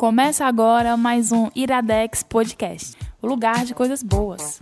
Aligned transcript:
Começa 0.00 0.46
agora 0.46 0.96
mais 0.96 1.30
um 1.30 1.50
Iradex 1.54 2.22
Podcast, 2.22 2.96
o 3.20 3.26
lugar 3.26 3.66
de 3.66 3.74
coisas 3.74 4.02
boas. 4.02 4.58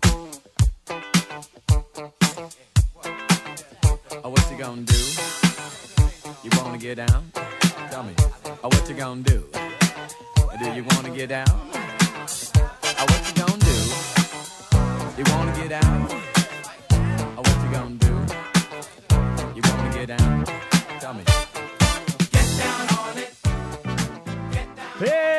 Oh? 4.25 4.35
You 6.43 6.51
wanna 6.59 6.77
get 19.93 20.09
down? 20.09 20.58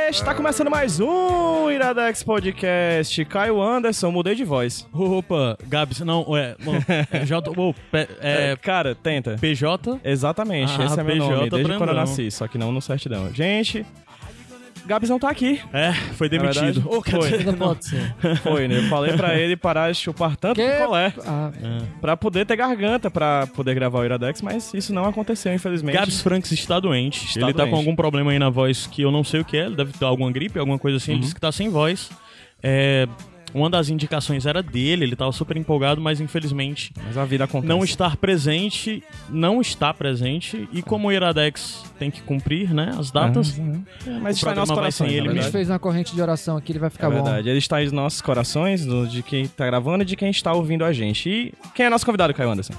Está 0.09 0.33
começando 0.33 0.71
mais 0.71 0.99
um 0.99 1.69
Iradex 1.69 2.23
Podcast. 2.23 3.23
Caio 3.25 3.61
Anderson, 3.61 4.09
mudei 4.09 4.33
de 4.33 4.43
voz. 4.43 4.87
Opa, 4.91 5.55
Gabs, 5.67 5.99
não, 5.99 6.35
é, 6.35 6.55
mano, 6.65 6.83
é 7.11 7.25
J, 7.25 7.51
oh, 7.55 7.73
P, 7.73 8.07
É, 8.19 8.51
é, 8.51 8.55
cara, 8.55 8.95
tenta. 8.95 9.35
PJ, 9.39 9.99
Exatamente, 10.03 10.73
Ah, 10.79 10.85
esse 10.85 10.99
é 10.99 11.03
meu 11.03 11.13
PJ 11.15 11.35
nome, 11.35 11.49
desde 11.51 11.77
quando 11.77 11.89
eu 11.89 11.95
nasci, 11.95 12.31
só 12.31 12.47
que 12.47 12.57
não 12.57 12.71
no 12.71 12.81
certidão. 12.81 13.31
Gente, 13.31 13.85
Gabs 14.89 15.09
não 15.09 15.19
tá 15.19 15.29
aqui. 15.29 15.61
é, 15.71 15.93
foi 15.93 16.27
demitido. 16.27 16.81
verdade, 16.81 16.83
Ô, 16.85 17.01
quer 17.01 17.11
foi. 17.11 17.29
dizer, 17.29 17.45
Não 17.45 17.53
pode 17.53 17.85
ser. 17.85 18.13
Foi, 18.43 18.67
né? 18.67 18.79
Eu 18.79 18.83
falei 18.89 19.13
pra 19.15 19.37
ele 19.37 19.55
parar 19.55 19.91
de 19.91 19.97
chupar 19.97 20.35
tanto 20.35 20.55
Que? 20.59 20.67
picolé 20.69 21.13
Ah, 21.25 21.51
pra 22.01 22.17
poder 22.17 22.45
ter 22.45 22.55
garganta 22.55 23.11
pra 23.11 23.47
poder 23.47 23.75
gravar 23.75 23.99
o 23.99 24.05
Iradex, 24.05 24.41
mas 24.41 24.73
isso 24.73 24.93
não 24.93 25.05
aconteceu, 25.05 25.53
infelizmente. 25.53 25.95
Gabs 25.95 26.21
Franks 26.21 26.51
está 26.51 26.79
doente. 26.79 27.25
Está 27.27 27.41
ele 27.41 27.53
tá 27.53 27.59
doente. 27.63 27.69
com 27.71 27.77
algum 27.77 27.95
problema 27.95 28.31
aí 28.31 28.39
na 28.39 28.49
voz 28.49 28.87
que 28.87 29.01
eu 29.01 29.11
não 29.11 29.23
sei 29.23 29.41
o 29.41 29.45
que 29.45 29.55
é. 29.57 29.65
Ele 29.67 29.75
deve 29.75 29.93
ter 29.93 30.05
alguma 30.05 30.31
gripe, 30.31 30.57
alguma 30.59 30.79
coisa 30.79 30.97
assim. 30.97 31.11
Ele 31.11 31.21
disse 31.21 31.35
que 31.35 31.41
tá 31.41 31.51
sem 31.51 31.69
voz. 31.69 32.09
É, 32.61 33.07
uma 33.53 33.69
das 33.69 33.89
indicações 33.89 34.45
era 34.45 34.61
dele, 34.61 35.05
ele 35.05 35.15
tava 35.15 35.31
super 35.31 35.57
empolgado, 35.57 35.99
mas 36.01 36.19
infelizmente 36.21 36.91
Mas 37.05 37.17
a 37.17 37.25
vida 37.25 37.43
acontece. 37.45 37.67
não 37.67 37.83
estar 37.83 38.15
presente, 38.17 39.03
não 39.29 39.59
está 39.61 39.93
presente. 39.93 40.67
E 40.71 40.81
como 40.81 41.07
o 41.07 41.11
Iradex 41.11 41.83
tem 41.97 42.09
que 42.11 42.21
cumprir, 42.21 42.73
né, 42.73 42.93
as 42.97 43.11
datas, 43.11 43.57
É, 44.05 44.11
mas 44.19 44.35
O 44.35 44.39
está 44.39 44.51
em 44.61 44.65
sem 44.65 44.75
corações, 44.75 45.11
ele 45.11 45.27
verdade. 45.29 45.51
fez 45.51 45.69
uma 45.69 45.79
corrente 45.79 46.13
de 46.15 46.21
oração 46.21 46.57
aqui, 46.57 46.71
ele 46.71 46.79
vai 46.79 46.89
ficar 46.89 47.07
É 47.07 47.09
bom. 47.09 47.15
verdade, 47.23 47.49
ele 47.49 47.57
está 47.59 47.83
em 47.83 47.89
nossos 47.91 48.21
corações, 48.21 48.85
de 49.09 49.23
quem 49.23 49.47
tá 49.47 49.65
gravando 49.65 50.03
e 50.03 50.05
de 50.05 50.15
quem 50.15 50.29
está 50.29 50.53
ouvindo 50.53 50.83
a 50.85 50.93
gente. 50.93 51.29
E 51.29 51.53
quem 51.73 51.85
é 51.85 51.89
nosso 51.89 52.05
convidado, 52.05 52.33
Caio 52.33 52.49
Anderson? 52.51 52.73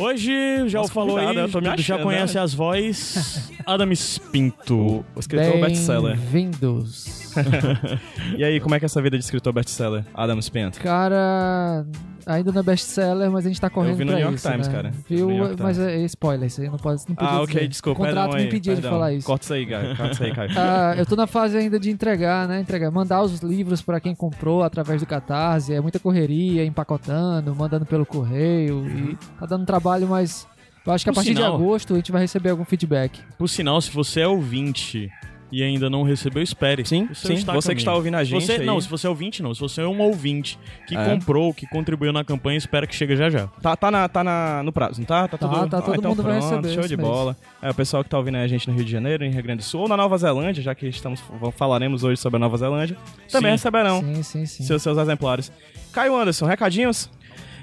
Hoje, 0.00 0.68
já 0.68 0.78
o 0.78 0.82
Nossa, 0.82 0.94
falou 0.94 1.16
convidado, 1.16 1.38
aí, 1.40 1.44
eu 1.44 1.50
tô 1.50 1.58
me 1.60 1.66
já 1.66 1.74
achando, 1.74 2.02
conhece 2.04 2.34
né? 2.36 2.40
as 2.40 2.54
vozes. 2.54 3.50
Adam 3.66 3.90
Spinto. 3.92 4.76
O, 4.76 5.04
o 5.16 5.18
escritor 5.18 5.60
best-seller. 5.60 6.16
Bem-vindos. 6.16 7.18
E 8.36 8.44
aí, 8.44 8.60
como 8.60 8.74
é 8.74 8.78
que 8.78 8.84
é 8.84 8.86
essa 8.86 9.00
vida 9.02 9.16
de 9.18 9.24
escritor 9.24 9.52
best-seller? 9.52 10.04
Adam 10.14 10.40
Spento. 10.40 10.80
Cara, 10.80 11.84
ainda 12.28 12.52
não 12.52 12.60
é 12.60 12.62
best-seller, 12.62 13.30
mas 13.30 13.44
a 13.44 13.48
gente 13.48 13.60
tá 13.60 13.68
correndo 13.70 13.96
vi 13.96 14.04
no 14.04 14.10
pra 14.12 14.16
New 14.18 14.22
York 14.26 14.36
isso, 14.38 14.50
Times, 14.50 14.68
né? 14.68 14.74
cara. 14.74 14.92
Viu? 15.08 15.28
Mas 15.58 15.78
é, 15.78 15.96
é 15.96 16.04
spoiler, 16.04 16.46
isso 16.46 16.60
aí 16.60 16.68
não 16.68 16.76
pode 16.78 17.02
não 17.08 17.14
podia 17.16 17.30
Ah, 17.32 17.42
ok, 17.42 17.54
dizer. 17.54 17.68
desculpa. 17.68 18.02
O 18.02 18.04
contrato 18.06 18.36
me 18.36 18.44
impedia 18.44 18.76
de 18.76 18.82
falar 18.82 19.12
isso. 19.12 19.26
Corta 19.26 19.44
isso 19.44 19.54
aí, 19.54 19.66
Caio. 19.66 19.96
Corta 19.96 20.12
isso 20.12 20.22
aí, 20.24 20.32
Caio. 20.34 20.50
Ah, 20.56 20.94
eu 20.96 21.06
tô 21.06 21.16
na 21.16 21.26
fase 21.26 21.56
ainda 21.56 21.80
de 21.80 21.90
entregar, 21.90 22.46
né? 22.46 22.60
Entregar, 22.60 22.90
mandar 22.90 23.22
os 23.22 23.40
livros 23.40 23.82
pra 23.82 23.98
quem 24.00 24.14
comprou 24.14 24.62
através 24.62 25.00
do 25.00 25.06
Catarse. 25.06 25.72
É 25.72 25.80
muita 25.80 25.98
correria, 25.98 26.64
empacotando, 26.64 27.54
mandando 27.54 27.86
pelo 27.86 28.04
correio. 28.06 28.86
E 28.88 29.16
tá 29.38 29.46
dando 29.46 29.64
trabalho, 29.66 30.06
mas 30.06 30.46
eu 30.86 30.92
acho 30.92 31.04
que 31.04 31.10
a 31.10 31.12
Por 31.12 31.16
partir 31.16 31.34
sinal- 31.34 31.56
de 31.56 31.62
agosto 31.64 31.94
a 31.94 31.96
gente 31.96 32.12
vai 32.12 32.20
receber 32.22 32.50
algum 32.50 32.64
feedback. 32.64 33.20
Por 33.38 33.48
sinal, 33.48 33.80
se 33.80 33.90
você 33.90 34.20
é 34.20 34.26
ouvinte 34.28 35.10
e 35.50 35.62
ainda 35.62 35.88
não 35.88 36.02
recebeu, 36.02 36.42
espere. 36.42 36.84
Sim, 36.86 37.08
sim. 37.14 37.34
está 37.34 37.52
Você 37.52 37.74
que 37.74 37.80
está 37.80 37.94
ouvindo 37.94 38.16
a 38.16 38.24
gente 38.24 38.44
Você, 38.44 38.52
aí, 38.52 38.66
Não, 38.66 38.80
se 38.80 38.88
você 38.88 39.06
é 39.06 39.10
ouvinte, 39.10 39.42
não. 39.42 39.54
Se 39.54 39.60
você 39.60 39.80
é 39.80 39.86
um 39.86 40.00
ouvinte 40.00 40.58
que 40.86 40.96
É. 40.96 41.04
comprou, 41.04 41.52
que 41.54 41.66
contribuiu 41.66 42.12
na 42.12 42.22
campanha, 42.24 42.58
espera 42.58 42.86
que 42.86 42.94
chegue 42.94 43.16
já 43.16 43.30
já. 43.30 43.46
tá, 43.62 43.74
tá, 43.76 43.90
na, 43.90 44.08
tá 44.08 44.22
na, 44.22 44.62
no 44.62 44.72
prazo, 44.72 45.00
não 45.00 45.06
tá? 45.06 45.26
Tá, 45.28 45.38
Tá, 45.38 45.48
tudo... 45.48 45.68
tá, 45.70 45.80
todo 45.82 45.94
então 45.96 46.10
mundo 46.10 46.22
vai 46.22 46.38
pronto, 46.38 46.54
receber 46.66 46.74
Show 46.74 46.88
de 46.88 46.96
mês. 46.96 47.08
bola. 47.08 47.36
É, 47.62 47.70
o 47.70 47.74
pessoal 47.74 48.04
que 48.04 48.10
tá 48.10 48.18
ouvindo 48.18 48.36
a 48.36 48.46
gente 48.46 48.68
no 48.68 48.74
Rio 48.74 48.84
de 48.84 48.90
Janeiro, 48.92 49.24
em 49.24 49.30
Rio 49.30 49.42
Grande 49.42 49.58
do 49.58 49.64
Sul, 49.64 49.82
ou 49.82 49.88
na 49.88 49.96
Nova 49.96 50.16
Zelândia, 50.18 50.62
já 50.62 50.74
que 50.74 50.86
estamos, 50.86 51.22
falaremos 51.56 52.04
hoje 52.04 52.20
sobre 52.20 52.36
a 52.36 52.40
Nova 52.40 52.56
Zelândia, 52.56 52.96
também 53.30 53.50
Sim. 53.50 53.54
receberão 53.56 54.00
Sim, 54.00 54.22
sim, 54.22 54.46
sim. 54.46 54.62
seus, 54.64 54.82
seus 54.82 54.98
exemplares. 54.98 55.50
Caio 55.92 56.14
Anderson, 56.16 56.46
recadinhos? 56.46 57.10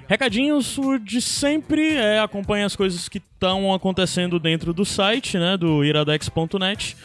Recadinhos 0.08 0.78
de 1.04 1.20
sempre, 1.20 1.96
é, 1.96 2.20
acompanhe 2.20 2.64
as 2.64 2.76
coisas 2.76 3.10
que 3.10 3.18
estão 3.18 3.74
acontecendo 3.74 4.40
dentro 4.40 4.72
do 4.72 4.86
site, 4.86 5.38
né, 5.38 5.58
do 5.58 5.84
iradex.net. 5.84 6.96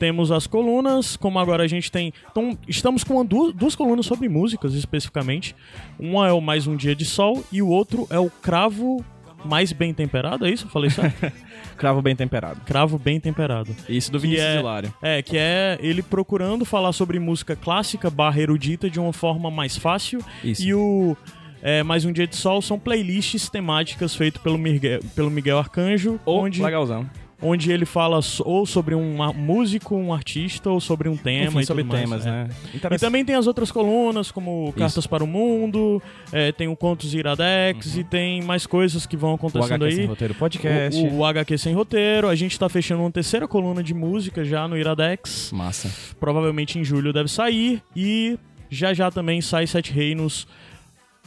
Temos 0.00 0.32
as 0.32 0.46
colunas, 0.46 1.14
como 1.14 1.38
agora 1.38 1.62
a 1.62 1.66
gente 1.68 1.92
tem. 1.92 2.10
Então, 2.30 2.56
estamos 2.66 3.04
com 3.04 3.22
duas, 3.22 3.52
duas 3.54 3.76
colunas 3.76 4.06
sobre 4.06 4.30
músicas 4.30 4.72
especificamente. 4.74 5.54
Uma 5.98 6.26
é 6.26 6.32
o 6.32 6.40
Mais 6.40 6.66
Um 6.66 6.74
Dia 6.74 6.96
de 6.96 7.04
Sol 7.04 7.44
e 7.52 7.60
o 7.60 7.68
outro 7.68 8.06
é 8.08 8.18
o 8.18 8.30
Cravo 8.30 9.04
Mais 9.44 9.72
Bem 9.74 9.92
Temperado, 9.92 10.46
é 10.46 10.50
isso? 10.50 10.64
Eu 10.64 10.70
falei 10.70 10.88
certo? 10.88 11.30
Cravo 11.76 12.00
bem 12.00 12.16
temperado. 12.16 12.62
Cravo 12.64 12.98
Bem 12.98 13.20
Temperado. 13.20 13.76
Isso, 13.88 14.10
do 14.10 14.18
Que 14.18 14.26
Vinícius 14.26 14.48
é- 14.48 14.58
Hilário. 14.58 14.94
É, 15.02 15.22
que 15.22 15.36
é 15.36 15.78
ele 15.82 16.02
procurando 16.02 16.64
falar 16.64 16.92
sobre 16.92 17.18
música 17.18 17.54
clássica 17.54 18.08
barra 18.08 18.40
erudita 18.40 18.88
de 18.88 18.98
uma 18.98 19.12
forma 19.12 19.50
mais 19.50 19.76
fácil. 19.76 20.20
Isso. 20.42 20.62
E 20.62 20.72
o 20.72 21.14
é, 21.62 21.82
Mais 21.82 22.06
Um 22.06 22.12
Dia 22.12 22.26
de 22.26 22.36
Sol 22.36 22.62
são 22.62 22.78
playlists 22.78 23.50
temáticas 23.50 24.14
feitas 24.14 24.40
pelo 24.42 24.56
Miguel, 24.56 25.00
pelo 25.14 25.30
Miguel 25.30 25.58
Arcanjo, 25.58 26.18
Ou 26.24 26.40
onde, 26.44 26.62
legalzão. 26.62 27.06
Onde 27.42 27.72
ele 27.72 27.86
fala 27.86 28.20
ou 28.40 28.66
sobre 28.66 28.94
um 28.94 29.16
músico, 29.32 29.96
um 29.96 30.12
artista, 30.12 30.68
ou 30.70 30.80
sobre 30.80 31.08
um 31.08 31.16
tema 31.16 31.46
Enfim, 31.46 31.60
e 31.60 31.66
sobre 31.66 31.82
tudo 31.82 31.92
mais, 31.92 32.02
temas, 32.02 32.26
é. 32.26 32.30
né? 32.30 32.48
E 32.92 32.98
também 32.98 33.24
tem 33.24 33.34
as 33.34 33.46
outras 33.46 33.70
colunas, 33.70 34.30
como 34.30 34.72
Cartas 34.76 35.06
para 35.06 35.24
o 35.24 35.26
Mundo, 35.26 36.02
é, 36.32 36.52
tem 36.52 36.68
o 36.68 36.76
Contos 36.76 37.14
Iradex 37.14 37.96
e 37.96 38.04
tem 38.04 38.42
mais 38.42 38.66
coisas 38.66 39.06
que 39.06 39.16
vão 39.16 39.30
Uhum. 39.30 39.34
o 39.34 39.36
acontecendo 39.36 39.84
HQ 39.84 39.92
Sem 39.94 40.00
aí. 40.02 40.06
Roteiro 40.06 40.34
Podcast. 40.34 41.00
O, 41.02 41.14
o 41.18 41.24
HQ 41.24 41.58
Sem 41.58 41.74
Roteiro. 41.74 42.28
A 42.28 42.34
gente 42.34 42.58
tá 42.58 42.68
fechando 42.68 43.02
uma 43.02 43.10
terceira 43.10 43.46
coluna 43.46 43.82
de 43.82 43.94
música 43.94 44.44
já 44.44 44.66
no 44.66 44.76
Iradex. 44.76 45.50
Massa. 45.52 45.90
Provavelmente 46.18 46.78
em 46.78 46.84
julho 46.84 47.12
deve 47.12 47.28
sair. 47.30 47.82
E 47.94 48.38
já 48.68 48.92
já 48.92 49.10
também 49.10 49.40
sai 49.40 49.66
Sete 49.66 49.92
Reinos. 49.92 50.46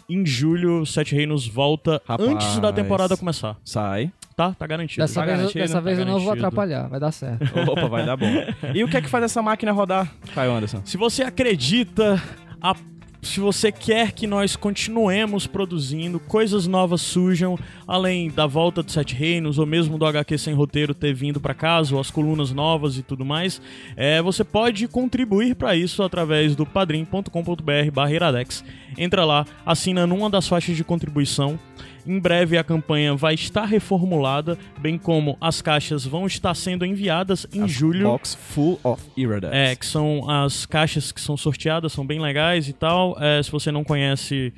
Em 0.09 0.25
julho, 0.25 0.85
Sete 0.85 1.16
Reinos 1.16 1.47
volta 1.47 2.01
Rapaz. 2.06 2.30
antes 2.30 2.59
da 2.59 2.74
temporada 2.74 3.16
começar. 3.16 3.56
Sai. 3.63 4.12
Tá? 4.36 4.54
Tá 4.54 4.66
garantido. 4.68 5.02
Dessa 5.04 5.20
Tá 5.20 5.26
vez, 5.26 5.32
eu- 5.34 5.38
garantido, 5.42 5.64
dessa 5.64 5.74
tá 5.76 5.80
vez 5.82 6.00
eu 6.00 6.06
não 6.06 6.14
vou 6.14 6.22
garantido. 6.36 6.48
atrapalhar, 6.48 6.88
vai 6.90 7.00
dar 7.00 7.12
certo. 7.12 7.44
Opa, 7.70 7.88
vai 7.88 8.06
dar 8.06 8.18
bom. 8.18 8.26
E 8.74 8.84
o 8.84 8.88
que 8.88 8.98
é 8.98 9.02
que 9.02 9.10
faz 9.10 9.24
essa 9.26 9.42
máquina 9.42 9.72
rodar, 9.72 10.12
Caio 10.34 10.52
Anderson? 10.52 10.82
Se 10.86 10.98
você 10.98 11.24
acredita, 11.24 12.22
a- 12.62 12.76
se 13.22 13.40
você 13.40 13.72
quer 13.72 14.12
que 14.12 14.28
nós 14.28 14.58
continuemos 14.58 15.48
produzindo, 15.48 16.20
coisas 16.20 16.68
novas 16.68 17.00
surjam, 17.00 17.58
além 17.88 18.30
da 18.30 18.46
volta 18.46 18.84
do 18.84 18.92
Sete 18.92 19.16
Reinos, 19.16 19.58
ou 19.58 19.66
mesmo 19.66 19.98
do 19.98 20.06
HQ 20.06 20.38
Sem 20.38 20.54
Roteiro 20.54 20.94
ter 20.94 21.14
vindo 21.14 21.40
para 21.40 21.54
casa, 21.54 21.94
ou 21.96 22.02
as 22.02 22.12
colunas 22.12 22.52
novas 22.52 22.98
e 22.98 23.02
tudo 23.04 23.24
mais, 23.24 23.62
é, 23.96 24.22
você 24.22 24.44
pode 24.44 24.88
contribuir 24.90 25.56
para 25.56 25.74
isso 25.74 26.04
através 26.04 26.54
do 26.54 26.66
padrim.com.br 26.66 27.92
barra 27.94 28.12
iradex. 28.12 28.64
Entra 28.98 29.24
lá, 29.24 29.46
assina 29.66 30.06
numa 30.06 30.30
das 30.30 30.48
faixas 30.48 30.76
de 30.76 30.84
contribuição. 30.84 31.58
Em 32.06 32.19
breve 32.19 32.58
a 32.58 32.64
campanha 32.64 33.16
vai 33.16 33.34
estar 33.34 33.66
reformulada, 33.66 34.58
bem 34.80 34.97
como 34.97 35.38
as 35.40 35.62
caixas 35.62 36.06
vão 36.06 36.25
estar 36.25 36.53
sendo 36.53 36.86
enviadas 36.86 37.47
em 37.53 37.68
julho. 37.68 38.08
Box 38.08 38.36
full 38.36 38.80
of 38.84 39.02
Iradex. 39.16 39.53
É, 39.53 39.75
que 39.75 39.86
são 39.86 40.30
as 40.30 40.66
caixas 40.66 41.12
que 41.12 41.22
são 41.22 41.38
sorteadas, 41.38 41.94
são 41.94 42.06
bem 42.06 42.19
legais 42.19 42.68
e 42.68 42.74
tal. 42.74 43.16
É, 43.19 43.42
se 43.42 43.52
você 43.52 43.72
não 43.72 43.84
conhece, 43.84 44.53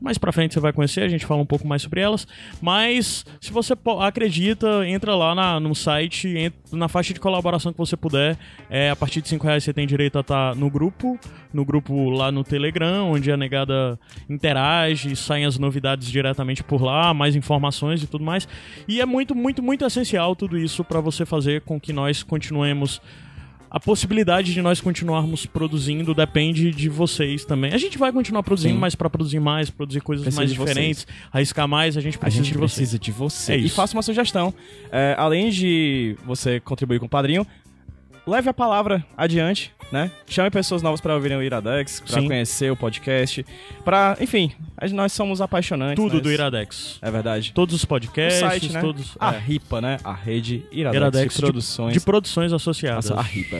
mais 0.00 0.16
pra 0.18 0.30
frente 0.32 0.54
você 0.54 0.60
vai 0.60 0.72
conhecer, 0.72 1.02
a 1.02 1.08
gente 1.08 1.26
fala 1.26 1.40
um 1.42 1.46
pouco 1.46 1.66
mais 1.66 1.82
sobre 1.82 2.00
elas. 2.00 2.26
Mas, 2.60 3.24
se 3.40 3.50
você 3.52 3.74
acredita, 4.00 4.86
entra 4.86 5.14
lá 5.14 5.34
na- 5.34 5.58
no 5.58 5.74
site, 5.74 6.28
ent- 6.28 6.54
na 6.72 6.88
faixa 6.88 7.12
de 7.12 7.20
colaboração 7.20 7.72
que 7.72 7.78
você 7.78 7.96
puder. 7.96 8.38
É, 8.70 8.90
a 8.90 8.96
partir 8.96 9.20
de 9.22 9.28
5 9.28 9.46
reais 9.46 9.64
você 9.64 9.72
tem 9.72 9.86
direito 9.86 10.16
a 10.16 10.20
estar 10.20 10.54
no 10.54 10.70
grupo, 10.70 11.18
no 11.52 11.64
grupo 11.64 12.10
lá 12.10 12.30
no 12.30 12.44
Telegram, 12.44 13.10
onde 13.10 13.30
a 13.32 13.36
negada 13.36 13.98
interage, 14.28 15.16
saem 15.16 15.44
as 15.44 15.58
novidades 15.58 16.08
diretamente 16.08 16.62
por 16.62 16.82
lá, 16.82 17.12
mais 17.12 17.34
informações 17.34 18.02
e 18.02 18.06
tudo 18.06 18.22
mais. 18.24 18.46
E 18.86 19.00
é 19.00 19.06
muito, 19.06 19.34
muito, 19.34 19.62
muito 19.62 19.84
essencial 19.84 20.36
tudo 20.36 20.56
isso 20.58 20.84
pra 20.84 21.00
você 21.00 21.26
fazer 21.26 21.62
com 21.62 21.80
que 21.80 21.92
nós 21.92 22.22
continuemos 22.22 23.00
a 23.70 23.78
possibilidade 23.78 24.52
de 24.54 24.62
nós 24.62 24.80
continuarmos 24.80 25.44
produzindo 25.46 26.14
depende 26.14 26.70
de 26.70 26.88
vocês 26.88 27.44
também. 27.44 27.72
A 27.72 27.78
gente 27.78 27.98
vai 27.98 28.10
continuar 28.12 28.42
produzindo, 28.42 28.74
Sim. 28.74 28.80
mas 28.80 28.94
pra 28.94 29.10
produzir 29.10 29.40
mais, 29.40 29.68
produzir 29.70 30.00
coisas 30.00 30.24
Precisa 30.24 30.40
mais 30.40 30.50
de 30.50 30.56
vocês. 30.56 30.68
diferentes, 30.74 31.06
arriscar 31.32 31.68
mais, 31.68 31.96
a 31.96 32.00
gente 32.00 32.16
A 32.16 32.20
precisa 32.20 32.44
gente 32.44 32.52
de 32.52 32.58
vocês. 32.58 32.72
precisa 32.90 32.98
de 32.98 33.12
você. 33.12 33.52
É 33.52 33.56
e 33.58 33.68
faça 33.68 33.94
uma 33.96 34.02
sugestão. 34.02 34.54
É, 34.90 35.14
além 35.18 35.50
de 35.50 36.16
você 36.24 36.60
contribuir 36.60 36.98
com 36.98 37.06
o 37.06 37.08
padrinho, 37.08 37.46
leve 38.28 38.48
a 38.48 38.54
palavra 38.54 39.04
adiante, 39.16 39.72
né? 39.90 40.10
Chame 40.26 40.50
pessoas 40.50 40.82
novas 40.82 41.00
para 41.00 41.14
ouvirem 41.14 41.36
o 41.38 41.42
Iradex, 41.42 42.00
para 42.06 42.22
conhecer 42.22 42.70
o 42.70 42.76
podcast, 42.76 43.44
para, 43.84 44.16
enfim, 44.20 44.52
nós 44.92 45.12
somos 45.12 45.40
apaixonantes. 45.40 45.96
Tudo 45.96 46.14
nós- 46.14 46.22
do 46.22 46.30
Iradex. 46.30 46.98
É 47.00 47.10
verdade. 47.10 47.52
Todos 47.54 47.74
os 47.74 47.82
O 47.84 47.88
podcasts, 47.88 48.40
site, 48.40 48.72
né? 48.72 48.80
todos 48.82 49.16
A 49.18 49.34
é, 49.34 49.38
RIPA, 49.38 49.80
né? 49.80 49.96
A 50.04 50.12
rede 50.12 50.62
Iradex, 50.70 50.96
Iradex 51.00 51.34
de 51.36 51.40
produções. 51.40 51.92
de 51.94 52.00
produções 52.00 52.52
associadas. 52.52 53.08
Nossa, 53.08 53.20
a 53.20 53.24
RIPA. 53.24 53.56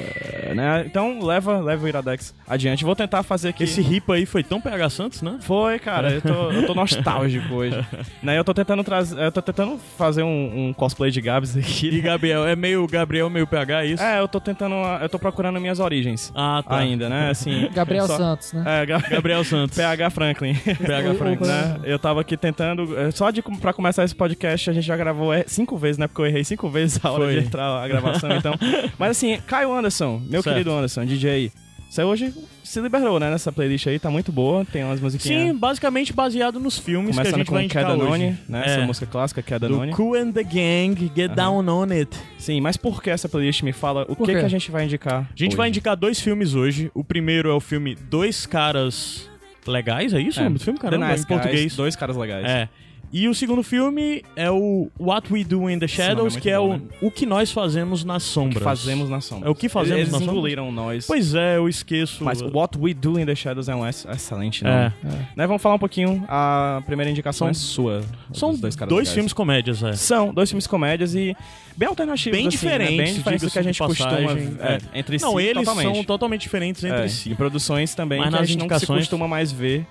né? 0.55 0.85
Então 0.87 1.25
leva, 1.25 1.61
leva 1.61 1.85
o 1.85 1.88
Iradex 1.88 2.35
adiante. 2.47 2.85
Vou 2.85 2.94
tentar 2.94 3.23
fazer 3.23 3.49
aqui. 3.49 3.65
Esse 3.65 3.81
ripa 3.81 4.15
aí 4.15 4.26
foi 4.26 4.43
tão 4.44 4.61
PH 4.61 4.91
Santos, 4.91 5.23
né? 5.23 5.38
Foi, 5.41 5.79
cara, 5.79 6.11
eu 6.12 6.20
tô, 6.20 6.50
eu 6.53 6.67
tô 6.67 6.75
nostálgico 6.75 7.53
hoje. 7.56 7.76
né, 8.23 8.38
eu 8.38 8.44
tô 8.44 8.53
tentando 8.53 8.85
trazer. 8.85 9.19
Eu 9.19 9.32
tô 9.32 9.41
tentando 9.41 9.79
fazer 9.97 10.23
um, 10.23 10.69
um 10.69 10.73
cosplay 10.75 11.11
de 11.11 11.20
Gabs 11.23 11.56
E 11.56 11.61
aqui. 11.61 12.00
Gabriel, 12.03 12.47
é 12.47 12.55
meio 12.55 12.87
Gabriel, 12.87 13.31
meio 13.31 13.47
PH, 13.47 13.82
é 13.82 13.87
isso? 13.87 14.03
É, 14.03 14.20
eu 14.20 14.29
tô 14.29 14.38
tentando. 14.38 14.57
Eu 15.00 15.08
tô 15.08 15.19
procurando 15.19 15.60
minhas 15.60 15.78
origens. 15.81 16.32
Ah, 16.34 16.62
tá. 16.66 16.76
Ainda, 16.78 17.08
né? 17.08 17.31
Assim. 17.31 17.69
Gabriel 17.75 18.06
só- 18.06 18.16
Santos, 18.16 18.52
né? 18.52 18.82
É, 18.82 18.87
Ga- 18.87 18.99
Gabriel 19.10 19.44
Santos. 19.44 19.76
PH 19.76 20.10
Franklin. 20.10 20.55
PH 20.55 21.08
O- 21.08 21.12
o- 21.12 21.14
Frank. 21.16 21.46
né? 21.46 21.81
Eu 21.84 21.99
tava 21.99 22.20
aqui 22.20 22.37
tentando. 22.37 22.99
é, 22.99 23.10
Só 23.10 23.31
de 23.31 23.43
pra 23.43 23.72
começar 23.72 24.05
esse 24.05 24.14
podcast, 24.14 24.70
a 24.70 24.72
gente 24.72 24.84
já 24.87 24.96
gravou 24.96 25.32
é, 25.32 25.44
cinco 25.46 25.76
vezes, 25.76 25.99
né? 25.99 26.06
Porque 26.06 26.20
eu 26.22 26.26
errei 26.26 26.44
cinco 26.44 26.69
vezes 26.69 26.99
a 27.05 27.10
hora 27.10 27.25
Foi. 27.25 27.40
de 27.40 27.46
entrar 27.46 27.82
a 27.82 27.88
gravação, 27.88 28.31
então. 28.37 28.55
Mas 28.99 29.10
assim, 29.12 29.38
Caio 29.46 29.72
Anderson, 29.72 30.20
meu 30.28 30.43
Certo. 30.43 30.55
querido 30.55 30.72
Anderson, 30.72 31.05
DJ. 31.05 31.52
Você 31.88 32.02
hoje 32.02 32.35
se 32.62 32.81
liberou, 32.81 33.19
né? 33.19 33.31
Nessa 33.31 33.50
playlist 33.50 33.87
aí, 33.87 33.99
tá 33.99 34.11
muito 34.11 34.31
boa. 34.31 34.64
Tem 34.64 34.85
umas 34.85 35.00
musiquinhas. 35.00 35.49
Sim, 35.49 35.55
basicamente 35.55 36.12
baseado 36.12 36.61
nos 36.61 36.79
filmes 36.79 37.14
que 37.14 37.20
a 37.20 37.23
Começando 37.23 37.38
gente 37.38 37.46
com 37.46 37.55
vai 37.55 37.64
indicar 37.64 37.85
Kedanone, 37.85 38.25
hoje. 38.26 38.38
né? 38.49 38.62
É, 38.67 38.70
Essa 38.75 38.81
música 38.82 39.06
clássica, 39.06 39.40
do 39.40 39.44
Kedanone. 39.44 39.93
Cool 39.93 40.14
and 40.17 40.32
the 40.32 40.43
Gang, 40.44 41.11
Get 41.17 41.32
Down 41.35 41.67
On 41.67 41.90
It. 41.90 42.14
Sim, 42.38 42.61
mas 42.61 42.76
por 42.76 43.02
que 43.02 43.08
essa 43.08 43.29
playlist 43.29 43.62
me 43.62 43.73
fala 43.73 44.05
o 44.08 44.14
que, 44.14 44.32
que 44.32 44.37
a 44.37 44.49
gente 44.49 44.70
vai 44.70 44.85
indicar? 44.85 45.23
A 45.23 45.37
gente 45.37 45.56
vai 45.56 45.69
indicar 45.69 45.96
dois 45.96 46.20
filmes 46.20 46.55
hoje. 46.55 46.90
O 46.94 47.02
primeiro 47.02 47.49
é 47.49 47.55
o 47.55 47.61
filme 47.61 47.94
Dois 47.94 48.44
Caras 48.44 49.29
Legais, 49.67 50.12
é 50.14 50.20
isso 50.20 50.41
o 50.41 50.44
nome 50.44 50.58
do 50.58 50.64
filme? 50.64 50.79
Caramba, 50.79 51.06
The 51.06 51.12
Nice 51.12 51.25
em 51.25 51.26
português. 51.26 51.61
Guys, 51.62 51.76
dois 51.76 51.96
caras 51.96 52.17
legais. 52.17 52.44
É. 52.46 52.69
E 53.10 53.26
o 53.26 53.34
segundo 53.34 53.62
filme 53.62 54.22
é 54.37 54.50
o 54.50 54.90
What 55.00 55.32
We 55.32 55.43
Do 55.43 55.70
in 55.70 55.78
the 55.78 55.88
Shadows, 55.88 56.34
muito 56.34 56.43
que 56.43 56.50
é 56.50 56.58
bom, 56.58 56.69
o, 56.69 56.72
né? 56.75 56.81
o 57.00 57.10
que 57.10 57.25
nós 57.25 57.50
fazemos 57.50 58.05
nas 58.05 58.22
O 58.22 58.26
sombras. 58.28 58.58
que 58.58 58.64
fazemos 58.64 59.08
na 59.08 59.20
sombra. 59.22 59.49
É 59.49 59.50
o 59.50 59.55
que 59.55 59.66
fazemos 59.66 59.99
Eles 60.00 60.12
na 60.12 60.19
sombra? 60.19 60.34
engoliram 60.34 60.70
nós. 60.70 61.06
Pois 61.06 61.34
é, 61.34 61.56
eu 61.56 61.66
esqueço. 61.70 62.22
Mas 62.22 62.43
What 62.43 62.76
We 62.78 62.93
Do 62.93 63.19
in 63.19 63.25
the 63.25 63.34
Shadows 63.34 63.66
é 63.70 63.75
um 63.75 63.87
ex- 63.87 64.05
excelente 64.05 64.62
nome. 64.62 64.76
É. 64.76 64.93
Né, 65.34 65.46
vamos 65.46 65.62
falar 65.62 65.76
um 65.76 65.78
pouquinho. 65.78 66.22
A 66.28 66.82
primeira 66.84 67.10
indicação 67.10 67.46
São- 67.46 67.50
é 67.50 67.55
sua. 67.55 68.00
São 68.32 68.55
dois, 68.55 68.76
legais. 68.76 69.12
filmes 69.12 69.32
comédias, 69.32 69.82
é. 69.82 69.94
São 69.94 70.34
dois 70.34 70.50
filmes 70.50 70.66
comédias 70.66 71.14
e 71.14 71.34
bem 71.78 71.88
alternativos. 71.88 72.37
Bem 72.38 72.46
assim, 72.49 72.56
né? 72.66 72.72
diferentes, 72.72 72.96
Bem 72.99 73.14
diferentes 73.14 73.43
do 73.49 73.50
que 73.50 73.58
a 73.58 73.62
gente 73.62 73.72
de 73.75 73.78
costuma 73.78 74.10
passagem. 74.10 74.49
ver 74.50 74.60
é, 74.60 74.99
entre 74.99 75.19
Não, 75.19 75.32
si. 75.38 75.43
eles 75.44 75.64
totalmente. 75.64 75.94
são 75.94 76.05
totalmente 76.05 76.40
diferentes 76.43 76.84
entre 76.84 77.05
É, 77.05 77.08
si. 77.08 77.31
E 77.31 77.34
produções 77.34 77.94
também 77.94 78.19
Mas 78.19 78.28
que 78.28 78.34
a 78.34 78.38
nas 78.40 78.49
gente 78.50 78.58
não 78.58 78.69
se 78.69 78.75
indicações- 78.75 79.00
costuma 79.00 79.26
mais 79.26 79.50
ver. 79.50 79.87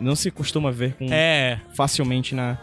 Não 0.00 0.14
se 0.16 0.30
costuma 0.30 0.70
ver 0.70 0.94
com, 0.94 1.06
É. 1.12 1.60
facilmente 1.74 2.34
na, 2.34 2.58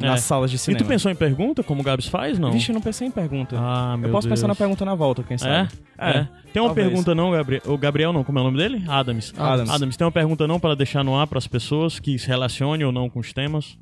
É. 0.00 0.06
nas 0.06 0.20
salas 0.22 0.50
de 0.50 0.56
E 0.56 0.58
cinema. 0.58 0.84
tu 0.84 0.88
pensou 0.88 1.10
em 1.10 1.14
pergunta, 1.14 1.62
como 1.62 1.80
o 1.80 1.84
Gabs 1.84 2.06
faz? 2.06 2.38
Não. 2.38 2.50
Vixe, 2.52 2.70
eu 2.70 2.74
não 2.74 2.80
pensei 2.80 3.06
em 3.06 3.10
pergunta. 3.10 3.56
Ah, 3.58 3.96
meu 3.96 4.08
eu 4.08 4.12
posso 4.12 4.26
Deus. 4.26 4.38
pensar 4.40 4.48
na 4.48 4.54
pergunta 4.54 4.84
na 4.84 4.94
volta, 4.94 5.22
quem 5.22 5.34
É? 5.36 5.38
sabe. 5.38 5.68
É. 5.98 6.12
Tem 6.52 6.60
uma 6.60 6.68
talvez. 6.68 6.88
pergunta 6.88 7.14
não, 7.14 7.30
Gabriel? 7.30 7.62
O 7.66 7.78
Gabriel 7.78 8.12
não, 8.12 8.24
como 8.24 8.38
é 8.38 8.42
o 8.42 8.44
nome 8.44 8.58
dele? 8.58 8.82
Adams. 8.88 9.32
Adams. 9.38 9.70
Adams, 9.70 9.96
tem 9.96 10.04
uma 10.04 10.12
pergunta 10.12 10.46
não 10.48 10.58
para 10.58 10.74
deixar 10.74 11.04
no 11.04 11.16
ar 11.16 11.26
para 11.26 11.38
as 11.38 11.46
pessoas 11.46 11.98
que 12.00 12.18
se 12.18 12.26
relacionem 12.26 12.84
ou 12.84 12.90
não 12.92 13.08
com 13.08 13.20
os 13.20 13.32
temas? 13.32 13.78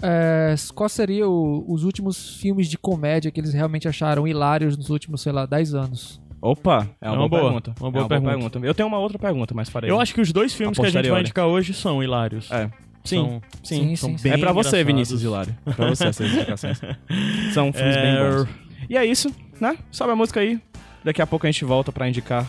É, 0.00 0.54
qual 0.74 0.88
seria 0.88 1.28
o- 1.28 1.64
os 1.68 1.82
últimos 1.82 2.36
filmes 2.36 2.68
de 2.68 2.78
comédia 2.78 3.30
que 3.32 3.40
eles 3.40 3.52
realmente 3.52 3.88
acharam 3.88 4.28
hilários 4.28 4.76
nos 4.76 4.90
últimos, 4.90 5.20
sei 5.22 5.32
lá, 5.32 5.44
10 5.44 5.74
anos? 5.74 6.20
Opa, 6.40 6.88
é 7.00 7.06
uma, 7.08 7.14
É 7.14 7.18
uma 7.18 7.28
boa, 7.28 7.28
boa, 7.28 7.42
pergunta. 7.42 7.74
uma 7.80 7.90
boa 7.90 8.00
é 8.00 8.04
uma 8.04 8.08
pergunta. 8.08 8.30
boa 8.30 8.38
pergunta. 8.50 8.66
Eu 8.66 8.74
tenho 8.74 8.86
uma 8.88 8.98
outra 8.98 9.18
pergunta, 9.18 9.54
mas 9.54 9.68
farei. 9.68 9.90
Eu 9.90 10.00
acho 10.00 10.14
que 10.14 10.20
os 10.20 10.32
dois 10.32 10.54
filmes 10.54 10.78
A 10.78 10.82
que 10.82 10.86
a 10.88 10.90
gente 10.90 11.10
vai 11.10 11.20
indicar 11.20 11.46
hoje 11.46 11.74
são 11.74 12.02
hilários. 12.02 12.50
É. 12.50 12.70
Sim, 13.04 13.16
São- 13.16 13.42
sim. 13.62 13.76
Sim, 13.88 13.96
são 13.96 14.18
sim, 14.18 14.22
bem 14.24 14.32
é 14.32 14.38
pra 14.38 14.52
você, 14.52 14.68
engraçados. 14.68 14.86
Vinícius 14.86 15.22
Hilário. 15.22 15.56
É 15.66 15.72
pra 15.72 15.88
você 15.88 16.06
essas 16.08 16.30
indicações. 16.30 16.80
São 17.54 17.72
filmes 17.72 17.96
É, 17.96 18.02
bem 18.02 18.44
bons. 18.44 18.48
E 18.90 18.96
é 18.98 19.04
isso, 19.04 19.34
né? 19.60 19.76
Sobe 19.90 20.12
a 20.12 20.16
música 20.16 20.40
aí. 20.40 20.60
Daqui 21.02 21.22
a 21.22 21.26
pouco 21.26 21.46
a 21.46 21.50
gente 21.50 21.64
volta 21.64 21.90
pra 21.90 22.06
indicar 22.08 22.44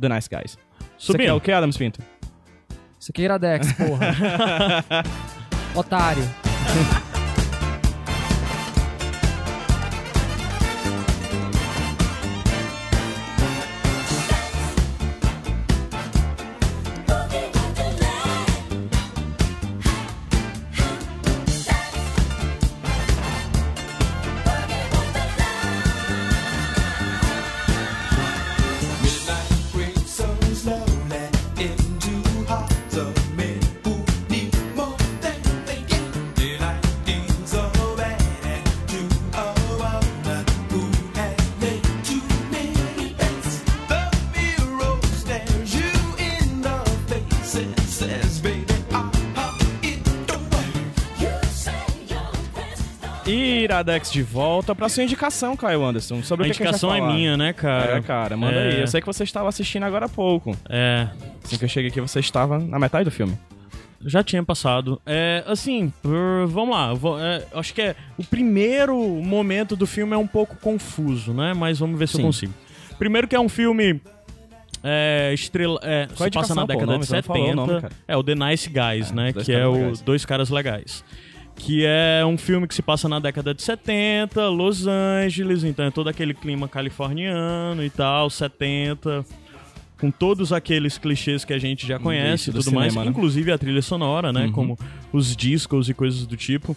The 0.00 0.08
Nice 0.08 0.28
Guys. 0.28 0.56
Subindo. 0.96 1.24
quer 1.26 1.32
o 1.34 1.40
que, 1.40 1.52
Adams 1.52 1.76
Pinto? 1.76 2.00
Isso 2.98 3.10
aqui 3.12 3.22
é 3.22 3.24
Iradex, 3.26 3.72
porra. 3.74 4.14
Otário. 5.74 6.22
work." 53.74 53.90
Iradex 53.90 54.12
de 54.12 54.22
volta 54.22 54.74
pra 54.74 54.88
sua 54.88 55.02
indicação, 55.02 55.56
Caio 55.56 55.84
Anderson. 55.84 56.22
Sobre 56.22 56.44
A 56.44 56.46
a 56.46 56.48
gente 56.48 56.60
indicação 56.62 56.90
vai 56.90 57.00
é 57.00 57.06
minha, 57.06 57.36
né, 57.36 57.52
cara? 57.52 57.96
É, 57.98 58.00
cara, 58.00 58.36
manda 58.36 58.54
É. 58.56 58.68
aí. 58.74 58.80
Eu 58.80 58.86
sei 58.86 59.00
que 59.00 59.06
você 59.06 59.24
estava 59.24 59.48
assistindo 59.48 59.82
agora 59.84 60.06
há 60.06 60.08
pouco. 60.08 60.56
É, 60.68 61.08
Assim 61.44 61.58
que 61.58 61.64
eu 61.64 61.68
cheguei 61.68 61.90
aqui, 61.90 62.00
você 62.00 62.20
estava 62.20 62.58
na 62.58 62.78
metade 62.78 63.04
do 63.04 63.10
filme. 63.10 63.36
já 64.06 64.22
tinha 64.22 64.42
passado. 64.44 65.00
É, 65.06 65.42
assim, 65.46 65.90
vamos 66.48 66.74
lá. 66.76 66.92
vou- 66.92 67.18
é, 67.18 67.42
acho 67.54 67.72
que 67.72 67.80
é 67.80 67.96
o 68.18 68.24
primeiro 68.24 68.96
momento 69.22 69.74
do 69.74 69.86
filme 69.86 70.12
é 70.14 70.18
um 70.18 70.26
pouco 70.26 70.56
confuso, 70.56 71.32
né? 71.32 71.54
Mas 71.54 71.78
vamos 71.78 71.98
ver 71.98 72.06
se 72.08 72.14
Sim. 72.16 72.18
eu 72.20 72.26
consigo. 72.26 72.52
Primeiro 72.98 73.26
que 73.26 73.34
é 73.34 73.40
um 73.40 73.48
filme 73.48 74.00
é, 74.82 75.30
estrela, 75.32 75.80
é, 75.82 76.06
Qual 76.14 76.26
a 76.26 76.30
se 76.30 76.34
passa 76.34 76.54
na 76.54 76.60
pô? 76.62 76.66
Década 76.68 76.86
nome, 76.86 76.98
de 77.00 77.06
você 77.06 77.14
não 77.16 77.22
70. 77.22 77.38
falou 77.38 77.50
o 77.50 77.54
nome, 77.80 77.88
é 78.06 78.16
o 78.16 78.22
The 78.22 78.34
Nice 78.34 78.68
Guys, 78.68 79.10
É, 79.10 79.14
né? 79.14 79.32
Que 79.32 79.52
é 79.52 79.66
o 79.66 79.72
Legais. 79.72 80.00
Dois 80.02 80.24
Caras 80.26 80.50
Legais. 80.50 81.02
Que 81.56 81.84
é 81.86 82.24
um 82.26 82.36
filme 82.36 82.66
que 82.66 82.74
se 82.74 82.82
passa 82.82 83.08
na 83.08 83.18
década 83.18 83.54
de 83.54 83.62
70, 83.62 84.48
Los 84.48 84.86
Angeles, 84.86 85.64
então 85.64 85.84
é 85.86 85.90
todo 85.90 86.08
aquele 86.08 86.34
clima 86.34 86.68
californiano 86.68 87.82
e 87.82 87.88
tal, 87.88 88.28
70, 88.28 89.24
com 89.98 90.10
todos 90.10 90.52
aqueles 90.52 90.98
clichês 90.98 91.44
que 91.44 91.52
a 91.52 91.58
gente 91.58 91.86
já 91.86 91.98
conhece 91.98 92.50
e 92.50 92.52
do 92.52 92.58
tudo 92.58 92.74
mais, 92.74 92.92
cinema, 92.92 93.04
né? 93.04 93.10
inclusive 93.10 93.50
a 93.52 93.56
trilha 93.56 93.80
sonora, 93.80 94.32
né? 94.32 94.46
Uhum. 94.46 94.52
Como 94.52 94.78
os 95.12 95.34
discos 95.34 95.88
e 95.88 95.94
coisas 95.94 96.26
do 96.26 96.36
tipo. 96.36 96.76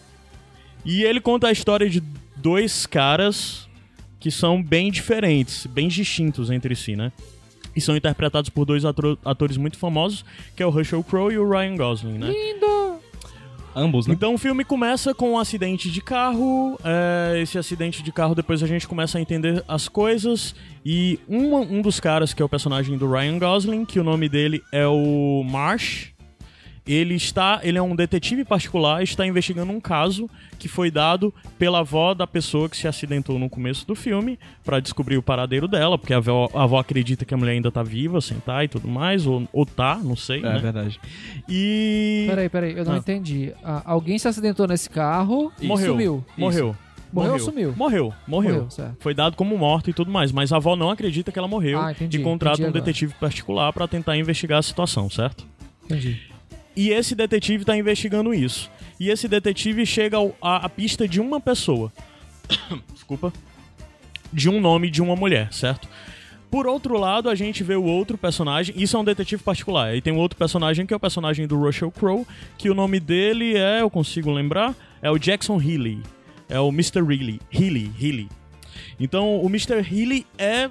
E 0.86 1.04
ele 1.04 1.20
conta 1.20 1.48
a 1.48 1.52
história 1.52 1.90
de 1.90 2.02
dois 2.36 2.86
caras 2.86 3.68
que 4.20 4.32
são 4.32 4.64
bem 4.64 4.90
diferentes, 4.92 5.66
bem 5.66 5.88
distintos 5.88 6.50
entre 6.50 6.76
si, 6.76 6.96
né? 6.96 7.12
E 7.76 7.82
são 7.82 7.96
interpretados 7.98 8.50
por 8.50 8.64
dois 8.66 8.86
atro- 8.86 9.20
atores 9.26 9.58
muito 9.58 9.78
famosos, 9.78 10.24
que 10.56 10.64
é 10.64 10.66
o 10.66 10.70
Russell 10.70 11.04
Crowe 11.04 11.34
e 11.34 11.38
o 11.38 11.50
Ryan 11.50 11.76
Gosling, 11.76 12.18
né? 12.20 12.32
Ambos, 13.78 14.08
né? 14.08 14.16
Então 14.16 14.34
o 14.34 14.38
filme 14.40 14.66
começa 14.66 15.14
com 15.14 15.34
um 15.34 15.38
acidente 15.38 15.92
de 15.92 16.02
carro. 16.02 16.80
é, 16.84 17.40
esse 17.40 17.60
acidente 17.60 18.02
de 18.02 18.12
carro 18.12 18.34
depois 18.34 18.64
a 18.64 18.68
gente 18.68 18.88
começa 18.88 19.20
a 19.20 19.22
entender 19.22 19.64
as 19.68 19.88
coisas. 19.88 20.56
E 20.84 21.20
um, 21.30 21.56
um 21.56 21.82
dos 21.84 22.00
caras, 22.00 22.34
que 22.34 22.42
é 22.42 22.46
o 22.46 22.50
personagem 22.50 22.98
do 22.98 23.08
Ryan 23.08 23.38
Gosling, 23.38 23.86
que 23.86 24.00
o 24.00 24.04
nome 24.04 24.28
dele 24.28 24.64
é 24.72 24.88
o 24.88 25.44
Marsh. 25.44 26.17
Ele 26.88 27.16
está, 27.16 27.60
ele 27.64 27.78
é 27.78 27.82
um 27.82 27.96
detetive 27.96 28.46
particular, 28.46 29.04
está 29.04 29.26
investigando 29.28 29.72
um 29.72 29.80
caso 29.82 30.30
que 30.58 30.68
foi 30.70 30.90
dado 30.90 31.34
pela 31.60 31.80
avó 31.80 32.14
da 32.14 32.26
pessoa 32.26 32.70
que 32.70 32.78
se 32.78 32.88
acidentou 32.88 33.38
no 33.38 33.50
começo 33.50 33.86
do 33.86 33.94
filme 33.94 34.40
para 34.64 34.80
descobrir 34.80 35.18
o 35.18 35.22
paradeiro 35.22 35.68
dela, 35.68 35.98
porque 35.98 36.14
a 36.14 36.18
avó, 36.18 36.50
a 36.54 36.64
avó 36.64 36.80
acredita 36.80 37.26
que 37.26 37.34
a 37.34 37.38
mulher 37.38 37.52
ainda 37.54 37.70
tá 37.72 37.84
viva, 37.84 38.22
sem 38.22 38.40
tá 38.40 38.64
e 38.64 38.68
tudo 38.70 38.88
mais, 38.88 39.26
ou, 39.28 39.48
ou 39.52 39.66
tá, 39.66 39.96
não 40.02 40.16
sei, 40.16 40.40
É 40.40 40.44
né? 40.44 40.60
verdade. 40.60 41.00
E 41.50 42.26
Peraí, 42.30 42.50
peraí, 42.50 42.78
eu 42.78 42.86
não 42.86 42.94
Ah. 42.94 42.98
entendi. 42.98 43.54
Ah, 43.64 43.82
alguém 43.86 44.18
se 44.18 44.28
acidentou 44.28 44.68
nesse 44.68 44.90
carro 44.90 45.52
e 45.62 45.68
morreu. 45.68 45.92
sumiu. 45.92 46.26
Morreu. 46.38 46.76
Morreu 47.12 47.34
ou 47.34 47.40
sumiu? 47.40 47.74
Morreu, 47.76 48.14
morreu. 48.28 48.54
Morreu, 48.54 48.70
certo. 48.70 48.98
Foi 49.00 49.14
dado 49.14 49.36
como 49.38 49.58
morto 49.58 49.90
e 49.90 49.94
tudo 49.94 50.12
mais, 50.12 50.32
mas 50.32 50.52
a 50.52 50.58
avó 50.58 50.76
não 50.76 50.90
acredita 50.90 51.32
que 51.32 51.40
ela 51.40 51.48
morreu 51.48 51.80
Ah, 51.80 51.92
entendi, 51.92 52.18
e 52.18 52.24
contrata 52.24 52.62
entendi 52.62 52.70
um 52.70 52.74
detetive 52.74 53.14
particular 53.16 53.72
pra 53.74 53.88
tentar 53.88 54.18
investigar 54.18 54.60
a 54.60 54.62
situação, 54.62 55.10
certo? 55.10 55.46
Entendi. 55.86 56.20
E 56.78 56.92
esse 56.92 57.16
detetive 57.16 57.66
tá 57.66 57.76
investigando 57.76 58.36
isso. 58.36 58.70
E 59.00 59.10
esse 59.10 59.28
detetive 59.28 59.84
chega 59.84 60.18
à 60.40 60.70
pista 60.70 61.08
de 61.08 61.20
uma 61.20 61.42
pessoa. 61.42 61.92
Desculpa. 62.94 63.34
De 64.32 64.48
um 64.48 64.62
nome 64.62 64.92
de 64.92 65.02
uma 65.02 65.16
mulher, 65.16 65.52
certo? 65.52 65.90
Por 66.52 66.68
outro 66.68 66.96
lado, 67.00 67.32
a 67.32 67.36
gente 67.36 67.64
vê 67.64 67.76
o 67.76 67.84
outro 67.84 68.16
personagem. 68.16 68.76
Isso 68.78 68.96
é 68.96 69.00
um 69.00 69.04
detetive 69.04 69.42
particular. 69.42 69.96
E 69.96 70.02
tem 70.02 70.14
um 70.14 70.18
outro 70.18 70.38
personagem 70.38 70.86
que 70.86 70.94
é 70.94 70.98
o 70.98 71.00
personagem 71.00 71.48
do 71.48 71.58
Russell 71.58 71.90
Crowe, 71.90 72.28
que 72.60 72.70
o 72.70 72.76
nome 72.76 73.00
dele 73.00 73.58
é, 73.58 73.82
eu 73.82 73.90
consigo 73.90 74.32
lembrar, 74.32 74.76
é 75.02 75.10
o 75.10 75.18
Jackson 75.18 75.60
Healy. 75.60 76.04
É 76.48 76.60
o 76.60 76.70
Mr. 76.70 77.00
Healy. 77.00 77.42
Healy, 77.52 77.92
Healy. 78.00 78.30
Então, 79.00 79.42
o 79.42 79.48
Mr. 79.48 79.78
Healy 79.78 80.28
é 80.38 80.70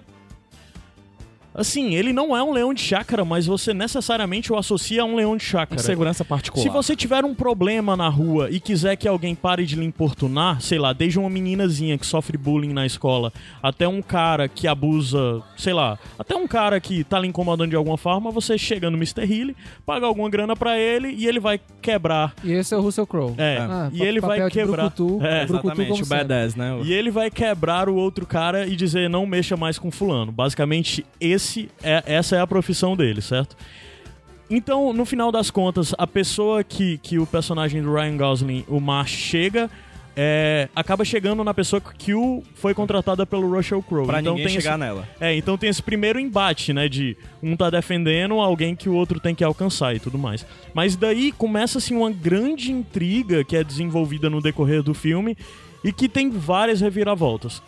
Assim, 1.57 1.95
ele 1.95 2.13
não 2.13 2.37
é 2.37 2.43
um 2.43 2.53
leão 2.53 2.75
de 2.75 2.83
chácara, 2.83 3.25
mas 3.25 3.47
você 3.47 3.73
necessariamente 3.73 4.53
o 4.53 4.57
associa 4.57 5.01
a 5.01 5.05
um 5.07 5.17
leão 5.17 5.37
de 5.39 5.43
chácara. 5.43 5.81
Segurança 5.81 6.23
particular. 6.23 6.63
Se 6.63 6.69
você 6.69 6.95
tiver 6.95 7.25
um 7.25 7.35
problema 7.35 7.97
na 7.97 8.11
rua 8.11 8.51
e 8.51 8.61
quiser 8.61 8.95
que 8.97 9.09
alguém 9.09 9.35
pare 9.35 9.65
de 9.65 9.75
lhe 9.75 9.85
importunar, 9.87 10.61
sei 10.61 10.79
lá, 10.79 10.93
desde 10.93 11.19
uma 11.19 11.31
meninazinha 11.31 11.97
que 11.97 12.05
sofre 12.05 12.37
bullying 12.37 12.75
na 12.75 12.85
escola, 12.85 13.33
até 13.63 13.89
um 13.89 14.03
cara 14.03 14.49
que 14.49 14.69
abusa, 14.69 15.43
sei 15.57 15.73
lá, 15.73 15.99
até 16.19 16.37
um 16.37 16.47
cara 16.47 16.79
que 16.79 17.03
tá 17.05 17.19
lhe 17.19 17.27
incomodando 17.27 17.71
de 17.71 17.77
alguma 17.77 17.97
forma, 17.97 18.31
você 18.31 18.59
chega 18.59 18.91
no 18.91 18.99
Mr. 18.99 19.23
Healy, 19.23 19.57
paga 19.87 20.05
alguma 20.05 20.29
grana 20.29 20.55
pra 20.55 20.79
ele 20.79 21.09
e 21.17 21.27
ele 21.27 21.41
vai 21.41 21.59
quebrar. 21.81 22.35
E 22.45 22.53
esse 22.53 22.75
é 22.75 22.77
o 22.77 22.83
Russell 22.83 23.07
Crowe. 23.07 23.35
É, 23.39 23.57
Ah, 23.59 23.89
e 23.93 24.03
ele 24.03 24.21
vai 24.21 24.51
quebrar. 24.51 24.91
brucutu, 24.91 25.25
É, 25.25 25.47
brucutu 25.47 25.69
Exatamente, 25.73 26.03
o 26.03 26.07
badass, 26.07 26.55
né? 26.55 26.79
E 26.85 26.93
ele 26.93 27.11
vai 27.11 27.31
quebrar 27.31 27.89
o 27.89 27.95
outro 27.95 28.27
cara 28.27 28.67
e 28.67 28.77
dizer 28.77 29.09
não 29.09 29.25
mexa 29.25 29.57
mais 29.57 29.79
com 29.79 29.91
fulano. 29.91 30.31
Basicamente, 30.31 31.05
esse 31.19 31.46
é, 31.83 32.03
essa 32.07 32.37
é 32.37 32.41
a 32.41 32.47
profissão 32.47 32.97
dele, 32.97 33.21
certo? 33.21 33.57
Então, 34.49 34.93
no 34.93 35.05
final 35.05 35.33
das 35.33 35.51
contas, 35.51 35.95
a 35.99 36.07
pessoa 36.07 36.63
que, 36.63 36.99
que 36.99 37.19
o 37.19 37.27
personagem 37.27 37.83
do 37.83 37.93
Ryan 37.93 38.17
Gosling, 38.17 38.65
o 38.69 38.81
Marsh, 38.81 39.11
chega, 39.11 39.69
é, 40.17 40.69
acaba 40.75 41.05
chegando 41.05 41.45
na 41.45 41.53
pessoa 41.53 41.81
que 41.81 42.15
o 42.15 42.43
foi 42.55 42.73
contratada 42.73 43.27
pelo 43.27 43.55
Russell 43.55 43.83
Crowe. 43.83 44.07
Pra 44.07 44.21
então 44.21 44.33
ninguém 44.33 44.47
tem 44.47 44.61
chegar 44.61 44.73
esse, 44.73 44.81
nela. 44.81 45.09
É, 45.21 45.37
então 45.37 45.59
tem 45.59 45.69
esse 45.69 45.83
primeiro 45.83 46.19
embate, 46.19 46.73
né? 46.73 46.89
De 46.89 47.17
um 47.43 47.55
tá 47.55 47.69
defendendo 47.69 48.35
alguém 48.35 48.75
que 48.75 48.89
o 48.89 48.95
outro 48.95 49.21
tem 49.21 49.35
que 49.35 49.45
alcançar 49.45 49.95
e 49.95 50.01
tudo 50.01 50.17
mais. 50.17 50.47
Mas 50.73 50.97
daí 50.97 51.33
começa 51.33 51.77
assim 51.77 51.95
uma 51.95 52.11
grande 52.11 52.73
intriga 52.73 53.45
que 53.45 53.57
é 53.57 53.63
desenvolvida 53.63 54.31
no 54.31 54.41
decorrer 54.41 54.83
do 54.83 54.95
filme 54.95 55.37
e 55.85 55.93
que 55.93 56.09
tem 56.09 56.31
várias 56.31 56.81
reviravoltas. 56.81 57.61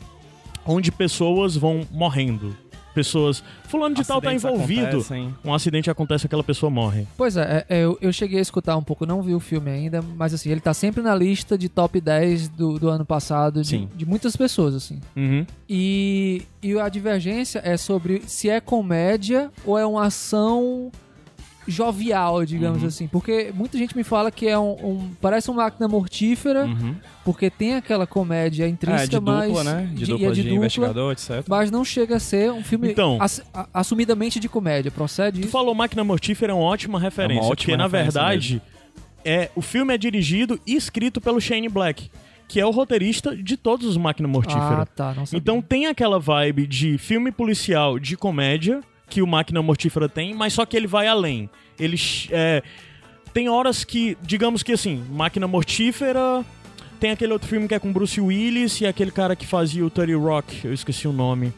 Onde 0.64 0.90
pessoas 0.90 1.54
vão 1.54 1.86
morrendo. 1.90 2.56
Pessoas. 2.98 3.44
Fulano 3.68 3.94
de 3.94 4.04
tal 4.04 4.20
tá 4.20 4.34
envolvido. 4.34 4.86
acontecem. 4.88 5.32
Um 5.44 5.54
acidente 5.54 5.88
acontece 5.88 6.26
aquela 6.26 6.42
pessoa 6.42 6.68
morre. 6.68 7.06
Pois 7.16 7.36
é, 7.36 7.64
é, 7.68 7.76
é, 7.78 7.84
eu, 7.84 7.96
eu 8.00 8.12
cheguei 8.12 8.40
a 8.40 8.42
escutar 8.42 8.76
um 8.76 8.82
pouco, 8.82 9.06
não 9.06 9.22
vi 9.22 9.34
o 9.34 9.40
filme 9.40 9.70
ainda, 9.70 10.02
mas 10.02 10.34
assim, 10.34 10.50
ele 10.50 10.60
tá 10.60 10.74
sempre 10.74 11.00
na 11.00 11.14
lista 11.14 11.56
de 11.56 11.68
top 11.68 12.00
10 12.00 12.48
do, 12.48 12.76
do 12.76 12.88
ano 12.88 13.04
passado 13.04 13.62
de, 13.62 13.68
Sim. 13.68 13.88
de 13.94 14.04
muitas 14.04 14.34
pessoas, 14.34 14.74
assim. 14.74 14.98
Uhum. 15.14 15.46
E, 15.68 16.42
e 16.60 16.76
a 16.76 16.88
divergência 16.88 17.60
é 17.64 17.76
sobre 17.76 18.22
se 18.26 18.50
é 18.50 18.60
comédia 18.60 19.52
ou 19.64 19.78
é 19.78 19.86
uma 19.86 20.06
ação 20.06 20.90
jovial, 21.68 22.44
digamos 22.44 22.82
Uhum. 22.82 22.88
assim. 22.88 23.06
Porque 23.06 23.52
muita 23.54 23.76
gente 23.78 23.96
me 23.96 24.02
fala 24.02 24.30
que 24.30 24.48
é 24.48 24.58
um. 24.58 24.72
um- 24.72 25.10
parece 25.20 25.50
uma 25.50 25.62
máquina 25.64 25.86
mortífera, 25.86 26.64
Uhum. 26.64 26.94
porque 27.24 27.50
tem 27.50 27.74
aquela 27.76 28.06
comédia 28.06 28.64
É, 28.64 28.68
intrínseca, 28.68 29.06
de 29.08 29.16
dupla, 29.16 29.46
mas. 29.48 29.64
né? 29.64 29.90
De 29.92 30.04
e 30.04 30.06
dupla 30.06 30.26
é 30.26 30.30
de, 30.32 30.42
dupla, 30.42 30.56
investigador, 30.56 31.12
etc. 31.12 31.44
Mas 31.48 31.70
não 31.70 31.84
chega 31.84 32.16
a 32.16 32.20
ser 32.20 32.50
um 32.50 32.64
filme 32.64 32.90
Então. 32.90 33.18
ass- 33.20 33.42
a- 33.52 33.68
assumidamente 33.74 34.40
de 34.40 34.48
comédia. 34.48 34.90
Procede 34.90 35.40
Tu 35.40 35.44
isso? 35.44 35.52
falou 35.52 35.74
Máquina 35.74 36.02
Mortífera 36.02 36.52
é 36.52 36.54
uma 36.54 36.64
ótima 36.64 36.98
referência. 36.98 37.42
ótima 37.42 37.56
porque, 37.56 37.76
na 37.76 37.84
referência 37.84 38.20
verdade, 38.22 38.62
é, 39.24 39.50
o 39.54 39.60
filme 39.60 39.94
é 39.94 39.98
dirigido 39.98 40.58
e 40.66 40.74
escrito 40.74 41.20
pelo 41.20 41.40
Shane 41.40 41.68
Black, 41.68 42.10
que 42.48 42.58
é 42.58 42.64
o 42.64 42.70
roteirista 42.70 43.36
de 43.36 43.56
todos 43.58 43.86
os 43.86 43.96
Máquina 43.98 44.26
Mortífera. 44.26 44.82
Ah, 44.82 44.86
tá. 44.86 45.12
Não 45.14 45.26
sabia. 45.26 45.38
Então 45.38 45.60
tem 45.60 45.86
aquela 45.86 46.18
vibe 46.18 46.66
de 46.66 46.96
filme 46.96 47.30
policial 47.30 47.98
de 47.98 48.16
comédia 48.16 48.80
que 49.08 49.22
o 49.22 49.26
Máquina 49.26 49.62
Mortífera 49.62 50.08
tem, 50.08 50.34
mas 50.34 50.52
só 50.52 50.64
que 50.66 50.76
ele 50.76 50.86
vai 50.86 51.06
além. 51.06 51.48
Ele 51.78 51.96
é, 52.30 52.62
tem 53.32 53.48
horas 53.48 53.84
que, 53.84 54.16
digamos 54.22 54.62
que 54.62 54.72
assim, 54.72 55.04
Máquina 55.10 55.46
Mortífera 55.46 56.44
tem 57.00 57.10
aquele 57.10 57.32
outro 57.32 57.48
filme 57.48 57.68
que 57.68 57.74
é 57.74 57.78
com 57.78 57.92
Bruce 57.92 58.20
Willis 58.20 58.80
e 58.80 58.86
aquele 58.86 59.10
cara 59.10 59.36
que 59.36 59.46
fazia 59.46 59.84
o 59.84 59.90
30 59.90 60.16
Rock, 60.18 60.64
eu 60.64 60.72
esqueci 60.72 61.06
o 61.06 61.12
nome. 61.12 61.52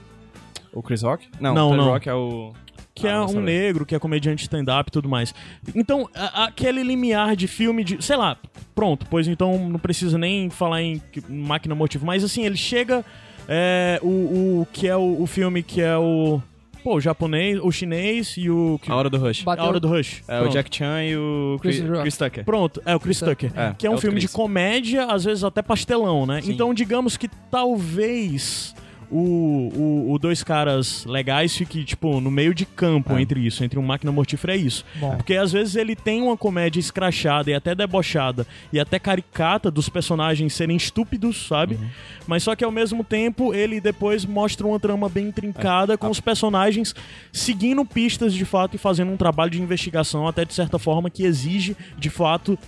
O 0.72 0.82
Chris 0.82 1.02
Rock? 1.02 1.26
Não, 1.40 1.54
Não, 1.54 1.70
o 1.70 1.76
não. 1.76 1.84
Rock 1.86 2.08
é 2.08 2.14
o... 2.14 2.52
Que 2.94 3.06
Ah, 3.06 3.12
é 3.12 3.20
um 3.20 3.40
negro, 3.40 3.86
que 3.86 3.94
é 3.94 3.98
comediante 3.98 4.42
stand-up 4.42 4.88
e 4.88 4.92
tudo 4.92 5.08
mais. 5.08 5.32
Então, 5.74 6.08
a- 6.14 6.44
aquele 6.44 6.82
limiar 6.82 7.34
de 7.34 7.46
filme 7.48 7.82
de. 7.82 8.04
Sei 8.04 8.16
lá, 8.16 8.36
pronto, 8.74 9.06
pois 9.08 9.26
então 9.26 9.70
não 9.70 9.78
precisa 9.78 10.18
nem 10.18 10.50
falar 10.50 10.82
em 10.82 11.00
máquina 11.28 11.74
motivo. 11.74 12.04
Mas 12.04 12.22
assim, 12.22 12.44
ele 12.44 12.56
chega. 12.58 13.02
é, 13.48 13.98
o, 14.02 14.60
o 14.62 14.68
que 14.72 14.86
é 14.86 14.96
o, 14.96 15.22
o 15.22 15.26
filme 15.26 15.62
que 15.62 15.80
é 15.80 15.96
o. 15.96 16.42
Pô, 16.82 16.96
o 16.96 17.00
japonês, 17.00 17.58
o 17.62 17.70
chinês 17.70 18.34
e 18.38 18.48
o. 18.50 18.78
que- 18.82 18.90
A 18.90 18.96
Hora 18.96 19.10
do 19.10 19.18
Rush. 19.18 19.42
Bateu- 19.42 19.64
a 19.64 19.68
hora 19.68 19.78
do 19.80 19.88
Rush. 19.88 20.22
É 20.26 20.36
o 20.36 20.40
Pronto. 20.42 20.52
Jack 20.54 20.76
Chan 20.76 21.02
e 21.04 21.16
o 21.16 21.58
Chris 21.60 21.80
Chris. 21.80 22.00
Chris 22.00 22.16
Tucker. 22.16 22.44
Pronto, 22.44 22.82
é 22.86 22.96
o 22.96 23.00
Chris 23.00 23.20
Tucker. 23.20 23.52
É, 23.54 23.74
que 23.76 23.86
é 23.86 23.90
um 23.90 23.94
é 23.94 23.96
o 23.96 24.00
filme 24.00 24.18
de 24.18 24.26
Chris. 24.26 24.34
comédia, 24.36 25.04
às 25.06 25.24
vezes 25.24 25.44
até 25.44 25.60
pastelão, 25.62 26.24
né? 26.26 26.40
Sim. 26.40 26.52
Então, 26.52 26.72
digamos 26.72 27.16
que 27.16 27.28
talvez 27.50 28.74
o, 29.10 29.70
o, 29.74 30.12
o 30.12 30.18
Dois 30.18 30.42
Caras 30.42 31.04
Legais 31.04 31.56
fique, 31.56 31.84
tipo, 31.84 32.20
no 32.20 32.30
meio 32.30 32.54
de 32.54 32.64
campo 32.64 33.14
É. 33.14 33.22
entre 33.22 33.40
isso, 33.40 33.64
entre 33.64 33.78
um 33.78 33.82
Máquina 33.82 34.12
Mortífera 34.12 34.54
é 34.54 34.56
isso. 34.56 34.84
Bom. 34.96 35.16
Porque 35.16 35.34
às 35.34 35.52
vezes 35.52 35.76
ele 35.76 35.96
tem 35.96 36.22
uma 36.22 36.36
comédia 36.36 36.78
escrachada 36.80 37.50
e 37.50 37.54
até 37.54 37.74
debochada 37.74 38.46
e 38.72 38.78
até 38.78 38.98
caricata 38.98 39.70
dos 39.70 39.88
personagens 39.88 40.54
serem 40.54 40.76
estúpidos, 40.76 41.46
sabe? 41.48 41.74
Uhum. 41.74 41.88
Mas 42.26 42.42
só 42.42 42.54
que 42.54 42.64
ao 42.64 42.70
mesmo 42.70 43.02
tempo 43.02 43.52
ele 43.54 43.80
depois 43.80 44.24
mostra 44.24 44.66
uma 44.66 44.78
trama 44.78 45.08
bem 45.08 45.28
intrincada 45.28 45.98
com 45.98 46.08
os 46.08 46.20
personagens 46.20 46.94
seguindo 47.32 47.84
pistas 47.84 48.32
de 48.32 48.44
fato 48.44 48.74
e 48.76 48.78
fazendo 48.78 49.10
um 49.12 49.16
trabalho 49.16 49.50
de 49.50 49.60
investigação 49.60 50.28
até 50.28 50.44
de 50.44 50.54
certa 50.54 50.78
forma 50.78 51.10
que 51.10 51.24
exige 51.24 51.76
de 51.98 52.10
fato 52.10 52.58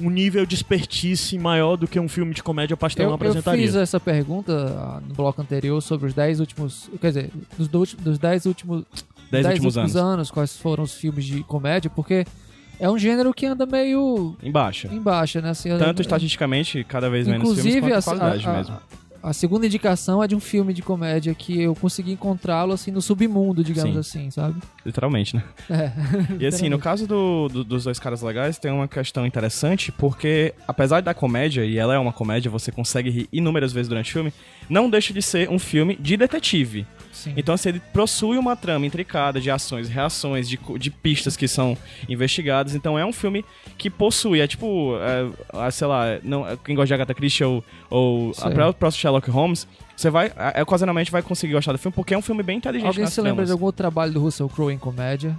um 0.00 0.10
nível 0.10 0.44
de 0.46 0.54
expertise 0.54 1.38
maior 1.38 1.76
do 1.76 1.86
que 1.86 1.98
um 2.00 2.08
filme 2.08 2.34
de 2.34 2.42
comédia 2.42 2.76
pastelão 2.76 3.08
Eu, 3.08 3.12
eu 3.12 3.14
apresentaria. 3.16 3.64
fiz 3.66 3.74
essa 3.74 3.98
pergunta 4.00 4.52
ah, 4.78 5.00
no 5.06 5.14
bloco 5.14 5.40
anterior 5.42 5.80
sobre 5.80 6.06
os 6.08 6.14
10 6.14 6.40
últimos. 6.40 6.90
Quer 7.00 7.08
dizer, 7.08 7.30
dos, 7.58 7.68
do- 7.68 8.02
dos 8.02 8.18
10 8.18 8.46
últimos, 8.46 8.84
Dez 9.30 9.46
10 9.46 9.64
últimos 9.64 9.96
anos. 9.96 10.30
quais 10.30 10.56
foram 10.56 10.82
os 10.84 10.94
filmes 10.94 11.24
de 11.24 11.42
comédia, 11.44 11.88
porque 11.90 12.24
é 12.78 12.88
um 12.90 12.98
gênero 12.98 13.32
que 13.34 13.46
anda 13.46 13.66
meio 13.66 14.34
Em 14.42 14.50
baixa. 14.50 14.88
em 14.92 15.00
baixa, 15.00 15.40
né? 15.40 15.50
Assim, 15.50 15.68
Tanto 15.78 16.00
eu- 16.00 16.02
estatisticamente, 16.02 16.82
cada 16.84 17.08
vez 17.10 17.26
menos 17.26 17.42
Inclusive, 17.48 17.72
filmes, 17.80 17.92
a, 17.96 18.02
quanto 18.02 18.18
qualidade 18.18 18.46
a- 18.46 18.50
a- 18.52 18.56
mesmo. 18.56 18.76
A 19.22 19.32
segunda 19.32 19.66
indicação 19.66 20.22
é 20.22 20.26
de 20.28 20.34
um 20.34 20.40
filme 20.40 20.72
de 20.72 20.82
comédia 20.82 21.34
que 21.34 21.60
eu 21.60 21.74
consegui 21.74 22.12
encontrá-lo 22.12 22.72
assim 22.72 22.90
no 22.90 23.02
submundo, 23.02 23.62
digamos 23.62 23.92
Sim. 24.06 24.20
assim, 24.22 24.30
sabe? 24.30 24.60
Literalmente, 24.84 25.36
né? 25.36 25.44
É. 25.68 25.90
E 26.40 26.46
assim, 26.46 26.68
no 26.68 26.78
caso 26.78 27.06
do, 27.06 27.48
do- 27.48 27.64
dos 27.64 27.84
dois 27.84 27.98
caras 27.98 28.22
legais, 28.22 28.58
tem 28.58 28.70
uma 28.70 28.88
questão 28.88 29.26
interessante, 29.26 29.92
porque 29.92 30.54
apesar 30.66 31.00
da 31.02 31.12
comédia, 31.12 31.64
e 31.64 31.76
ela 31.78 31.94
é 31.94 31.98
uma 31.98 32.12
comédia, 32.12 32.50
você 32.50 32.72
consegue 32.72 33.10
rir 33.10 33.28
inúmeras 33.32 33.72
vezes 33.72 33.88
durante 33.88 34.10
o 34.10 34.12
filme, 34.12 34.32
não 34.68 34.88
deixa 34.88 35.12
de 35.12 35.20
ser 35.22 35.50
um 35.50 35.58
filme 35.58 35.96
de 35.96 36.16
detetive. 36.16 36.86
Sim. 37.12 37.34
Então, 37.36 37.54
assim, 37.54 37.70
ele 37.70 37.82
possui 37.92 38.38
uma 38.38 38.56
trama 38.56 38.86
intricada 38.86 39.40
de 39.40 39.50
ações 39.50 39.88
e 39.88 39.92
reações, 39.92 40.48
de, 40.48 40.58
de 40.78 40.90
pistas 40.90 41.36
que 41.36 41.48
são 41.48 41.76
investigadas. 42.08 42.74
Então, 42.74 42.98
é 42.98 43.04
um 43.04 43.12
filme 43.12 43.44
que 43.76 43.90
possui, 43.90 44.40
é 44.40 44.46
tipo, 44.46 44.96
é, 44.96 45.30
ah, 45.52 45.70
sei 45.70 45.86
lá, 45.86 46.04
não, 46.22 46.44
quem 46.64 46.74
gosta 46.74 46.86
de 46.88 46.94
Agatha 46.94 47.14
Christie 47.14 47.44
ou, 47.44 47.64
ou 47.88 48.34
Sei. 48.34 48.52
a 48.52 48.90
Sherlock 48.90 49.30
Holmes, 49.30 49.66
você 49.96 50.08
vai, 50.08 50.32
é, 50.54 50.62
ocasionalmente 50.62 51.10
vai 51.10 51.22
conseguir 51.22 51.52
gostar 51.52 51.72
do 51.72 51.78
filme, 51.78 51.94
porque 51.94 52.14
é 52.14 52.18
um 52.18 52.22
filme 52.22 52.42
bem 52.42 52.56
inteligente 52.56 52.88
Alguém 52.88 53.04
nas 53.04 53.12
se 53.12 53.20
lembra 53.20 53.44
de 53.44 53.52
algum 53.52 53.70
trabalho 53.70 54.12
do 54.12 54.20
Russell 54.20 54.48
Crowe 54.48 54.72
em 54.72 54.78
comédia? 54.78 55.36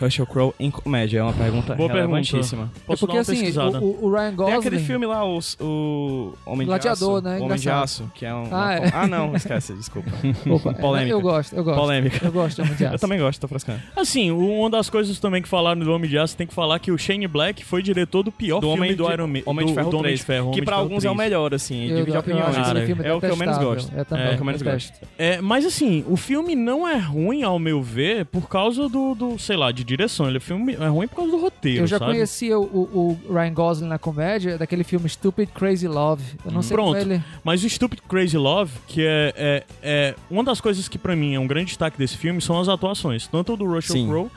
Russell 0.00 0.26
Crowe 0.26 0.52
em 0.58 0.70
comédia, 0.70 1.18
é 1.20 1.22
uma 1.22 1.32
pergunta 1.32 1.74
Boa 1.74 1.88
pergunta. 1.88 1.94
relevantíssima. 1.94 2.70
Posso 2.86 3.04
é 3.04 3.06
porque 3.06 3.06
dar 3.06 3.12
uma 3.14 3.20
assim, 3.20 3.32
pesquisada? 3.36 3.80
o, 3.80 4.04
o- 4.06 4.10
Ryan 4.10 4.26
Tem 4.28 4.36
Gosling... 4.36 4.56
aquele 4.58 4.78
filme 4.80 5.06
lá, 5.06 5.24
o, 5.24 5.38
o 5.60 6.32
Homem 6.46 6.66
Gladiador, 6.66 7.20
de 7.20 7.28
né? 7.28 7.34
Aço. 7.34 7.42
O 7.42 7.44
Homem 7.44 7.58
de 7.58 7.62
Engraçado. 7.68 7.84
Aço, 7.84 8.12
que 8.14 8.26
é 8.26 8.34
um... 8.34 8.44
Ah, 8.44 8.48
uma 8.50 8.74
é. 8.74 8.90
ah, 8.94 9.06
não, 9.06 9.34
esquece, 9.36 9.72
desculpa. 9.74 10.10
Opa, 10.50 10.74
Polêmica. 10.74 11.12
Eu 11.12 11.20
gosto, 11.20 11.54
eu 11.54 11.64
gosto. 11.64 11.78
Polêmica. 11.80 12.24
Eu 12.24 12.32
gosto 12.32 12.56
de 12.56 12.62
Homem 12.62 12.74
de 12.74 12.84
Aço. 12.86 12.94
Eu 12.94 12.98
também 12.98 13.18
gosto, 13.18 13.40
tô 13.40 13.48
frescando. 13.48 13.80
Assim, 13.96 14.30
uma 14.30 14.70
das 14.70 14.88
coisas 14.90 15.18
também 15.20 15.42
que 15.42 15.48
falaram 15.48 15.80
do 15.80 15.92
Homem 15.92 16.08
de 16.08 16.18
Aço, 16.18 16.36
tem 16.36 16.46
que 16.46 16.54
falar 16.54 16.78
que 16.78 16.90
o 16.90 16.98
Shane 16.98 17.26
Black 17.26 17.64
foi 17.64 17.82
diretor 17.82 18.22
do 18.22 18.32
pior 18.32 18.60
Do 18.60 18.66
filme 18.68 18.76
Homem 18.80 18.96
do 18.96 19.06
de, 19.06 19.12
Iron 19.12 19.26
Man. 19.26 19.40
Homem 19.46 19.66
do, 19.66 19.68
de 19.70 19.74
Ferro 19.74 19.90
do 19.90 19.96
Homem 19.98 20.02
3, 20.10 20.18
de 20.20 20.24
Ferro, 20.24 20.46
Homem 20.48 20.58
que 20.58 20.64
pra 20.64 20.76
alguns 20.76 21.04
é 21.04 21.10
o 21.10 21.14
3. 21.14 21.28
melhor, 21.30 21.54
assim, 21.54 21.88
Eu- 21.88 21.96
divide 21.98 22.16
opiniões. 22.16 22.56
é 23.04 23.12
o 23.12 23.20
que 23.20 23.26
eu 23.26 23.36
menos 23.36 23.58
gosto. 23.58 23.92
É, 23.96 24.04
também, 24.04 24.26
É 24.26 24.30
o 24.30 24.34
que 24.36 24.40
eu 24.40 24.46
menos 24.46 24.62
detesto. 24.62 24.98
É, 25.18 25.40
mas 25.40 25.64
assim, 25.66 26.04
o 26.08 26.16
filme 26.16 26.54
não 26.54 26.86
é 26.86 26.96
ruim, 26.96 27.42
ao 27.42 27.58
meu 27.58 27.82
ver, 27.82 28.24
por 28.26 28.48
causa 28.48 28.88
do 28.88 29.38
sei 29.38 29.56
lá, 29.56 29.70
de 29.72 29.84
direção. 29.90 30.26
Ele 30.26 30.38
é, 30.38 30.40
filme, 30.40 30.74
é 30.74 30.86
ruim 30.88 31.06
por 31.06 31.16
causa 31.16 31.30
do 31.30 31.38
roteiro, 31.38 31.82
Eu 31.82 31.86
já 31.86 31.98
sabe? 31.98 32.12
conhecia 32.12 32.58
o, 32.58 32.62
o- 32.64 33.18
o 33.28 33.34
Ryan 33.34 33.52
Gosling 33.54 33.88
na 33.88 33.98
comédia, 33.98 34.56
daquele 34.58 34.84
filme 34.84 35.08
Stupid 35.08 35.48
Crazy 35.50 35.86
Love. 35.88 36.22
Eu 36.44 36.50
não 36.52 36.62
sei 36.62 36.76
Pronto. 36.76 36.96
ele... 36.96 37.22
Mas 37.44 37.62
o 37.62 37.68
Stupid 37.68 38.00
Crazy 38.08 38.36
Love, 38.38 38.72
que 38.86 39.02
é, 39.04 39.34
é, 39.36 39.64
é 39.82 40.14
uma 40.30 40.42
das 40.44 40.60
coisas 40.60 40.88
que 40.88 40.98
pra 40.98 41.14
mim 41.14 41.34
é 41.34 41.38
um 41.40 41.46
grande 41.46 41.66
destaque 41.66 41.98
desse 41.98 42.16
filme, 42.16 42.40
são 42.40 42.58
as 42.58 42.68
atuações. 42.68 43.26
Tanto 43.26 43.56
do 43.56 43.64
Russell. 43.66 44.06
Crowe 44.06 44.30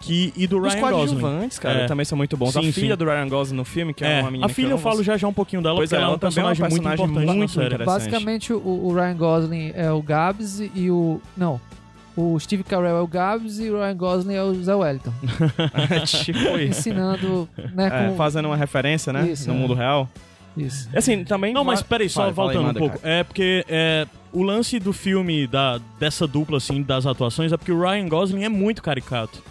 que, 0.00 0.32
e 0.36 0.48
do 0.48 0.58
Os 0.60 0.74
Ryan 0.74 0.80
Gosling. 0.80 0.96
coadjuvantes, 0.96 1.58
cara, 1.60 1.80
É. 1.82 1.86
também 1.86 2.04
são 2.04 2.18
muito 2.18 2.36
bons. 2.36 2.52
Sim, 2.52 2.68
a 2.68 2.72
filha 2.72 2.94
sim. 2.94 2.98
do 2.98 3.04
Ryan 3.04 3.28
Gosling 3.28 3.56
no 3.56 3.64
filme, 3.64 3.94
que 3.94 4.04
é, 4.04 4.18
É, 4.18 4.20
uma 4.20 4.30
menina 4.32 4.46
a 4.46 4.48
filha 4.48 4.66
que 4.66 4.72
eu 4.72 4.76
amo, 4.78 4.82
falo 4.82 5.02
já 5.04 5.16
já 5.16 5.28
um 5.28 5.32
pouquinho 5.32 5.62
dela, 5.62 5.76
Pois 5.76 5.90
porque 5.90 5.94
é, 5.94 6.02
ela 6.02 6.06
é 6.06 6.08
um 6.08 6.12
ela 6.12 6.18
também 6.18 6.38
é 6.38 6.46
um 6.46 6.48
personagem, 6.56 6.62
personagem 6.64 7.06
muito 7.06 7.12
importante 7.22 7.36
muito 7.38 7.48
na 7.50 7.54
série. 7.62 7.74
interessante. 7.74 8.10
Basicamente, 8.10 8.52
o, 8.52 8.58
o 8.58 8.92
Ryan 8.94 9.16
Gosling 9.16 9.72
é 9.76 9.92
o 9.92 10.02
Gabs 10.02 10.60
e 10.74 10.90
o... 10.90 11.20
Não. 11.36 11.60
O 12.16 12.38
Steve 12.38 12.62
Carell 12.62 12.96
é 12.96 13.00
o 13.00 13.06
Gabs 13.06 13.58
e 13.58 13.70
o 13.70 13.78
Ryan 13.78 13.96
Gosling 13.96 14.34
é 14.34 14.42
o 14.42 14.54
Zé 14.62 14.74
Wellington. 14.74 15.12
tipo 16.06 16.38
isso. 16.58 16.80
Ensinando, 16.80 17.48
né, 17.74 18.10
É, 18.12 18.16
fazendo 18.16 18.46
uma 18.46 18.56
referência, 18.56 19.12
né? 19.12 19.30
Isso, 19.30 19.48
no 19.48 19.54
é. 19.54 19.58
mundo 19.58 19.74
real. 19.74 20.08
Isso. 20.56 20.88
Assim, 20.94 21.24
também... 21.24 21.54
Não, 21.54 21.64
mas 21.64 21.82
peraí, 21.82 22.10
só 22.10 22.22
Fala, 22.22 22.34
fala 22.34 22.50
aí, 22.50 22.56
voltando 22.56 22.76
um 22.76 22.78
pouco. 22.80 22.98
cara. 22.98 23.14
É 23.14 23.24
porque 23.24 23.64
é, 23.66 24.06
o 24.32 24.42
lance 24.42 24.78
do 24.78 24.92
filme, 24.92 25.46
da, 25.46 25.80
dessa 25.98 26.26
dupla, 26.26 26.58
assim, 26.58 26.82
das 26.82 27.06
atuações, 27.06 27.52
é 27.52 27.56
porque 27.56 27.72
o 27.72 27.80
Ryan 27.80 28.08
Gosling 28.08 28.44
é 28.44 28.48
muito 28.50 28.82
caricato. 28.82 29.42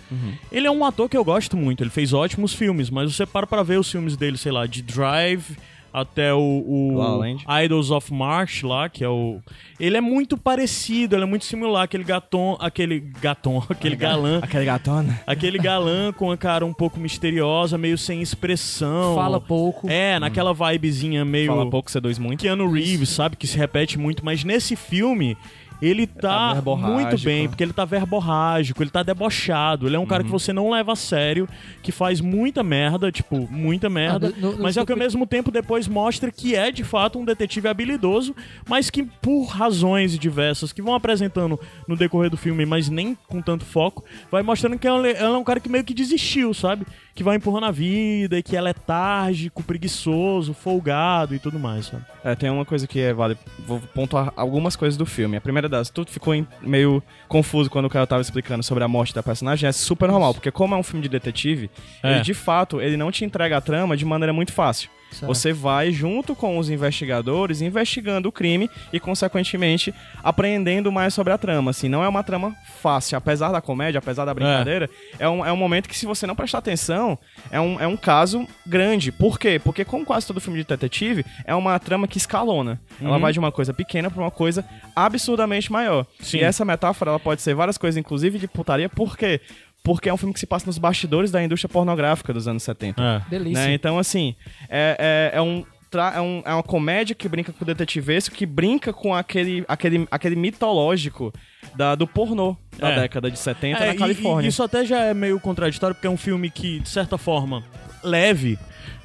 Ele 0.52 0.68
é 0.68 0.72
um 0.72 0.84
ator 0.86 1.08
que 1.10 1.18
eu 1.18 1.24
gosto 1.24 1.56
muito, 1.56 1.82
ele 1.82 1.90
fez 1.90 2.14
ótimos 2.14 2.54
filmes, 2.54 2.90
mas 2.90 3.16
você 3.16 3.26
para 3.26 3.48
pra 3.48 3.64
ver 3.64 3.80
os 3.80 3.90
filmes 3.90 4.18
dele, 4.18 4.38
sei 4.38 4.52
lá, 4.52 4.68
de 4.68 4.82
Drive 4.82 5.58
até 5.94 6.34
o, 6.34 6.40
o. 6.40 7.22
Idols 7.64 7.92
of 7.92 8.14
March 8.14 8.64
lá, 8.64 8.88
que 8.90 9.04
é 9.04 9.10
o... 9.10 9.40
Ele 9.80 9.98
é 9.98 10.02
muito 10.02 10.38
parecido, 10.38 11.16
ele 11.16 11.24
é 11.24 11.26
muito 11.26 11.46
similar, 11.46 11.84
aquele 11.84 12.04
gatom, 12.04 12.56
aquele 12.60 13.00
gatom, 13.00 13.64
aquele 13.70 13.96
galã, 13.96 14.40
Aquele 14.42 14.66
gatona. 14.66 15.20
aquele 15.26 15.58
galã 15.58 16.12
com 16.14 16.32
a 16.32 16.38
cara 16.38 16.66
um 16.66 16.74
pouco 16.74 17.00
misteriosa, 17.00 17.78
meio 17.78 17.98
sem 17.98 18.22
expressão. 18.22 19.16
Fala 19.16 19.40
pouco. 19.42 19.90
É, 19.90 20.20
naquela 20.20 20.54
vibezinha 20.54 21.26
meio... 21.26 21.48
Fala 21.48 21.70
pouco, 21.70 21.90
seduz 21.92 22.18
muito. 22.20 22.42
Keanu 22.42 22.72
Reeves, 22.72 23.10
sabe? 23.10 23.36
Que 23.36 23.48
se 23.48 23.58
repete 23.58 23.98
muito, 23.98 24.24
mas 24.24 24.44
nesse 24.44 24.76
filme. 24.76 25.36
Ele 25.82 26.06
tá, 26.06 26.56
tá 26.62 26.76
muito 26.76 27.18
bem, 27.24 27.48
porque 27.50 27.64
ele 27.64 27.74
tá 27.74 27.84
verborrágico, 27.86 28.84
ele 28.84 28.90
tá 28.92 29.02
debochado. 29.02 29.88
Ele 29.88 29.96
é 29.96 30.00
um 30.00 30.06
cara 30.06 30.24
que 30.24 30.30
Uhum. 30.32 30.38
você 30.38 30.54
não 30.54 30.70
leva 30.70 30.94
a 30.94 30.96
sério, 30.96 31.50
que 31.82 31.92
faz 31.92 32.22
muita 32.22 32.62
merda, 32.62 33.12
tipo, 33.12 33.48
muita 33.52 33.90
merda. 33.90 34.28
Ah, 34.36 34.40
no- 34.40 34.52
no- 34.58 34.64
mas 34.64 34.78
é 34.78 34.80
no- 34.82 34.86
que 34.86 34.92
ao 34.92 34.98
mesmo 34.98 35.26
tempo 35.26 35.50
depois 35.50 35.88
mostra 35.88 36.32
que 36.32 36.56
é 36.56 36.72
de 36.72 36.84
fato 36.84 37.18
um 37.18 37.26
detetive 37.26 37.68
habilidoso, 37.68 38.36
mas 38.70 38.90
que 38.90 39.04
por 39.04 39.46
razões 39.46 40.18
diversas 40.20 40.72
que 40.72 40.82
vão 40.82 40.94
apresentando 40.94 41.60
no 41.88 41.96
decorrer 41.98 42.30
do 42.30 42.38
filme, 42.38 42.66
mas 42.66 42.88
nem 42.90 43.18
com 43.28 43.42
tanto 43.42 43.66
foco, 43.66 44.04
vai 44.32 44.44
mostrando 44.44 44.78
que 44.78 44.88
ela 44.88 45.02
ela 45.08 45.36
é 45.36 45.40
um 45.40 45.44
cara 45.44 45.60
que 45.60 45.68
meio 45.70 45.84
que 45.84 45.94
desistiu, 45.94 46.54
sabe? 46.54 46.86
Que 47.14 47.24
vai 47.24 47.36
empurrando 47.36 47.66
a 47.66 47.72
vida 47.72 48.38
e 48.38 48.44
que 48.44 48.56
ela 48.56 48.70
é 48.70 48.72
letárgico, 48.72 49.62
preguiçoso, 49.64 50.54
folgado 50.54 51.36
e 51.36 51.40
tudo 51.40 51.60
mais, 51.60 51.88
sabe? 51.88 52.04
É, 52.24 52.36
tem 52.36 52.50
uma 52.50 52.64
coisa 52.66 52.88
que 52.88 53.00
é 53.00 53.14
vale. 53.14 53.38
Vou 53.68 53.80
pontuar 53.94 54.32
algumas 54.36 54.76
coisas 54.76 54.96
do 54.98 55.06
filme. 55.06 55.36
A 55.38 55.42
primeira 55.42 55.68
das, 55.68 55.90
tudo 55.90 56.10
ficou 56.10 56.34
em- 56.34 56.48
meio 56.62 57.04
confuso 57.28 57.70
quando 57.70 57.86
o 57.86 57.90
cara 57.90 58.08
tava 58.08 58.22
explicando 58.22 58.64
sobre 58.64 58.84
a 58.84 58.88
morte 58.88 59.14
da 59.14 59.22
personagem. 59.22 59.68
É 59.68 59.72
super 59.72 60.08
normal, 60.08 60.34
porque 60.34 60.52
como 60.52 60.74
é 60.74 60.78
um 60.78 60.84
filme 60.84 61.04
de 61.04 61.10
detetive, 61.10 61.70
É. 62.02 62.14
ele 62.14 62.22
de 62.22 62.34
fato 62.34 62.80
ele 62.80 62.96
não 62.98 63.12
te 63.12 63.26
entrega 63.26 63.58
a 63.58 63.62
trama 63.62 63.98
de 63.98 64.06
maneira 64.06 64.32
muito 64.32 64.54
fácil. 64.54 64.90
Certo. 65.12 65.28
Você 65.28 65.52
vai 65.52 65.92
junto 65.92 66.34
com 66.34 66.58
os 66.58 66.70
investigadores 66.70 67.62
investigando 67.62 68.30
o 68.30 68.32
crime 68.32 68.70
e, 68.92 69.00
consequentemente, 69.00 69.94
apreendendo 70.24 70.92
mais 70.92 71.14
sobre 71.14 71.34
a 71.34 71.38
trama. 71.38 71.72
Assim, 71.72 71.90
não 71.90 72.04
é 72.04 72.08
uma 72.08 72.24
trama 72.24 72.56
fácil. 72.82 73.18
Apesar 73.18 73.52
da 73.52 73.62
comédia, 73.62 74.00
apesar 74.00 74.26
da 74.26 74.34
brincadeira, 74.34 74.90
é, 75.20 75.28
um, 75.28 75.46
é 75.46 75.52
um 75.52 75.58
momento 75.58 75.90
que, 75.90 75.98
se 75.98 76.06
você 76.06 76.26
não 76.26 76.36
prestar 76.36 76.60
atenção, 76.60 77.20
é 77.52 77.60
um, 77.60 77.80
é 77.80 77.86
um 77.86 77.98
caso 77.98 78.48
grande. 78.66 79.12
Por 79.12 79.38
quê? 79.38 79.60
Porque, 79.64 79.84
como 79.84 80.06
quase 80.06 80.26
todo 80.26 80.40
filme 80.40 80.60
de 80.60 80.66
detetive, 80.66 81.26
é 81.46 81.54
uma 81.54 81.78
trama 81.78 82.08
que 82.08 82.18
escalona. 82.18 82.80
Ela 83.02 83.18
vai 83.18 83.34
de 83.34 83.40
uma 83.40 83.52
coisa 83.52 83.74
pequena 83.74 84.10
pra 84.10 84.22
uma 84.22 84.32
coisa 84.32 84.66
absurdamente 84.96 85.72
maior. 85.72 86.06
Sim. 86.20 86.38
E 86.38 86.44
essa 86.44 86.64
metáfora 86.64 87.12
ela 87.12 87.20
pode 87.20 87.42
ser 87.42 87.54
várias 87.54 87.78
coisas, 87.78 87.98
inclusive 87.98 88.40
de 88.40 88.48
putaria. 88.48 88.88
Por 88.88 89.18
quê? 89.18 89.42
Porque 89.84 90.08
é 90.10 90.14
um 90.14 90.18
filme 90.18 90.34
que 90.34 90.40
se 90.40 90.46
passa 90.46 90.66
nos 90.68 90.78
bastidores 90.78 91.32
da 91.32 91.44
indústria 91.44 91.68
pornográfica 91.70 92.32
dos 92.34 92.48
anos 92.48 92.62
70. 92.64 93.02
É. 93.02 93.30
Delícia. 93.30 93.66
Né? 93.66 93.74
Então, 93.74 93.98
assim, 93.98 94.36
é, 94.70 95.32
é, 95.34 95.38
é 95.38 95.42
um. 95.42 95.66
É, 95.94 96.22
um- 96.22 96.42
é 96.46 96.54
uma 96.54 96.64
comédia 96.64 97.14
que 97.14 97.28
brinca 97.28 97.52
com 97.52 97.66
o 97.66 97.68
detetivesco, 97.68 98.34
que 98.34 98.46
brinca 98.46 98.94
com 98.94 99.14
aquele, 99.14 99.66
aquele, 99.68 100.08
aquele 100.10 100.38
mitológico 100.38 101.34
da, 101.76 101.96
do 101.96 102.08
pornô 102.08 102.56
da 102.80 102.92
É. 102.92 103.00
década 103.02 103.30
de 103.30 103.38
70 103.38 103.78
É, 103.84 103.88
na 103.88 103.94
e- 103.94 103.98
Califórnia. 103.98 104.48
E, 104.48 104.50
isso 104.50 104.64
até 104.64 104.86
já 104.86 105.00
é 105.02 105.14
meio 105.14 105.38
contraditório, 105.38 105.94
porque 105.94 106.08
é 106.08 106.10
um 106.10 106.16
filme 106.16 106.50
que, 106.50 106.80
de 106.80 106.88
certa 106.88 107.18
forma, 107.18 107.62
leve. 108.02 108.58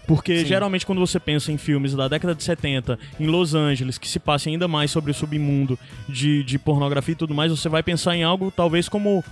Porque 0.06 0.44
geralmente 0.44 0.86
quando 0.86 1.00
você 1.00 1.18
pensa 1.18 1.50
em 1.50 1.58
filmes 1.58 1.92
da 1.92 2.06
década 2.06 2.32
de 2.36 2.44
70, 2.44 2.96
em 3.18 3.26
Los 3.26 3.52
Angeles, 3.56 3.98
que 3.98 4.08
se 4.08 4.20
passe 4.20 4.48
ainda 4.48 4.68
mais 4.68 4.88
sobre 4.92 5.10
o 5.10 5.14
submundo 5.14 5.76
de, 6.08 6.44
de 6.44 6.56
pornografia 6.56 7.14
e 7.14 7.16
tudo 7.16 7.34
mais, 7.34 7.50
você 7.50 7.68
vai 7.68 7.82
pensar 7.82 8.14
em 8.14 8.22
algo 8.22 8.52
talvez 8.52 8.88
como. 8.88 9.24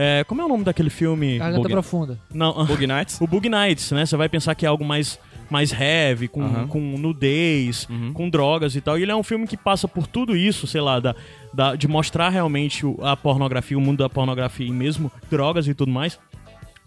É, 0.00 0.24
como 0.24 0.40
é 0.40 0.44
o 0.44 0.48
nome 0.48 0.62
daquele 0.64 0.90
filme? 0.90 1.38
Garganta 1.38 1.62
Bug- 1.62 1.72
profunda. 1.72 2.18
Não, 2.32 2.52
Bug 2.66 2.86
Nights? 2.86 3.18
o 3.20 3.26
Bug 3.26 3.48
Nights, 3.48 3.90
né? 3.90 4.06
Você 4.06 4.16
vai 4.16 4.28
pensar 4.28 4.54
que 4.54 4.64
é 4.64 4.68
algo 4.68 4.84
mais, 4.84 5.18
mais 5.50 5.72
heavy, 5.72 6.28
com, 6.28 6.68
com 6.68 6.80
nudez, 6.96 7.86
com 8.14 8.30
drogas 8.30 8.76
e 8.76 8.80
tal. 8.80 8.98
E 8.98 9.02
ele 9.02 9.10
é 9.10 9.16
um 9.16 9.22
filme 9.22 9.46
que 9.46 9.56
passa 9.56 9.88
por 9.88 10.06
tudo 10.06 10.36
isso, 10.36 10.66
sei 10.66 10.80
lá, 10.80 11.00
da, 11.00 11.14
da- 11.52 11.74
de 11.74 11.88
mostrar 11.88 12.28
realmente 12.28 12.82
a 13.02 13.16
pornografia, 13.16 13.76
o 13.76 13.80
mundo 13.80 13.98
da 13.98 14.08
pornografia 14.08 14.66
e 14.66 14.70
mesmo 14.72 15.10
drogas 15.30 15.66
e 15.66 15.74
tudo 15.74 15.90
mais. 15.90 16.18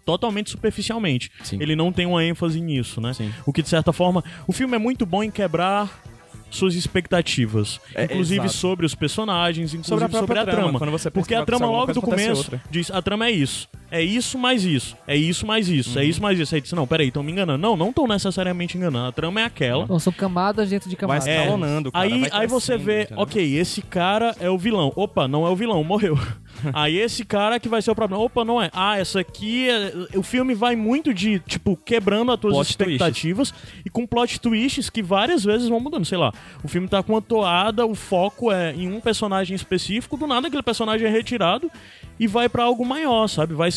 Totalmente 0.04 0.50
superficialmente. 0.50 1.30
Sim. 1.44 1.58
Ele 1.60 1.76
não 1.76 1.92
tem 1.92 2.06
uma 2.06 2.24
ênfase 2.24 2.60
nisso, 2.60 3.00
né? 3.00 3.12
Sim. 3.12 3.32
O 3.46 3.52
que, 3.52 3.62
de 3.62 3.68
certa 3.68 3.92
forma, 3.92 4.24
o 4.48 4.52
filme 4.52 4.74
é 4.74 4.78
muito 4.78 5.06
bom 5.06 5.22
em 5.22 5.30
quebrar 5.30 6.02
suas 6.52 6.74
expectativas. 6.74 7.80
É, 7.94 8.04
inclusive 8.04 8.40
exato. 8.46 8.54
sobre 8.54 8.86
os 8.86 8.94
personagens, 8.94 9.74
inclusive 9.74 9.88
Sobre 9.88 10.04
sobre 10.04 10.16
a 10.16 10.20
a, 10.20 10.26
própria 10.26 10.44
trama, 10.44 10.78
trama. 10.78 10.98
Porque 11.12 11.28
que 11.28 11.34
a 11.34 11.38
vai 11.38 11.46
trama 11.46 11.66
logo 11.66 11.92
do 11.92 12.02
começo 12.02 12.42
outra. 12.42 12.62
diz, 12.70 12.90
a 12.90 13.02
trama 13.02 13.26
é 13.26 13.30
isso. 13.30 13.68
É 13.90 14.00
isso 14.02 14.38
mais 14.38 14.64
isso. 14.64 14.96
É 15.06 15.16
isso 15.16 15.46
mais 15.46 15.68
isso. 15.68 15.96
Uhum. 15.96 16.02
É 16.02 16.04
isso 16.06 16.22
mais 16.22 16.38
isso. 16.38 16.54
Aí 16.54 16.60
disse, 16.60 16.74
não, 16.74 16.86
peraí, 16.86 17.08
estão 17.08 17.22
me 17.22 17.30
enganando. 17.30 17.58
Não, 17.58 17.76
não 17.76 17.90
estão 17.90 18.06
necessariamente 18.06 18.76
enganando. 18.76 19.08
A 19.08 19.12
trama 19.12 19.40
é 19.40 19.44
aquela. 19.44 19.84
Então 19.84 19.98
são 19.98 20.12
camadas 20.12 20.70
dentro 20.70 20.88
de 20.88 20.96
Vai 20.96 21.00
camadas. 21.00 21.26
escalar. 21.26 21.44
escalonando, 21.44 21.92
cara, 21.92 22.04
aí, 22.04 22.20
vai 22.22 22.30
aí 22.32 22.46
você 22.46 22.78
vê, 22.78 23.08
ok, 23.16 23.56
esse 23.58 23.82
cara 23.82 24.34
é 24.40 24.48
o 24.48 24.56
vilão. 24.56 24.92
Opa, 24.96 25.28
não 25.28 25.46
é 25.46 25.50
o 25.50 25.56
vilão, 25.56 25.82
morreu. 25.84 26.18
Aí 26.72 26.98
esse 26.98 27.24
cara 27.24 27.58
que 27.58 27.68
vai 27.68 27.82
ser 27.82 27.90
o 27.90 27.94
problema. 27.94 28.22
Opa, 28.22 28.44
não 28.44 28.60
é. 28.60 28.70
Ah, 28.72 28.98
essa 28.98 29.20
aqui 29.20 29.68
é... 29.68 29.92
O 30.16 30.22
filme 30.22 30.54
vai 30.54 30.76
muito 30.76 31.12
de, 31.12 31.38
tipo, 31.40 31.76
quebrando 31.76 32.32
as 32.32 32.40
tuas 32.40 32.54
Plot 32.54 32.70
expectativas 32.70 33.54
e 33.84 33.90
com 33.90 34.06
plot 34.06 34.40
twists 34.40 34.90
que 34.90 35.02
várias 35.02 35.44
vezes 35.44 35.68
vão 35.68 35.80
mudando. 35.80 36.04
Sei 36.04 36.18
lá, 36.18 36.32
o 36.62 36.68
filme 36.68 36.88
tá 36.88 37.02
com 37.02 37.14
uma 37.14 37.22
toada, 37.22 37.86
o 37.86 37.94
foco 37.94 38.50
é 38.52 38.72
em 38.74 38.92
um 38.92 39.00
personagem 39.00 39.54
específico, 39.54 40.16
do 40.16 40.26
nada 40.26 40.48
aquele 40.48 40.62
personagem 40.62 41.06
é 41.06 41.10
retirado 41.10 41.70
e 42.22 42.26
vai 42.26 42.48
pra 42.48 42.62
algo 42.64 42.84
maior, 42.86 43.26
sabe? 43.28 43.54
Vai 43.54 43.68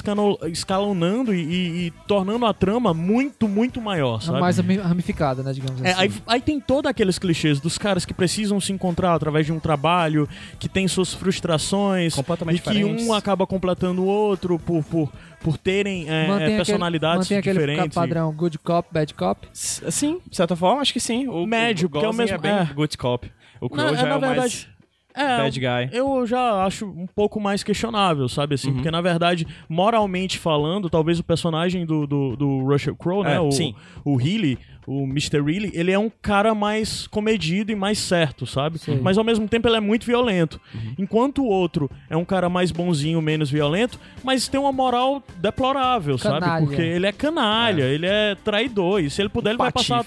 escalonando 0.51 1.33
e, 1.33 1.41
e- 1.41 1.87
e 1.87 1.91
tornando 2.07 2.45
a 2.45 2.53
trama 2.53 2.93
muito, 2.93 3.47
muito 3.47 3.81
maior, 3.81 4.21
sabe? 4.21 4.39
Mais 4.39 4.57
rami- 4.57 4.77
ramificada, 4.77 5.41
né, 5.41 5.51
digamos 5.53 5.81
É, 5.81 5.91
assim. 5.91 6.01
aí, 6.01 6.11
aí 6.27 6.41
tem 6.41 6.59
todos 6.59 6.89
aqueles 6.89 7.17
clichês 7.17 7.59
dos 7.59 7.77
caras 7.77 8.05
que 8.05 8.13
precisam 8.13 8.59
se 8.59 8.71
encontrar 8.71 9.13
através 9.15 9.45
de 9.45 9.51
um 9.53 9.59
trabalho, 9.59 10.27
que 10.59 10.69
tem 10.69 10.87
suas 10.87 11.13
frustrações, 11.13 12.13
Completamente 12.15 12.57
e 12.57 12.61
que 12.61 12.69
diferentes. 12.71 13.07
um 13.07 13.13
acaba 13.13 13.47
completando 13.47 14.03
o 14.03 14.05
outro 14.05 14.59
por, 14.59 14.83
por, 14.83 15.11
por 15.41 15.57
terem 15.57 16.07
é, 16.09 16.27
Mantém 16.27 16.33
é, 16.33 16.45
aquele- 16.45 16.55
personalidades 16.57 17.19
mantém 17.25 17.37
aquele 17.37 17.59
diferentes. 17.59 17.95
padrão 17.95 18.31
good 18.33 18.57
cop, 18.59 18.87
bad 18.91 19.13
cop. 19.13 19.47
S- 19.53 19.91
Sim, 19.91 20.19
de 20.29 20.35
certa 20.35 20.55
forma, 20.55 20.81
acho 20.81 20.93
que 20.93 20.99
sim. 20.99 21.27
O, 21.27 21.45
Médio, 21.45 21.87
o 21.87 21.89
porque 21.89 22.05
é 22.05 22.09
o 22.09 22.13
mesmo- 22.13 22.37
bem 22.39 22.51
é. 22.51 22.65
good 22.73 22.97
cop. 22.97 23.31
O 23.61 23.69
Crow 23.69 23.87
Não, 23.87 23.95
já 23.95 24.01
é, 24.01 24.05
é, 24.05 24.09
na 24.09 24.17
o 24.17 24.21
mais 24.21 24.33
verdade, 24.33 24.69
é, 25.15 25.37
bad 25.37 25.59
guy. 25.59 25.89
Eu 25.91 26.25
já 26.25 26.65
acho 26.65 26.85
um 26.85 27.07
pouco 27.07 27.39
mais 27.39 27.63
questionável, 27.63 28.27
sabe? 28.27 28.55
Assim, 28.55 28.73
porque 28.73 28.91
na 28.91 29.01
verdade, 29.01 29.47
moralmente 29.69 30.37
falando, 30.37 30.89
talvez 30.89 31.19
o 31.19 31.23
personagem 31.23 31.85
do, 31.85 32.05
do, 32.05 32.35
do 32.35 32.59
Russell 32.65 32.95
Crowe, 32.95 33.23
né? 33.23 33.35
É, 33.35 33.39
o, 33.39 33.51
sim. 33.51 33.73
o 34.03 34.19
Healy, 34.19 34.57
o 34.87 35.03
Mr. 35.03 35.37
Healy, 35.37 35.71
ele 35.73 35.91
é 35.91 35.97
um 35.97 36.11
cara 36.21 36.53
mais 36.53 37.07
comedido 37.07 37.71
e 37.71 37.75
mais 37.75 37.97
certo, 37.97 38.45
sabe? 38.45 38.77
Sim. 38.77 38.99
Mas 39.01 39.17
ao 39.17 39.23
mesmo 39.23 39.47
tempo 39.47 39.67
ele 39.67 39.77
é 39.77 39.79
muito 39.79 40.05
violento. 40.05 40.59
Uhum. 40.73 40.93
Enquanto 40.99 41.43
o 41.43 41.47
outro 41.47 41.89
é 42.09 42.15
um 42.15 42.25
cara 42.25 42.49
mais 42.49 42.71
bonzinho, 42.71 43.21
menos 43.21 43.49
violento, 43.49 43.99
mas 44.23 44.47
tem 44.47 44.59
uma 44.59 44.71
moral 44.71 45.23
deplorável, 45.37 46.17
sabe? 46.17 46.41
Canalha. 46.41 46.65
Porque 46.65 46.81
ele 46.81 47.07
é 47.07 47.11
canalha, 47.11 47.83
ele 47.83 48.05
é 48.05 48.35
traidor. 48.35 49.01
E 49.01 49.09
se 49.09 49.21
ele 49.21 49.29
puder, 49.29 49.51
ele 49.51 49.57
vai 49.57 49.71
passar, 49.71 50.05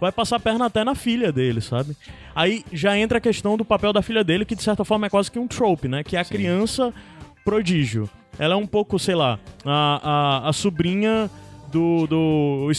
vai 0.00 0.12
passar 0.12 0.36
a 0.36 0.40
perna 0.40 0.66
até 0.66 0.84
na 0.84 0.94
filha 0.94 1.32
dele, 1.32 1.60
sabe? 1.60 1.96
Aí 2.34 2.64
já 2.72 2.96
entra 2.96 3.18
a 3.18 3.20
questão 3.20 3.56
do 3.56 3.64
papel 3.64 3.92
da 3.92 4.02
filha 4.02 4.22
dele, 4.22 4.44
que 4.44 4.54
de 4.54 4.62
certa 4.62 4.84
forma 4.84 5.06
é 5.06 5.10
quase 5.10 5.30
que 5.30 5.38
um 5.38 5.48
trope, 5.48 5.88
né? 5.88 6.04
Que 6.04 6.16
é 6.16 6.20
a 6.20 6.24
criança 6.24 6.94
prodígio. 7.44 8.08
Ela 8.38 8.54
é 8.54 8.56
um 8.56 8.66
pouco, 8.66 8.98
sei 8.98 9.14
lá, 9.14 9.38
a, 9.64 10.40
a, 10.44 10.48
a 10.48 10.52
sobrinha 10.52 11.28
do, 11.70 12.06
do 12.06 12.70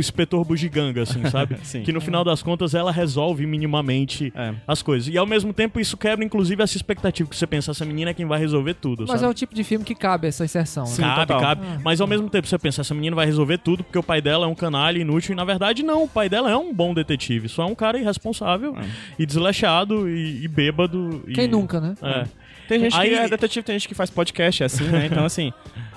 es- 0.00 0.08
o 0.08 0.18
inspetor 0.18 0.44
bugiganga, 0.44 1.02
assim, 1.02 1.22
sabe? 1.30 1.56
Sim. 1.62 1.82
Que 1.82 1.92
no 1.92 2.00
final 2.00 2.24
das 2.24 2.42
contas 2.42 2.74
ela 2.74 2.90
resolve 2.90 3.46
minimamente 3.46 4.32
É. 4.34 4.54
as 4.66 4.82
coisas. 4.82 5.12
E 5.12 5.16
ao 5.18 5.26
mesmo 5.26 5.52
tempo 5.52 5.78
isso 5.78 5.96
quebra, 5.96 6.24
inclusive, 6.24 6.62
essa 6.62 6.76
expectativa 6.76 7.28
que 7.28 7.36
você 7.36 7.46
pensa, 7.46 7.70
essa 7.70 7.84
menina 7.84 8.10
é 8.10 8.14
quem 8.14 8.26
vai 8.26 8.38
resolver 8.38 8.74
tudo, 8.74 9.04
Mas 9.06 9.20
sabe? 9.20 9.24
é 9.24 9.28
o 9.28 9.34
tipo 9.34 9.54
de 9.54 9.62
filme 9.62 9.84
que 9.84 9.94
cabe 9.94 10.26
essa 10.28 10.44
inserção. 10.44 10.84
né? 10.84 10.90
Cabe, 10.98 11.20
total. 11.26 11.40
cabe. 11.40 11.66
Mas 11.84 12.00
ao 12.00 12.06
mesmo 12.06 12.28
tempo 12.28 12.46
você 12.48 12.58
pensa, 12.58 12.80
essa 12.80 12.94
menina 12.94 13.14
vai 13.14 13.26
resolver 13.26 13.58
tudo 13.58 13.84
porque 13.84 13.98
o 13.98 14.02
pai 14.02 14.20
dela 14.20 14.46
é 14.46 14.48
um 14.48 14.54
canalha 14.54 14.98
inútil. 14.98 15.32
E 15.32 15.36
na 15.36 15.44
verdade, 15.44 15.82
não. 15.82 16.04
O 16.04 16.08
pai 16.08 16.28
dela 16.28 16.50
é 16.50 16.56
um 16.56 16.72
bom 16.74 16.92
detetive. 16.94 17.48
Só 17.48 17.62
é 17.62 17.66
um 17.66 17.74
cara 17.74 17.98
irresponsável 17.98 18.76
e 19.18 19.24
desleixado 19.26 20.08
e, 20.08 20.44
e 20.44 20.48
bêbado. 20.48 21.22
e- 21.26 21.32
Quem 21.34 21.46
nunca, 21.48 21.80
né? 21.80 21.94
É. 22.02 22.24
Tem 22.68 22.80
gente 22.80 22.96
Aí- 22.96 23.08
que 23.10 23.14
é 23.14 23.28
detetive, 23.28 23.64
tem 23.64 23.78
gente 23.78 23.88
que 23.88 23.94
faz 23.94 24.10
podcast, 24.10 24.62
é 24.62 24.66
assim, 24.66 24.84
né? 24.84 25.06
Então, 25.06 25.24
assim, 25.24 25.52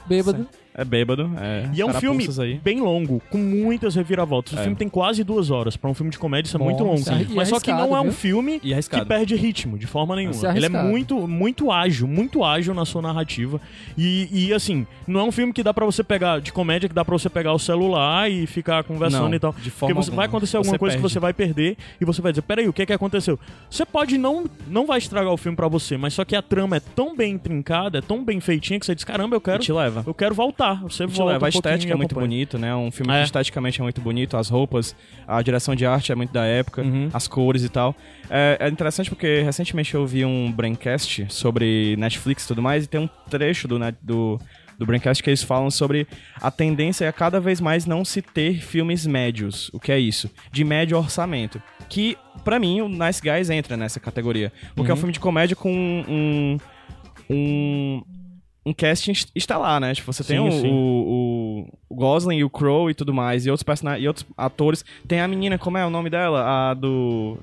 Bêbado. 0.08 0.48
É 0.74 0.86
bêbado. 0.86 1.30
É, 1.38 1.70
E 1.74 1.82
é 1.82 1.86
um 1.86 1.94
filme 1.94 2.26
bem 2.64 2.80
longo, 2.80 3.22
com 3.30 3.38
muitas 3.38 3.96
reviravoltas. 3.96 4.54
O 4.54 4.60
É. 4.60 4.62
filme 4.64 4.76
tem 4.78 4.88
quase 4.88 5.24
duas 5.24 5.50
horas. 5.52 5.76
Pra 5.76 5.90
um 5.90 5.94
filme 5.94 6.12
de 6.12 6.18
comédia, 6.18 6.48
isso 6.48 6.56
é 6.56 6.60
Bom, 6.60 6.66
muito 6.66 6.84
longo. 6.84 6.96
isso 7.00 7.12
é- 7.12 7.26
Mas 7.36 7.50
só 7.50 7.60
que 7.60 7.72
não 7.74 7.96
é 7.96 8.00
um 8.00 8.04
viu? 8.06 8.14
filme 8.14 8.62
E 8.64 8.74
que 8.84 9.06
perde 9.06 9.36
ritmo, 9.36 9.78
de 9.78 9.86
forma 9.86 10.16
nenhuma. 10.16 10.36
É 10.54 10.56
Ele 10.56 10.66
é 10.66 10.70
muito, 10.70 11.28
muito 11.28 11.72
ágil, 11.72 12.08
muito 12.08 12.44
ágil 12.44 12.74
na 12.74 12.86
sua 12.86 13.02
narrativa. 13.02 13.60
E, 13.98 14.30
e, 14.32 14.54
assim, 14.54 14.88
não 15.06 15.20
é 15.20 15.24
um 15.24 15.32
filme 15.32 15.52
que 15.52 15.62
dá 15.62 15.74
pra 15.74 15.86
você 15.86 16.04
pegar, 16.04 16.40
de 16.40 16.54
comédia, 16.54 16.88
que 16.88 16.96
dá 16.96 17.04
pra 17.04 17.18
você 17.18 17.30
pegar 17.30 17.52
o 17.54 17.60
celular 17.60 18.32
e 18.32 18.48
ficar 18.48 18.84
conversando 18.84 19.28
Não, 19.28 19.36
e 19.36 19.40
tal. 19.40 19.54
de 19.54 19.70
forma 19.70 19.94
Porque 19.94 20.06
você 20.06 20.10
vai 20.12 20.26
alguma. 20.26 20.38
acontecer 20.38 20.58
alguma 20.58 20.74
Você 20.74 20.80
coisa 20.80 20.96
que 20.96 21.02
perde. 21.02 21.14
você 21.14 21.20
vai 21.20 21.34
perder 21.34 21.78
e 22.00 22.06
você 22.06 22.22
vai 22.22 22.32
dizer, 22.32 22.44
peraí, 22.44 22.68
o 22.70 22.74
que 22.74 22.86
que 22.86 22.94
aconteceu? 22.94 23.38
Você 23.70 23.86
pode 23.86 24.18
não, 24.18 24.46
não 24.70 24.86
vai 24.86 25.00
estragar 25.00 25.34
o 25.34 25.38
filme 25.38 25.56
pra 25.56 25.68
você, 25.68 25.98
mas 25.98 26.14
só 26.14 26.24
que 26.24 26.36
a 26.36 26.42
trama 26.42 26.78
é 26.78 26.80
tão 26.80 27.16
bem 27.16 27.34
intrincada, 27.34 27.98
é 27.98 28.02
tão 28.02 28.24
bem 28.24 28.40
feitinha 28.40 28.80
que 28.80 28.86
você 28.86 28.96
diz, 28.96 29.04
caramba, 29.04 29.36
eu 29.36 29.40
E 29.40 29.44
quero... 29.44 29.60
te 29.60 29.74
leva. 29.74 30.04
Eu 30.08 30.14
quero 30.14 30.34
voltar. 30.34 30.61
Você 30.84 31.08
Te 31.08 31.14
volta 31.14 31.34
leva. 31.34 31.46
A 31.46 31.50
um 31.50 31.52
pouquinho 31.52 31.72
estética 31.74 31.94
é 31.94 31.96
muito 31.96 32.16
bonito, 32.16 32.58
né? 32.58 32.76
Um 32.76 32.92
filme 32.92 33.12
É. 33.14 33.18
que 33.20 33.24
esteticamente 33.26 33.80
é 33.80 33.84
muito 33.84 34.00
bonito, 34.02 34.38
as 34.38 34.50
roupas, 34.50 34.96
a 35.28 35.42
direção 35.42 35.76
de 35.76 35.86
arte 35.86 36.12
é 36.12 36.16
muito 36.16 36.32
da 36.32 36.46
época, 36.46 36.82
Uhum. 36.82 37.10
as 37.14 37.28
cores 37.28 37.64
e 37.64 37.70
tal. 37.70 37.96
É, 38.30 38.58
é 38.60 38.68
interessante 38.70 39.10
porque 39.10 39.42
recentemente 39.42 39.94
eu 39.96 40.06
vi 40.06 40.24
um 40.26 40.52
Braincast 40.52 41.26
sobre 41.30 41.96
Netflix 41.98 42.46
e 42.46 42.48
tudo 42.48 42.62
mais, 42.62 42.86
e 42.86 42.88
tem 42.88 43.00
um 43.02 43.10
trecho 43.30 43.68
do, 43.68 43.78
do, 44.02 44.40
do 44.78 44.86
Braincast 44.86 45.22
que 45.24 45.30
eles 45.30 45.44
falam 45.44 45.70
sobre 45.70 46.08
a 46.42 46.50
tendência 46.52 47.08
a 47.08 47.12
cada 47.14 47.40
vez 47.40 47.60
mais 47.62 47.86
não 47.86 48.04
se 48.06 48.22
ter 48.22 48.62
filmes 48.62 49.06
médios. 49.06 49.70
O 49.74 49.80
que 49.80 49.92
é 49.92 50.00
isso? 50.00 50.30
De 50.52 50.64
médio 50.64 50.98
orçamento. 50.98 51.62
Que, 51.90 52.18
pra 52.44 52.58
mim, 52.60 52.82
o 52.82 52.88
Nice 52.88 53.22
Guys 53.22 53.50
entra 53.50 53.76
nessa 53.76 54.00
categoria. 54.00 54.52
Porque 54.76 54.90
é 54.90 54.94
um 54.94 54.98
filme 54.98 55.12
de 55.14 55.20
comédia 55.20 55.56
com 55.56 55.72
um. 55.72 56.58
um 57.30 58.02
um 58.66 58.74
casting 58.74 59.12
est- 59.12 59.32
estelar, 59.36 59.80
né? 59.80 59.94
Tipo, 59.94 60.12
você 60.12 60.24
tem 60.24 60.38
Sim, 60.52 60.62
sim. 60.62 60.68
o, 60.72 61.66
o 61.66 61.74
Gosling 61.96 62.38
e 62.38 62.44
o 62.44 62.50
Crow 62.50 62.90
e 62.90 62.94
tudo 62.94 63.14
mais, 63.14 63.46
e 63.46 63.50
outros 63.50 63.64
personagens, 63.64 64.04
e 64.04 64.08
outros 64.08 64.26
atores. 64.38 64.84
Tem 65.08 65.20
a 65.22 65.28
menina, 65.28 65.58
como 65.58 65.78
é 65.78 65.86
o 65.86 65.90
nome 65.90 66.10
dela? 66.10 66.70
A 66.72 66.74
do. 66.74 67.38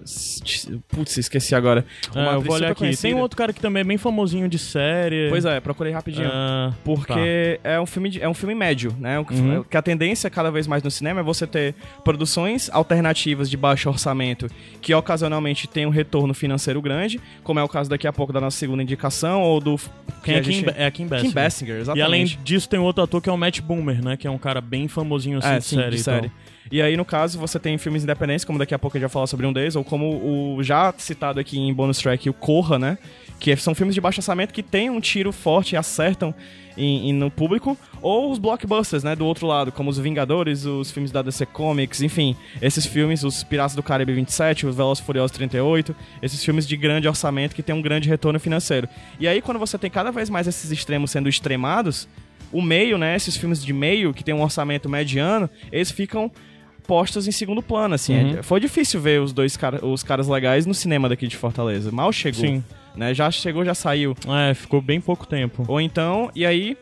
Putz, 0.88 1.16
esqueci 1.18 1.54
agora. 1.54 1.84
É, 2.14 2.18
Uma 2.18 2.22
eu 2.22 2.30
atriz 2.30 2.46
vou 2.46 2.54
olhar 2.56 2.66
aqui. 2.72 2.80
Tem 2.80 2.88
conhecida. 2.88 3.16
um 3.16 3.20
outro 3.20 3.36
cara 3.36 3.52
que 3.52 3.60
também 3.60 3.80
é 3.80 3.84
bem 3.84 3.98
famosinho 3.98 4.48
de 4.48 4.58
série. 4.58 5.28
Pois 5.30 5.44
é, 5.44 5.60
procurei 5.60 5.92
rapidinho. 5.92 6.28
Ah, 6.32 6.72
Porque 6.84 7.60
é 7.62 7.80
um 7.80 7.86
filme 7.86 8.08
de- 8.10 8.22
é 8.22 8.28
um 8.28 8.34
filme 8.34 8.54
médio, 8.54 8.94
né? 8.98 9.22
Que- 9.24 9.34
Uhum. 9.34 9.62
Que 9.64 9.76
a 9.76 9.82
tendência 9.82 10.28
cada 10.30 10.50
vez 10.50 10.66
mais 10.66 10.82
no 10.82 10.90
cinema 10.90 11.20
é 11.20 11.22
você 11.22 11.46
ter 11.46 11.74
produções 12.04 12.70
alternativas 12.72 13.48
de 13.50 13.56
baixo 13.56 13.88
orçamento 13.88 14.48
que 14.80 14.94
ocasionalmente 14.94 15.68
tem 15.68 15.86
um 15.86 15.90
retorno 15.90 16.32
financeiro 16.34 16.80
grande, 16.80 17.20
como 17.44 17.58
é 17.60 17.62
o 17.62 17.68
caso 17.68 17.88
daqui 17.90 18.06
a 18.06 18.12
pouco 18.12 18.32
da 18.32 18.40
nossa 18.40 18.56
segunda 18.56 18.82
indicação 18.82 19.42
ou 19.42 19.60
do 19.60 19.76
Quem 19.76 19.88
que 20.22 20.30
é 20.32 20.38
a 20.38 20.42
Kim, 20.42 20.52
gente- 20.52 20.70
é 20.76 20.90
Kim 20.90 21.06
Basinger. 21.06 21.28
Kim 21.30 21.34
Basinger, 21.34 21.76
exatamente. 21.76 21.98
E 21.98 22.02
além 22.02 22.24
disso, 22.42 22.68
tem 22.68 22.78
outro 22.80 23.02
ator 23.04 23.20
que 23.20 23.28
é 23.28 23.32
o 23.32 23.36
Matt 23.36 23.60
Boomer, 23.60 24.02
né? 24.04 24.16
Que 24.16 24.26
é 24.26 24.30
um 24.30 24.37
cara 24.38 24.60
bem 24.60 24.88
famosinho 24.88 25.38
assim 25.38 25.48
É, 25.48 25.58
de 25.58 25.64
sim, 25.64 25.76
série. 25.76 25.90
de 25.90 25.96
e 25.96 26.04
série. 26.04 26.28
tal. 26.28 26.36
E 26.70 26.82
aí, 26.82 26.98
no 26.98 27.04
caso, 27.04 27.38
você 27.38 27.58
tem 27.58 27.78
filmes 27.78 28.02
independentes, 28.04 28.44
como 28.44 28.58
daqui 28.58 28.74
a 28.74 28.78
pouco 28.78 28.94
gente 28.98 29.02
vai 29.02 29.08
falar 29.10 29.26
sobre 29.26 29.46
um 29.46 29.52
deles, 29.54 29.74
ou 29.74 29.82
como 29.82 30.56
o 30.56 30.62
já 30.62 30.92
citado 30.98 31.40
aqui 31.40 31.58
em 31.58 31.72
bonus 31.72 31.96
track, 31.98 32.28
o 32.28 32.34
Corra, 32.34 32.78
né? 32.78 32.98
Que 33.40 33.56
são 33.56 33.74
filmes 33.74 33.94
de 33.94 34.00
baixo 34.02 34.20
orçamento 34.20 34.52
que 34.52 34.62
tem 34.62 34.90
um 34.90 35.00
tiro 35.00 35.32
forte 35.32 35.72
e 35.72 35.76
acertam 35.78 36.34
em- 36.76 37.08
em- 37.08 37.12
no 37.14 37.30
público, 37.30 37.74
ou 38.02 38.30
os 38.30 38.38
blockbusters, 38.38 39.02
né? 39.02 39.16
Do 39.16 39.24
outro 39.24 39.46
lado, 39.46 39.72
como 39.72 39.88
os 39.88 39.98
Vingadores, 39.98 40.66
os 40.66 40.90
filmes 40.90 41.10
da 41.10 41.22
DC 41.22 41.46
Comics, 41.46 42.02
enfim, 42.02 42.36
esses 42.60 42.84
filmes, 42.84 43.24
os 43.24 43.42
Piratas 43.42 43.74
do 43.74 43.82
Caribe 43.82 44.12
27, 44.12 44.66
os 44.66 44.76
Velozes 44.76 45.02
Furiosos 45.02 45.30
38, 45.34 45.96
esses 46.20 46.44
filmes 46.44 46.68
de 46.68 46.76
grande 46.76 47.08
orçamento 47.08 47.54
que 47.54 47.62
tem 47.62 47.74
um 47.74 47.80
grande 47.80 48.10
retorno 48.10 48.38
financeiro. 48.38 48.86
E 49.18 49.26
aí, 49.26 49.40
quando 49.40 49.58
você 49.58 49.78
tem 49.78 49.90
cada 49.90 50.10
vez 50.12 50.28
mais 50.28 50.46
esses 50.46 50.70
extremos 50.70 51.10
sendo 51.10 51.30
extremados, 51.30 52.06
o 52.52 52.62
meio, 52.62 52.96
né? 52.98 53.14
Esses 53.16 53.36
filmes 53.36 53.64
de 53.64 53.72
meio, 53.72 54.12
que 54.14 54.22
tem 54.24 54.34
um 54.34 54.42
orçamento 54.42 54.88
mediano, 54.88 55.48
eles 55.72 55.90
ficam 55.90 56.30
postos 56.86 57.28
em 57.28 57.30
segundo 57.32 57.62
plano, 57.62 57.94
assim. 57.94 58.14
Uhum. 58.18 58.38
É- 58.38 58.42
Foi 58.42 58.58
difícil 58.60 59.00
ver 59.00 59.20
os 59.20 59.32
dois 59.32 59.56
cara, 59.56 59.84
os 59.84 60.02
caras 60.02 60.26
legais 60.28 60.64
no 60.64 60.72
cinema 60.74 61.08
daqui 61.08 61.26
de 61.26 61.36
Fortaleza. 61.36 61.90
Mal 61.92 62.10
chegou. 62.12 62.40
Sim. 62.40 62.64
Né? 62.96 63.12
Já 63.14 63.30
chegou, 63.30 63.64
já 63.64 63.74
saiu. 63.74 64.16
É, 64.50 64.54
ficou 64.54 64.80
bem 64.80 65.00
pouco 65.00 65.26
tempo. 65.26 65.64
Ou 65.68 65.80
então, 65.80 66.30
e 66.34 66.44
aí, 66.46 66.76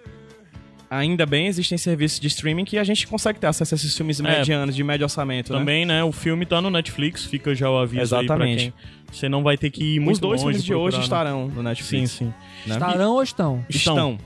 ainda 0.88 1.26
bem, 1.26 1.46
existem 1.46 1.76
serviços 1.76 2.20
de 2.20 2.29
streaming 2.29 2.64
que 2.64 2.79
a 2.79 2.85
gente 2.85 3.07
consegue 3.07 3.38
ter 3.40 3.48
acesso 3.48 3.74
a 3.74 3.76
esses 3.76 3.96
filmes 3.96 4.20
É. 4.20 4.22
medianos, 4.22 4.74
de 4.76 4.85
médio 4.85 5.05
orçamento, 5.05 5.52
né? 5.52 5.59
Também, 5.59 5.85
né? 5.85 6.02
O 6.05 6.12
filme 6.12 6.46
tá 6.46 6.61
no 6.61 6.70
Netflix, 6.70 7.24
fica 7.24 7.55
já 7.55 7.68
o 7.70 7.76
aviso 7.76 8.02
Exatamente. 8.02 8.64
aí 8.66 8.70
pra 8.70 8.81
quem. 8.81 8.96
Você 9.12 9.29
não 9.29 9.42
vai 9.42 9.57
ter 9.59 9.70
que 9.70 9.96
ir 9.96 10.00
muito 10.00 10.14
Os 10.14 10.18
dois 10.20 10.40
longe 10.42 10.55
filmes 10.55 10.64
de 10.64 10.74
hoje 10.74 10.96
né? 10.98 11.02
estarão 11.02 11.48
no 11.48 11.57
Sim, 11.57 11.62
Netflix. 11.62 12.11
sim. 12.12 12.24
né? 12.66 12.74
Estarão 12.74 13.12
ou 13.14 13.22
estão? 13.22 13.64
Estão. 13.68 14.18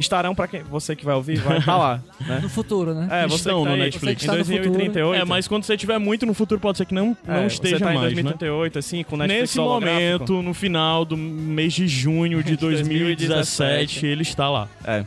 Estarão 0.00 0.34
pra 0.34 0.48
quem, 0.48 0.62
você 0.62 0.96
que 0.96 1.04
vai 1.04 1.14
ouvir, 1.14 1.38
vai 1.38 1.58
estar 1.58 1.76
lá, 1.76 2.00
né? 2.26 2.40
No 2.42 2.48
futuro, 2.48 2.94
né? 2.94 3.06
É, 3.10 3.28
você 3.28 3.36
Estão 3.36 3.58
que 3.58 3.64
tá 3.64 3.68
no 3.70 3.74
aí 3.76 3.80
Netflix. 3.82 4.02
Em 4.02 4.06
Você 4.06 4.14
que 4.16 4.20
está 4.22 4.32
no 4.32 4.38
2038. 4.44 5.22
É, 5.22 5.24
mas 5.26 5.46
quando 5.46 5.62
você 5.64 5.76
tiver 5.76 5.98
muito 5.98 6.24
no 6.26 6.32
futuro, 6.34 6.58
pode 6.60 6.78
ser 6.78 6.86
que 6.86 6.94
não, 6.94 7.16
não 7.28 7.34
É, 7.36 7.46
esteja 7.46 7.78
você 7.78 7.84
tá 7.84 7.92
em 7.92 7.98
mais, 7.98 8.08
né? 8.14 8.22
2038, 8.22 8.78
assim, 8.78 9.04
com 9.04 9.16
Netflix 9.16 9.40
Nesse 9.42 9.58
momento, 9.58 10.42
no 10.42 10.54
final 10.54 11.04
do 11.04 11.16
mês 11.16 11.72
de 11.74 11.86
junho 11.86 12.42
de 12.42 12.50
De 12.52 12.56
2017, 12.56 13.04
2017, 14.00 14.06
ele 14.06 14.22
está 14.22 14.48
lá. 14.48 14.68
É. 14.84 15.04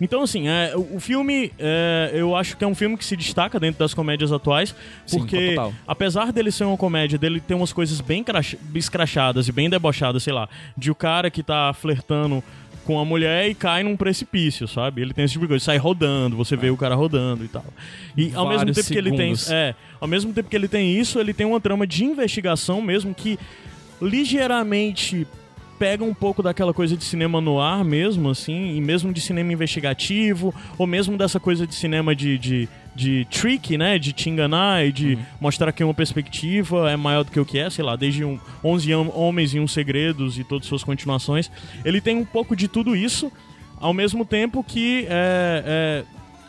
Então, 0.00 0.22
assim, 0.22 0.48
é, 0.48 0.72
o 0.76 0.98
filme, 0.98 1.52
é, 1.58 2.10
eu 2.12 2.34
acho 2.36 2.56
que 2.56 2.64
é 2.64 2.66
um 2.66 2.74
filme 2.74 2.96
que 2.96 3.04
se 3.04 3.16
destaca 3.16 3.58
dentro 3.60 3.78
das 3.78 3.94
comédias 3.94 4.32
atuais, 4.32 4.74
Sim, 5.06 5.18
porque 5.18 5.50
total. 5.54 5.72
apesar 5.86 6.32
dele 6.32 6.50
ser 6.50 6.64
uma 6.64 6.76
comédia, 6.76 7.16
dele 7.16 7.40
ter 7.40 7.54
umas 7.54 7.72
coisas 7.72 8.00
bem 8.00 8.22
crach- 8.24 8.56
escrachadas 8.74 9.46
e 9.48 9.52
bem 9.52 9.70
debochadas, 9.70 10.22
sei 10.24 10.32
lá, 10.32 10.48
de 10.76 10.90
o 10.90 10.94
cara 10.94 11.30
que 11.30 11.42
tá 11.42 11.72
flertando 11.72 12.42
com 12.84 12.98
a 12.98 13.04
mulher 13.04 13.48
e 13.48 13.54
cai 13.54 13.82
num 13.82 13.96
precipício, 13.96 14.66
sabe? 14.66 15.02
Ele 15.02 15.12
tem 15.12 15.24
esse 15.24 15.32
tipo 15.32 15.44
de 15.44 15.48
coisa, 15.48 15.64
sai 15.64 15.76
rodando, 15.76 16.36
você 16.36 16.56
vê 16.56 16.70
o 16.70 16.76
cara 16.76 16.94
rodando 16.94 17.44
e 17.44 17.48
tal. 17.48 17.64
E 18.16 18.32
ao 18.34 18.48
mesmo 18.48 18.72
tempo 18.72 18.86
que 18.86 18.98
ele 18.98 19.10
tem, 19.10 19.34
segundos. 19.34 19.50
é, 19.50 19.74
ao 20.00 20.08
mesmo 20.08 20.32
tempo 20.32 20.48
que 20.48 20.56
ele 20.56 20.68
tem 20.68 20.96
isso, 20.98 21.18
ele 21.18 21.32
tem 21.32 21.46
uma 21.46 21.60
trama 21.60 21.86
de 21.86 22.04
investigação 22.04 22.82
mesmo 22.82 23.14
que 23.14 23.38
ligeiramente 24.00 25.26
pega 25.82 26.04
um 26.04 26.14
pouco 26.14 26.44
daquela 26.44 26.72
coisa 26.72 26.96
de 26.96 27.02
cinema 27.02 27.40
no 27.40 27.60
ar 27.60 27.84
mesmo, 27.84 28.30
assim, 28.30 28.76
e 28.76 28.80
mesmo 28.80 29.12
de 29.12 29.20
cinema 29.20 29.52
investigativo, 29.52 30.54
ou 30.78 30.86
mesmo 30.86 31.18
dessa 31.18 31.40
coisa 31.40 31.66
de 31.66 31.74
cinema 31.74 32.14
de, 32.14 32.38
de, 32.38 32.68
de 32.94 33.26
trick, 33.28 33.76
né, 33.76 33.98
de 33.98 34.12
te 34.12 34.30
enganar 34.30 34.86
e 34.86 34.92
de 34.92 35.18
mostrar 35.40 35.72
que 35.72 35.82
uma 35.82 35.92
perspectiva 35.92 36.88
é 36.88 36.94
maior 36.96 37.24
do 37.24 37.32
que 37.32 37.40
o 37.40 37.44
que 37.44 37.58
é, 37.58 37.68
sei 37.68 37.84
lá, 37.84 37.96
desde 37.96 38.24
um 38.24 38.38
11 38.62 38.94
Hom- 38.94 39.10
Homens 39.12 39.54
e 39.54 39.58
um 39.58 39.66
Segredos 39.66 40.38
e 40.38 40.44
todas 40.44 40.68
suas 40.68 40.84
continuações. 40.84 41.50
Ele 41.84 42.00
tem 42.00 42.16
um 42.16 42.24
pouco 42.24 42.54
de 42.54 42.68
tudo 42.68 42.94
isso, 42.94 43.32
ao 43.80 43.92
mesmo 43.92 44.24
tempo 44.24 44.62
que 44.62 45.04
é... 45.10 45.64
é 45.66 46.04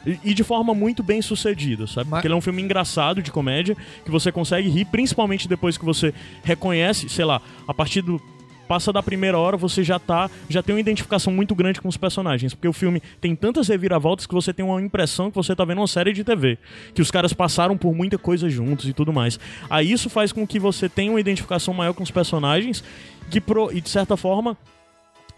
e- 0.05 0.19
e 0.31 0.33
de 0.33 0.43
forma 0.43 0.75
muito 0.75 1.01
bem 1.01 1.21
sucedida, 1.21 1.87
sabe? 1.87 2.09
Mas- 2.09 2.17
Porque 2.19 2.27
ele 2.27 2.33
é 2.33 2.37
um 2.37 2.41
filme 2.41 2.61
engraçado 2.61 3.19
de 3.23 3.31
comédia 3.31 3.75
que 4.03 4.11
você 4.11 4.31
consegue 4.33 4.69
rir, 4.69 4.83
principalmente 4.85 5.47
depois 5.47 5.77
que 5.77 5.85
você 5.85 6.13
reconhece, 6.43 7.07
sei 7.09 7.23
lá, 7.25 7.41
a 7.65 7.73
partir 7.73 8.01
do 8.01 8.21
passa 8.67 8.91
da 8.91 9.03
primeira 9.03 9.37
hora, 9.37 9.57
você 9.57 9.83
já 9.83 9.99
tá, 9.99 10.29
já 10.49 10.61
tem 10.63 10.75
uma 10.75 10.81
identificação 10.81 11.31
muito 11.31 11.53
grande 11.55 11.81
com 11.81 11.87
os 11.87 11.97
personagens, 11.97 12.53
porque 12.53 12.67
o 12.67 12.73
filme 12.73 13.01
tem 13.19 13.35
tantas 13.35 13.67
reviravoltas 13.67 14.25
que 14.25 14.33
você 14.33 14.53
tem 14.53 14.65
uma 14.65 14.81
impressão 14.81 15.29
que 15.29 15.35
você 15.35 15.55
tá 15.55 15.65
vendo 15.65 15.79
uma 15.79 15.87
série 15.87 16.13
de 16.13 16.23
TV, 16.23 16.57
que 16.93 17.01
os 17.01 17.11
caras 17.11 17.33
passaram 17.33 17.77
por 17.77 17.93
muita 17.93 18.17
coisa 18.17 18.49
juntos 18.49 18.87
e 18.87 18.93
tudo 18.93 19.11
mais. 19.13 19.39
Aí 19.69 19.91
isso 19.91 20.09
faz 20.09 20.31
com 20.31 20.45
que 20.47 20.59
você 20.59 20.87
tenha 20.89 21.11
uma 21.11 21.19
identificação 21.19 21.73
maior 21.73 21.93
com 21.93 22.03
os 22.03 22.11
personagens 22.11 22.83
que 23.29 23.39
pro, 23.39 23.71
e 23.71 23.81
de 23.81 23.89
certa 23.89 24.17
forma 24.17 24.57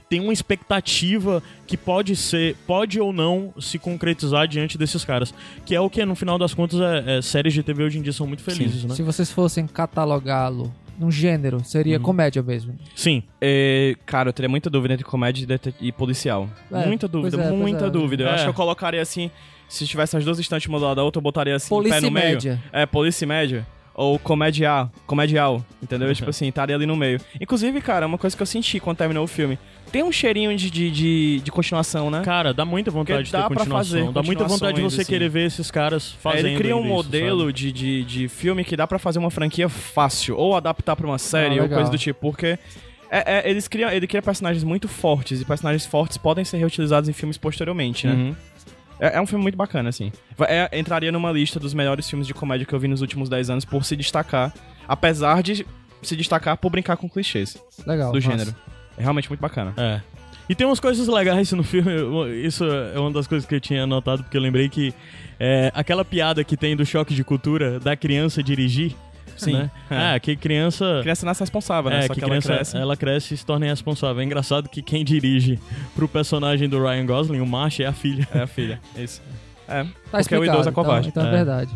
tem 0.09 0.19
uma 0.19 0.33
expectativa 0.33 1.41
que 1.65 1.75
pode 1.75 2.15
ser, 2.15 2.55
pode 2.67 2.99
ou 2.99 3.11
não 3.11 3.53
se 3.59 3.79
concretizar 3.79 4.47
diante 4.47 4.77
desses 4.77 5.03
caras. 5.03 5.33
Que 5.65 5.73
é 5.73 5.81
o 5.81 5.89
que, 5.89 6.05
no 6.05 6.15
final 6.15 6.37
das 6.37 6.53
contas, 6.53 6.79
é, 6.79 7.17
é, 7.17 7.21
séries 7.21 7.53
de 7.53 7.63
TV 7.63 7.83
hoje 7.83 7.97
em 7.97 8.01
dia 8.01 8.13
são 8.13 8.27
muito 8.27 8.43
felizes, 8.43 8.83
né? 8.83 8.93
Se 8.93 9.01
vocês 9.01 9.31
fossem 9.31 9.65
catalogá-lo 9.65 10.71
num 10.99 11.11
gênero, 11.11 11.63
seria 11.63 11.99
comédia 11.99 12.41
mesmo. 12.41 12.75
Sim. 12.95 13.23
É, 13.41 13.95
cara, 14.05 14.29
eu 14.29 14.33
teria 14.33 14.49
muita 14.49 14.69
dúvida 14.69 14.93
entre 14.93 15.05
comédia 15.05 15.45
e 15.81 15.87
e 15.87 15.91
policial. 15.91 16.49
É, 16.71 16.85
muita 16.85 17.07
dúvida, 17.07 17.41
é, 17.41 17.51
muita 17.51 17.85
é. 17.85 17.89
dúvida. 17.89 18.23
Eu 18.23 18.27
É. 18.29 18.33
acho 18.33 18.43
que 18.43 18.49
eu 18.49 18.53
colocaria 18.53 19.01
assim, 19.01 19.29
se 19.67 19.85
tivesse 19.85 20.15
as 20.17 20.23
duas 20.23 20.39
estantes 20.39 20.67
uma 20.67 20.79
do 20.79 20.85
lado 20.85 20.95
da 20.97 21.03
outra, 21.03 21.19
eu 21.19 21.23
botaria 21.23 21.55
assim, 21.55 21.69
Polícia 21.69 21.97
pé 21.99 22.01
no 22.01 22.07
e 22.07 22.11
meio. 22.11 22.25
média. 22.27 22.63
É, 22.71 22.85
polícia 22.85 23.25
e 23.25 23.27
média. 23.27 23.67
Ou 23.97 24.19
comédia, 24.19 24.89
comedial, 25.07 25.63
entendeu? 25.81 26.13
Tipo 26.13 26.29
assim, 26.31 26.47
estaria 26.49 26.75
ali 26.75 26.85
no 26.85 26.95
meio. 26.97 27.19
Inclusive, 27.39 27.79
cara, 27.81 28.05
uma 28.05 28.17
coisa 28.17 28.35
que 28.35 28.41
eu 28.43 28.45
senti 28.45 28.77
quando 28.79 28.97
terminou 28.97 29.23
o 29.23 29.27
filme. 29.27 29.57
Tem 29.91 30.03
um 30.03 30.11
cheirinho 30.11 30.53
de, 30.57 30.69
de, 30.69 30.91
de, 30.91 31.39
de 31.41 31.51
continuação, 31.51 32.11
né? 32.11 32.21
Cara, 32.25 32.53
dá 32.53 32.65
muita 32.65 32.91
vontade 32.91 33.23
de 33.23 33.31
dá 33.31 33.43
ter 33.43 33.47
pra 33.47 33.57
continuação. 33.59 33.99
fazer 33.99 34.11
dá 34.11 34.21
muita 34.21 34.43
vontade 34.43 34.75
de 34.75 34.81
você 34.81 35.01
assim. 35.01 35.11
querer 35.13 35.29
ver 35.29 35.45
esses 35.45 35.71
caras 35.71 36.13
É, 36.17 36.21
fazendo. 36.21 36.47
ele 36.47 36.57
cria 36.57 36.75
um 36.75 36.81
isso, 36.81 36.89
modelo 36.89 37.39
sabe? 37.41 37.53
de, 37.53 37.71
de, 37.71 38.03
de 38.03 38.27
filme 38.27 38.65
que 38.65 38.75
dá 38.75 38.85
pra 38.85 38.99
fazer 38.99 39.19
uma 39.19 39.31
franquia 39.31 39.69
fácil. 39.69 40.35
Ou 40.35 40.55
adaptar 40.57 40.95
pra 40.97 41.07
uma 41.07 41.17
série, 41.17 41.57
Ah, 41.59 41.63
ou 41.63 41.69
coisa 41.69 41.89
do 41.89 41.97
tipo. 41.97 42.19
Porque 42.19 42.59
é- 43.09 43.43
é, 43.45 43.49
eles 43.49 43.67
criam, 43.69 43.89
ele 43.89 44.07
cria 44.07 44.21
personagens 44.21 44.63
muito 44.65 44.89
fortes. 44.89 45.39
E 45.39 45.45
personagens 45.45 45.85
fortes 45.85 46.17
podem 46.17 46.43
ser 46.43 46.57
reutilizados 46.57 47.07
em 47.07 47.13
filmes 47.13 47.37
posteriormente, 47.37 48.07
né? 48.07 48.13
Uhum. 48.13 48.35
É, 48.99 49.17
é 49.17 49.21
um 49.21 49.25
filme 49.25 49.43
muito 49.43 49.57
bacana, 49.57 49.89
assim. 49.89 50.11
É- 50.47 50.77
entraria 50.79 51.11
numa 51.11 51.31
lista 51.31 51.59
dos 51.59 51.73
melhores 51.73 52.09
filmes 52.09 52.27
de 52.27 52.33
comédia 52.33 52.65
que 52.65 52.73
eu 52.73 52.79
vi 52.79 52.87
nos 52.87 53.01
últimos 53.01 53.29
10 53.29 53.49
anos 53.49 53.65
por 53.65 53.83
se 53.83 53.95
destacar. 53.95 54.53
Apesar 54.87 55.41
de 55.41 55.65
se 56.01 56.15
destacar 56.15 56.57
por 56.57 56.69
brincar 56.69 56.97
com 56.97 57.09
clichês 57.09 57.57
Legal. 57.85 58.11
do 58.11 58.15
massa. 58.17 58.29
gênero. 58.29 58.55
É 58.97 59.01
realmente 59.01 59.29
muito 59.29 59.41
bacana. 59.41 59.73
É. 59.75 60.01
E 60.47 60.53
tem 60.53 60.65
umas 60.65 60.79
coisas 60.79 61.07
legais 61.07 61.51
no 61.53 61.63
filme. 61.63 61.91
Isso 62.45 62.63
é 62.63 62.99
uma 62.99 63.11
das 63.11 63.25
coisas 63.27 63.47
que 63.47 63.55
eu 63.55 63.59
tinha 63.59 63.85
notado, 63.87 64.23
porque 64.23 64.37
eu 64.37 64.41
lembrei 64.41 64.69
que 64.69 64.93
é, 65.39 65.71
aquela 65.73 66.05
piada 66.05 66.43
que 66.43 66.55
tem 66.55 66.75
do 66.75 66.85
choque 66.85 67.13
de 67.15 67.23
cultura 67.23 67.79
da 67.79 67.95
criança 67.95 68.43
dirigir. 68.43 68.95
Sim, 69.35 69.53
Né? 69.53 69.71
é. 69.89 70.15
É, 70.15 70.19
que 70.19 70.35
criança. 70.35 70.99
criança 71.01 71.25
nasce 71.25 71.41
responsável, 71.41 71.89
né? 71.91 71.99
É, 71.99 72.01
Só 72.03 72.13
que, 72.13 72.19
que, 72.21 72.25
criança, 72.25 72.47
ela 72.49 72.57
cresce. 72.57 72.77
ela 72.77 72.97
cresce 72.97 73.33
e 73.33 73.37
se 73.37 73.45
torna 73.45 73.65
responsável. 73.65 74.21
É 74.21 74.25
engraçado 74.25 74.69
que 74.69 74.81
quem 74.81 75.03
dirige 75.03 75.59
pro 75.95 76.07
personagem 76.07 76.67
do 76.69 76.81
Ryan 76.81 77.05
Gosling, 77.05 77.39
o 77.41 77.45
Marsh, 77.45 77.79
é 77.81 77.85
a 77.85 77.93
filha. 77.93 78.27
É 78.33 78.41
a 78.41 78.47
filha. 78.47 78.79
Isso. 78.95 79.21
É. 79.67 79.83
Tá 79.83 79.89
porque 79.89 80.17
o 80.17 80.19
explicado, 80.21 80.45
idoso 80.47 80.69
é 80.69 80.71
então- 80.71 80.83
covarde. 80.83 81.07
Então, 81.09 81.23
é 81.25 81.27
É. 81.27 81.31
verdade. 81.31 81.71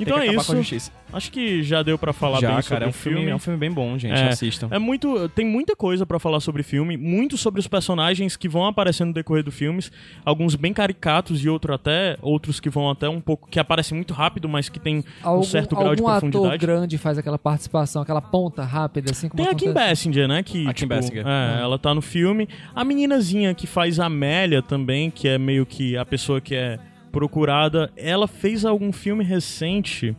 Então 0.00 0.18
Tem 0.18 0.28
é 0.30 0.34
isso. 0.34 0.92
Acho 1.12 1.30
que 1.30 1.62
já 1.62 1.82
deu 1.82 1.98
pra 1.98 2.12
falar 2.12 2.40
Já, 2.40 2.48
bem 2.48 2.56
cara, 2.56 2.62
sobre 2.62 2.84
é 2.84 2.86
um 2.86 2.90
o 2.90 2.92
filme, 2.92 3.16
filme. 3.18 3.30
é 3.32 3.34
um 3.34 3.38
filme 3.38 3.58
bem 3.58 3.70
bom, 3.70 3.98
gente. 3.98 4.18
É. 4.18 4.28
Assistam. 4.28 4.68
É 4.70 4.78
muito. 4.78 5.28
Tem 5.30 5.44
muita 5.46 5.76
coisa 5.76 6.06
pra 6.06 6.18
falar 6.18 6.40
sobre 6.40 6.62
o 6.62 6.64
filme, 6.64 6.96
muito 6.96 7.36
sobre 7.36 7.60
os 7.60 7.66
personagens 7.68 8.36
que 8.36 8.48
vão 8.48 8.64
aparecendo 8.66 9.08
no 9.08 9.14
decorrer 9.14 9.44
do 9.44 9.52
filme. 9.52 9.80
Alguns 10.24 10.54
bem 10.54 10.72
caricatos 10.72 11.44
e 11.44 11.48
outro 11.48 11.74
até, 11.74 12.16
outros 12.22 12.58
que 12.60 12.70
vão 12.70 12.88
até 12.90 13.08
um 13.08 13.20
pouco. 13.20 13.48
que 13.50 13.60
aparecem 13.60 13.94
muito 13.96 14.14
rápido, 14.14 14.48
mas 14.48 14.68
que 14.68 14.78
tem 14.80 15.04
Algum, 15.22 15.40
um 15.40 15.42
certo 15.44 15.74
grau 15.76 15.94
de 15.94 16.00
algum 16.00 16.08
ator 16.12 16.30
profundidade. 16.30 16.60
grande 16.66 16.98
faz 16.98 17.18
aquela 17.18 17.38
participação, 17.38 18.02
aquela 18.02 18.20
ponta 18.22 18.62
rápida, 18.64 19.10
assim 19.10 19.28
como 19.28 19.42
Tem 19.42 19.50
a 19.52 19.54
Kim 19.54 19.66
acontece- 19.66 19.88
Basinger, 19.88 20.28
né? 20.28 20.42
Que, 20.42 20.66
A 20.66 20.72
Kim 20.72 20.86
tipo, 20.86 20.94
Basinger. 20.94 21.24
É, 21.26 21.60
ela 21.60 21.78
tá 21.78 21.94
no 21.94 22.00
filme. 22.02 22.48
A 22.74 22.84
meninazinha 22.84 23.54
que 23.54 23.66
faz 23.66 24.00
a 24.00 24.06
Amélia 24.06 24.62
também, 24.62 25.10
que 25.10 25.28
é 25.28 25.36
meio 25.38 25.66
que 25.66 25.96
a 25.96 26.04
pessoa 26.04 26.40
que 26.40 26.54
é 26.54 26.78
procurada, 27.10 27.90
ela 27.96 28.26
fez 28.26 28.64
algum 28.64 28.90
filme 28.92 29.22
recente. 29.22 30.16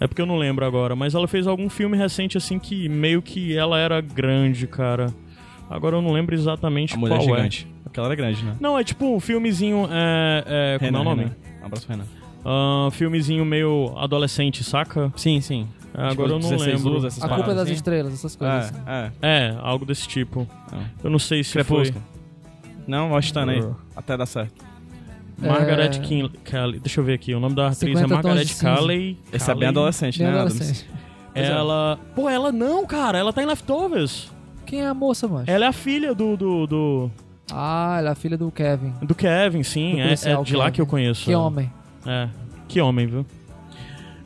É 0.00 0.06
porque 0.06 0.22
eu 0.22 0.26
não 0.26 0.38
lembro 0.38 0.64
agora, 0.64 0.96
mas 0.96 1.14
ela 1.14 1.28
fez 1.28 1.46
algum 1.46 1.68
filme 1.68 1.96
recente 1.96 2.38
assim 2.38 2.58
que 2.58 2.88
meio 2.88 3.20
que 3.20 3.54
ela 3.54 3.78
era 3.78 4.00
grande, 4.00 4.66
cara. 4.66 5.06
Agora 5.68 5.96
eu 5.96 6.02
não 6.02 6.10
lembro 6.12 6.34
exatamente 6.34 6.94
A 6.94 6.96
mulher 6.96 7.18
qual 7.18 7.28
gigante. 7.28 7.66
Aquela 7.84 8.06
era 8.06 8.14
grande, 8.14 8.42
né? 8.44 8.54
é. 8.58 8.62
Não, 8.62 8.78
é 8.78 8.82
tipo 8.82 9.04
um 9.04 9.20
filmezinho. 9.20 9.86
É, 9.90 10.74
é, 10.74 10.78
como 10.78 10.96
é 10.96 11.00
o 11.00 11.04
nome? 11.04 11.22
Renan. 11.24 11.34
Um 11.62 11.66
abraço, 11.66 11.86
Renan. 11.88 12.04
Ah, 12.44 12.88
filmezinho 12.92 13.44
meio 13.44 13.92
adolescente, 13.96 14.64
saca? 14.64 15.12
Sim, 15.16 15.40
sim. 15.40 15.68
É, 15.92 16.08
Tipo, 16.08 16.22
agora 16.22 16.28
eu 16.32 16.38
não 16.38 16.48
16 16.50 16.82
lembro. 16.84 17.06
essas 17.06 17.22
A 17.22 17.28
culpa 17.28 17.34
é 17.34 17.38
paradas 17.38 17.56
das 17.56 17.64
assim. 17.64 17.72
estrelas, 17.74 18.14
essas 18.14 18.36
coisas. 18.36 18.56
assim. 18.70 18.74
É, 18.86 19.10
é. 19.22 19.48
É, 19.48 19.56
algo 19.60 19.84
desse 19.84 20.08
tipo. 20.08 20.46
Ah. 20.72 20.84
Eu 21.04 21.10
não 21.10 21.18
sei 21.18 21.44
se 21.44 21.52
Crepúsculo. 21.52 22.02
Não, 22.86 23.10
Washington 23.10 23.48
aí. 23.50 23.60
Uh. 23.60 23.76
Até 23.94 24.16
dar 24.16 24.26
certo. 24.26 24.64
Margaret 25.40 25.90
É. 25.96 26.28
Kelly. 26.44 26.78
Deixa 26.80 27.00
eu 27.00 27.04
ver 27.04 27.14
aqui. 27.14 27.34
O 27.34 27.40
nome 27.40 27.54
da 27.54 27.68
atriz 27.68 27.96
é 27.98 28.02
50 28.02 28.22
tons 28.22 28.34
Margaret. 28.34 28.76
Kelly. 28.76 29.18
Esse 29.32 29.50
é 29.50 29.54
bem 29.54 29.68
adolescente, 29.68 30.18
Bem 30.18 30.28
né, 30.28 30.34
adolescente. 30.34 30.86
Ela. 31.34 31.98
Pô, 32.14 32.28
ela 32.28 32.50
não, 32.52 32.84
cara. 32.86 33.16
Ela 33.18 33.32
tá 33.32 33.42
em 33.42 33.46
Leftovers. 33.46 34.30
Quem 34.66 34.82
é 34.82 34.86
a 34.86 34.94
moça, 34.94 35.26
mano? 35.26 35.44
Ela 35.46 35.64
é 35.64 35.68
a 35.68 35.72
filha 35.72 36.14
do. 36.14 36.36
do, 36.36 36.66
do, 36.66 37.10
Ah, 37.52 37.96
ela 37.98 38.10
é 38.10 38.12
a 38.12 38.14
filha 38.14 38.36
do 38.36 38.50
Kevin. 38.50 38.92
do 39.02 39.14
Kevin, 39.14 39.62
sim. 39.62 39.94
Do 39.94 40.00
É, 40.00 40.12
é 40.12 40.42
de 40.42 40.56
lá 40.56 40.64
Kevin. 40.66 40.74
que 40.74 40.80
eu 40.80 40.86
conheço. 40.86 41.24
Que 41.24 41.34
homem. 41.34 41.70
É. 42.06 42.28
Que 42.68 42.80
homem, 42.80 43.06
viu? 43.06 43.26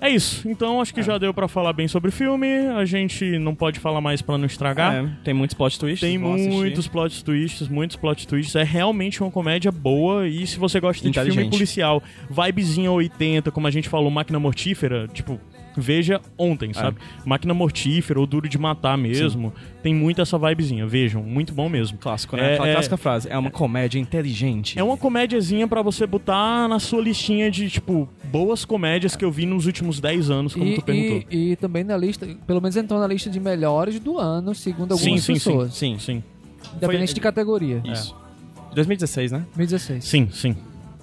É 0.05 0.11
isso. 0.11 0.47
Então 0.47 0.83
acho 0.83 0.93
que 0.93 1.03
já 1.03 1.17
deu 1.17 1.33
pra 1.33 1.49
falar 1.49 1.73
bem 1.73 1.89
sobre 1.89 2.11
o 2.11 2.13
filme. 2.13 2.47
A 2.77 2.85
gente 2.85 3.39
não 3.39 3.55
pode 3.55 3.81
falar 3.81 4.03
mais 4.03 4.21
pra 4.21 4.37
não 4.37 4.45
estragar. 4.45 4.95
É, 4.95 5.09
tem 5.25 5.33
muitos 5.33 5.55
plot 5.55 5.81
twists. 5.81 6.01
Tem 6.07 6.19
muitos 6.19 6.87
plot 6.87 7.25
twists, 7.25 7.69
muitos 7.69 7.97
plot 7.97 8.29
twists. 8.29 8.55
É 8.55 8.63
realmente 8.63 9.23
uma 9.23 9.31
comédia 9.31 9.73
boa. 9.73 10.29
E 10.29 10.47
se 10.47 10.59
você 10.59 10.79
gosta 10.79 11.11
de 11.11 11.19
filme 11.19 11.49
policial, 11.49 12.03
vibezinha 12.29 12.93
80, 12.93 13.51
como 13.51 13.67
a 13.67 13.71
gente 13.71 13.89
falou, 13.89 14.11
máquina 14.11 14.39
mortífera, 14.39 15.09
tipo, 15.09 15.41
veja 15.77 16.21
ontem, 16.39 16.73
sabe? 16.73 16.99
Máquina 17.25 17.53
mortífera 17.55 18.19
ou 18.21 18.27
duro 18.27 18.49
de 18.49 18.59
matar 18.59 18.97
mesmo. 18.99 19.53
Tem 19.83 19.95
muito 19.95 20.21
essa 20.23 20.39
vibezinha. 20.39 20.87
Vejam, 20.87 21.23
muito 21.23 21.53
bom 21.53 21.69
mesmo. 21.69 21.99
Clássico, 21.99 22.37
né? 22.37 22.43
É, 22.43 22.55
Aquela 22.55 22.69
é- 22.69 22.73
clássica 22.75 22.97
frase. 22.97 23.29
É 23.31 23.37
uma 23.39 23.51
comédia 23.51 23.99
inteligente. 23.99 24.79
É 24.79 24.83
uma 24.83 24.97
comédiazinha 24.97 25.67
pra 25.69 25.83
você 25.83 26.07
botar 26.07 26.69
na 26.69 26.79
sua 26.79 27.03
listinha 27.03 27.51
de, 27.51 27.69
tipo, 27.69 28.09
boas 28.25 28.65
comédias 28.65 29.15
que 29.17 29.25
eu 29.25 29.31
vi 29.31 29.47
nos 29.47 29.67
últimos 29.67 30.01
10 30.01 30.31
anos, 30.31 30.55
como 30.55 30.67
E, 30.67 30.75
tu 30.77 30.83
perguntou. 30.83 31.23
e, 31.31 31.53
e 31.53 31.57
também 31.57 31.85
na 31.85 31.97
lista, 31.97 32.27
pelo 32.47 32.61
menos 32.61 32.77
entrou 32.77 32.99
na 33.01 33.07
lista 33.07 33.29
de 33.31 33.39
melhores 33.41 33.99
do 34.01 34.19
ano, 34.19 34.55
segundo 34.55 34.97
sim, 34.97 35.03
algumas 35.05 35.25
sim, 35.25 35.33
pessoas. 35.35 35.75
sim, 35.75 35.99
sim. 35.99 36.23
Independente 36.77 37.09
Foi- 37.09 37.15
de 37.15 37.21
categoria. 37.21 37.83
Isso. 37.85 38.17
2016, 38.75 39.33
né? 39.33 39.39
2016. 39.55 40.05
Sim, 40.05 40.29
sim. 40.33 40.57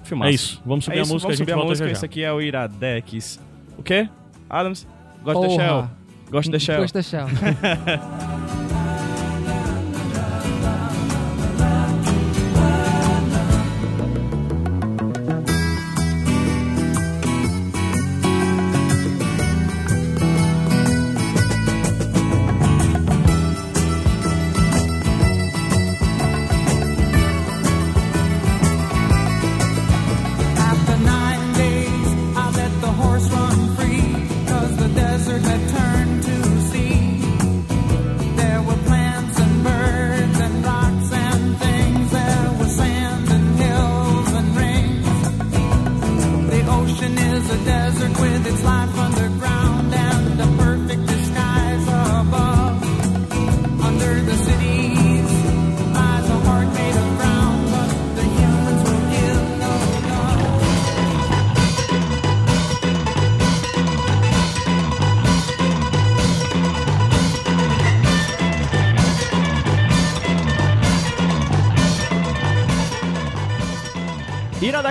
Filmaço. 0.03 0.29
É 0.29 0.33
isso. 0.33 0.61
Vamos 0.65 0.83
subir 0.85 0.97
É 0.97 0.99
a 0.99 1.03
isso, 1.03 1.13
música, 1.13 1.27
vamos 1.27 1.33
a 1.33 1.37
gente 1.37 1.45
subir 1.45 1.51
a 1.51 1.55
volta 1.55 1.69
música. 1.69 1.87
já 1.87 1.91
Esse 1.93 2.05
aqui 2.05 2.23
é 2.23 2.33
o 2.33 2.41
Iradex. 2.41 3.39
O 3.77 3.83
quê? 3.83 4.09
Adams? 4.51 4.85
Gosto 5.23 5.41
Porra. 5.41 5.55
Shell. 5.55 5.89
Gosto 6.31 6.51
de 6.51 6.59
Shell. 6.59 6.81
Gosto 6.81 6.97
de 6.99 7.03
Shell. 7.03 7.27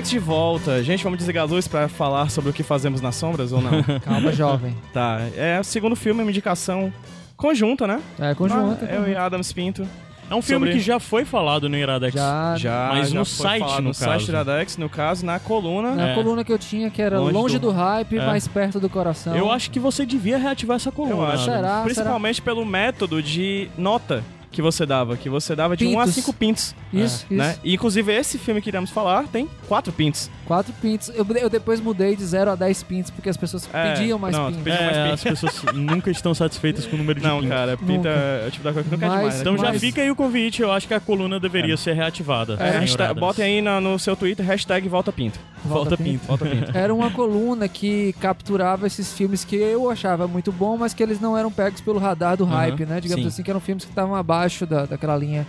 Iradex 0.00 0.10
de 0.10 0.18
volta. 0.18 0.82
Gente, 0.82 1.04
vamos 1.04 1.18
desligar 1.18 1.44
a 1.44 1.46
luz 1.46 1.68
pra 1.68 1.88
falar 1.88 2.30
sobre 2.30 2.50
o 2.50 2.52
que 2.52 2.62
fazemos 2.62 3.00
nas 3.00 3.14
sombras 3.16 3.52
ou 3.52 3.60
não? 3.60 3.82
Calma, 4.00 4.32
jovem. 4.32 4.74
tá. 4.92 5.18
É 5.36 5.58
o 5.60 5.64
segundo 5.64 5.94
filme, 5.94 6.22
uma 6.22 6.30
indicação 6.30 6.92
conjunta, 7.36 7.86
né? 7.86 8.00
É, 8.18 8.34
conjunto. 8.34 8.84
Ah, 8.84 8.92
eu 8.94 9.08
e 9.08 9.14
Adams 9.14 9.52
Pinto. 9.52 9.86
É 10.30 10.34
um 10.34 10.40
filme 10.40 10.66
Sobre- 10.66 10.78
que 10.78 10.84
já 10.86 11.00
foi 11.00 11.24
falado 11.24 11.68
no 11.68 11.76
Iradex. 11.76 12.14
Já, 12.14 12.54
Já, 12.56 12.88
Mas 12.92 13.10
já 13.10 13.18
no 13.18 13.24
foi 13.24 13.46
site, 13.46 13.76
no 13.76 13.80
no 13.88 13.94
site 13.94 14.10
caso. 14.12 14.26
do 14.26 14.32
Iradex, 14.32 14.76
no 14.76 14.88
caso, 14.88 15.26
na 15.26 15.38
coluna. 15.40 15.94
na 15.94 16.10
É. 16.10 16.14
coluna 16.14 16.44
que 16.44 16.52
eu 16.52 16.58
tinha, 16.58 16.88
que 16.88 17.02
era 17.02 17.18
Longe 17.18 17.32
longe, 17.32 17.58
do- 17.58 17.68
do... 17.68 17.72
hype, 17.72 18.16
É. 18.16 18.24
mais 18.26 18.46
perto 18.46 18.78
do 18.78 18.88
coração. 18.88 19.34
Eu 19.36 19.50
acho 19.50 19.70
que 19.72 19.80
você 19.80 20.06
devia 20.06 20.38
reativar 20.38 20.76
essa 20.76 20.92
coluna. 20.92 21.14
Eu 21.16 21.26
acho. 21.26 21.44
Será? 21.46 21.82
Principalmente 21.82 22.40
pelo 22.40 22.64
método 22.64 23.20
de 23.22 23.68
nota 23.76 24.22
que 24.52 24.62
você 24.62 24.86
dava. 24.86 25.16
Que 25.16 25.28
você 25.28 25.56
dava 25.56 25.76
de 25.76 25.84
1 25.84 25.98
a 25.98 26.02
Pintos. 26.04 26.14
5 26.14 26.32
pintos. 26.32 26.74
Isso, 26.92 27.24
isso. 27.30 27.34
Né? 27.34 27.56
E, 27.62 27.74
inclusive, 27.74 28.12
esse 28.12 28.38
filme 28.38 28.60
que 28.60 28.68
iremos 28.68 28.90
falar 28.90 29.24
tem 29.28 29.48
4 29.68 29.92
pintos. 29.92 30.30
Quatro 30.46 30.72
pintos. 30.82 31.08
Eu, 31.10 31.24
eu 31.36 31.48
depois 31.48 31.80
mudei 31.80 32.16
de 32.16 32.24
0 32.24 32.50
a 32.50 32.54
10 32.56 32.82
pintos, 32.82 33.10
porque 33.10 33.28
as 33.28 33.36
pessoas 33.36 33.68
É, 33.72 33.92
pediam 33.94 34.18
mais 34.18 34.34
não, 34.36 34.46
pintos. 34.46 34.62
pediam 34.64 34.84
mais 34.84 34.96
É, 34.96 35.04
pintos. 35.10 35.26
as 35.26 35.40
pessoas 35.40 35.62
nunca 35.76 36.10
estão 36.10 36.34
satisfeitas 36.34 36.86
com 36.86 36.96
o 36.96 36.98
número 36.98 37.20
de 37.20 37.26
Não, 37.26 37.36
pintos. 37.36 37.48
cara, 37.50 37.76
pinta 37.76 37.92
Nunca. 37.92 38.08
é 38.08 38.44
o 38.48 38.50
tipo 38.50 38.64
da 38.64 38.72
coisa 38.72 38.88
que 38.88 38.94
nunca 38.94 39.06
é 39.06 39.08
Mas- 39.08 39.18
demais. 39.18 39.34
né? 39.36 39.40
Então 39.42 39.56
já 39.58 39.68
Mas- 39.72 39.80
fica 39.80 40.02
aí 40.02 40.10
o 40.10 40.16
convite, 40.16 40.62
eu 40.62 40.72
acho 40.72 40.88
que 40.88 40.94
a 40.94 40.98
coluna 41.00 41.38
deveria 41.38 41.76
ser 41.76 41.92
reativada. 41.94 42.54
É, 42.58 42.78
hashtag, 42.80 43.18
botem 43.20 43.44
aí 43.44 43.62
na- 43.62 43.80
no 43.80 43.96
seu 43.98 44.16
Twitter, 44.16 44.44
hashtag 44.44 44.88
volta 44.88 45.12
pinto. 45.12 45.38
Volta 45.64 45.96
pinto. 45.96 46.26
Volta 46.26 46.44
pinto. 46.46 46.76
Era 46.76 46.92
uma 46.92 47.10
coluna 47.10 47.68
que 47.68 48.12
capturava 48.18 48.86
esses 48.86 49.12
filmes 49.12 49.44
que 49.44 49.54
eu 49.56 49.88
achava 49.90 50.26
muito 50.26 50.50
bom, 50.50 50.76
mas 50.76 50.92
que 50.94 51.02
eles 51.02 51.20
não 51.20 51.36
eram 51.36 51.52
pegos 51.52 51.80
pelo 51.80 51.98
radar 51.98 52.36
do 52.36 52.44
hype, 52.44 52.84
né? 52.86 53.00
Digamos 53.00 53.22
sim. 53.24 53.28
assim, 53.28 53.42
que 53.42 53.50
eram 53.50 53.60
filmes 53.60 53.84
que 53.84 53.90
estavam 53.92 54.14
abaixo 54.14 54.66
da, 54.66 54.86
daquela 54.86 55.16
linha 55.16 55.46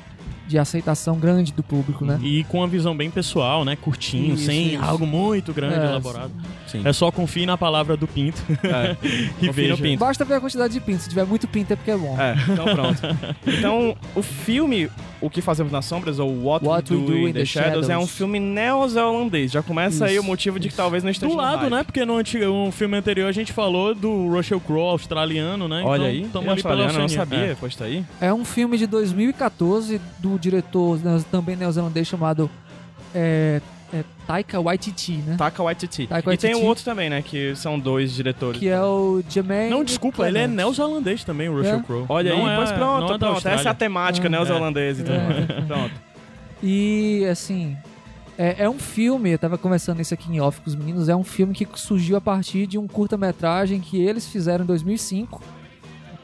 de 0.52 0.60
aceitação 0.60 1.18
grande 1.18 1.52
do 1.54 1.64
público, 1.64 2.06
né? 2.06 2.20
E 2.22 2.44
com 2.44 2.58
uma 2.60 2.68
visão 2.68 2.96
bem 2.96 3.10
pessoal, 3.10 3.64
né? 3.66 3.76
Curtinho, 3.76 4.36
Isso, 4.36 4.46
sem 4.46 4.76
isso. 4.76 4.84
algo 4.84 5.08
muito 5.08 5.54
grande, 5.54 5.80
É, 5.80 5.86
elaborado. 5.86 6.32
Sim. 6.72 6.82
É 6.86 6.94
só 6.94 7.12
confie 7.12 7.46
na 7.46 7.58
palavra 7.58 7.96
do 7.98 8.08
Pinto 8.08 8.42
É. 8.64 8.96
e 9.42 9.48
Confie 9.48 9.52
veja. 9.52 9.78
Pinto. 9.78 10.00
Basta 10.00 10.24
ver 10.26 10.36
a 10.36 10.40
quantidade 10.42 10.74
de 10.74 10.80
pinto. 10.80 11.04
Se 11.04 11.10
tiver 11.10 11.26
muito 11.26 11.48
pinto 11.48 11.74
é 11.74 11.76
porque 11.76 11.92
é 11.92 11.98
bom. 11.98 12.18
É, 12.20 12.36
então 12.50 12.66
pronto. 12.66 13.02
Então, 13.46 13.96
o 14.16 14.22
filme 14.22 14.90
O 15.20 15.30
que 15.30 15.42
Fazemos 15.42 15.72
nas 15.72 15.86
Sombras, 15.86 16.18
ou 16.20 16.30
What, 16.46 16.66
What 16.66 16.94
We 16.94 17.00
Do, 17.00 17.28
in 17.30 17.34
the, 17.34 17.46
Shadows, 17.46 17.90
é 17.90 17.96
um 17.98 18.02
Shadows. 18.02 18.12
filme 18.12 18.40
neozelandês. 18.40 19.52
Já 19.52 19.62
começa 19.62 20.06
aí 20.06 20.14
Isso, 20.14 20.24
o 20.24 20.26
motivo 20.26 20.60
de 20.60 20.70
que 20.70 20.74
talvez 20.76 21.04
não 21.04 21.12
esteja 21.12 21.30
Do 21.30 21.36
no 21.36 21.42
lado, 21.42 21.70
né? 21.70 21.84
Porque 21.84 22.04
no 22.06 22.18
antigo, 22.18 22.46
um 22.46 22.72
filme 22.72 22.98
anterior 22.98 23.28
a 23.28 23.32
gente 23.32 23.54
falou 23.54 23.94
do 23.94 24.28
Russell 24.30 24.60
Crowe 24.60 24.90
australiano, 24.92 25.68
né? 25.68 25.84
Olha 25.86 26.02
então, 26.02 26.06
aí, 26.06 26.22
tamo 26.32 26.44
pela 26.44 26.52
australiano, 26.54 26.94
eu 26.94 27.00
não 27.02 27.10
sabia, 27.10 27.40
É. 27.40 27.56
pois 27.60 27.76
tá 27.76 27.86
aí. 27.86 28.04
É 28.20 28.34
um 28.34 28.44
filme 28.46 28.78
de 28.78 28.88
2014 28.88 30.02
do 30.20 30.38
diretor 30.40 30.98
né, 31.00 31.24
também 31.32 31.56
neozelandês 31.56 32.08
chamado 32.08 32.50
é, 33.14 33.62
é, 33.94 34.04
Taika 34.26 34.60
Waititi, 34.60 35.14
né? 35.18 35.36
Taika 35.38 35.62
Waititi. 35.64 36.08
Taika 36.08 36.34
E 36.34 36.38
tem 36.38 36.50
um 36.52 36.54
Waititi. 36.54 36.68
outro 36.70 36.84
também, 36.86 37.10
né? 37.10 37.22
Que 37.22 37.56
são 37.56 37.78
dois 37.80 38.14
diretores. 38.14 38.60
Que 38.60 38.70
é 38.70 38.82
o 38.82 39.22
Jermaine 39.30 39.70
Não, 39.70 39.84
desculpa, 39.84 40.28
ele 40.28 40.38
é 40.38 40.48
neozelandês 40.48 41.24
também, 41.24 41.50
o 41.50 41.58
Russell 41.58 41.80
É? 41.80 41.82
Crowe. 41.84 42.06
Olha 42.08 42.34
Não 42.36 42.46
aí, 42.46 42.54
é- 42.54 42.56
pois 42.56 42.72
não 42.72 42.78
pronto, 42.78 43.14
é 43.14 43.18
pronto. 43.18 43.48
Essa 43.48 43.68
é 43.70 43.72
a 43.72 43.74
temática 43.74 44.28
É. 44.28 44.30
neozelandesa, 44.30 45.02
então. 45.02 45.16
É. 45.16 45.62
Pronto. 45.68 45.94
E, 46.64 47.26
assim, 47.30 47.76
é, 48.38 48.64
é 48.64 48.70
um 48.70 48.78
filme, 48.80 49.32
eu 49.32 49.40
tava 49.40 49.58
conversando 49.58 50.00
isso 50.02 50.14
aqui 50.14 50.32
em 50.32 50.40
off 50.40 50.62
com 50.62 50.70
os 50.70 50.76
meninos, 50.76 51.10
é 51.10 51.16
um 51.16 51.24
filme 51.24 51.54
que 51.54 51.68
surgiu 51.76 52.16
a 52.16 52.22
partir 52.22 52.68
de 52.68 52.78
um 52.78 52.88
curta-metragem 52.88 53.80
que 53.80 54.00
eles 54.02 54.28
fizeram 54.28 54.64
em 54.64 54.68
2005 54.68 55.42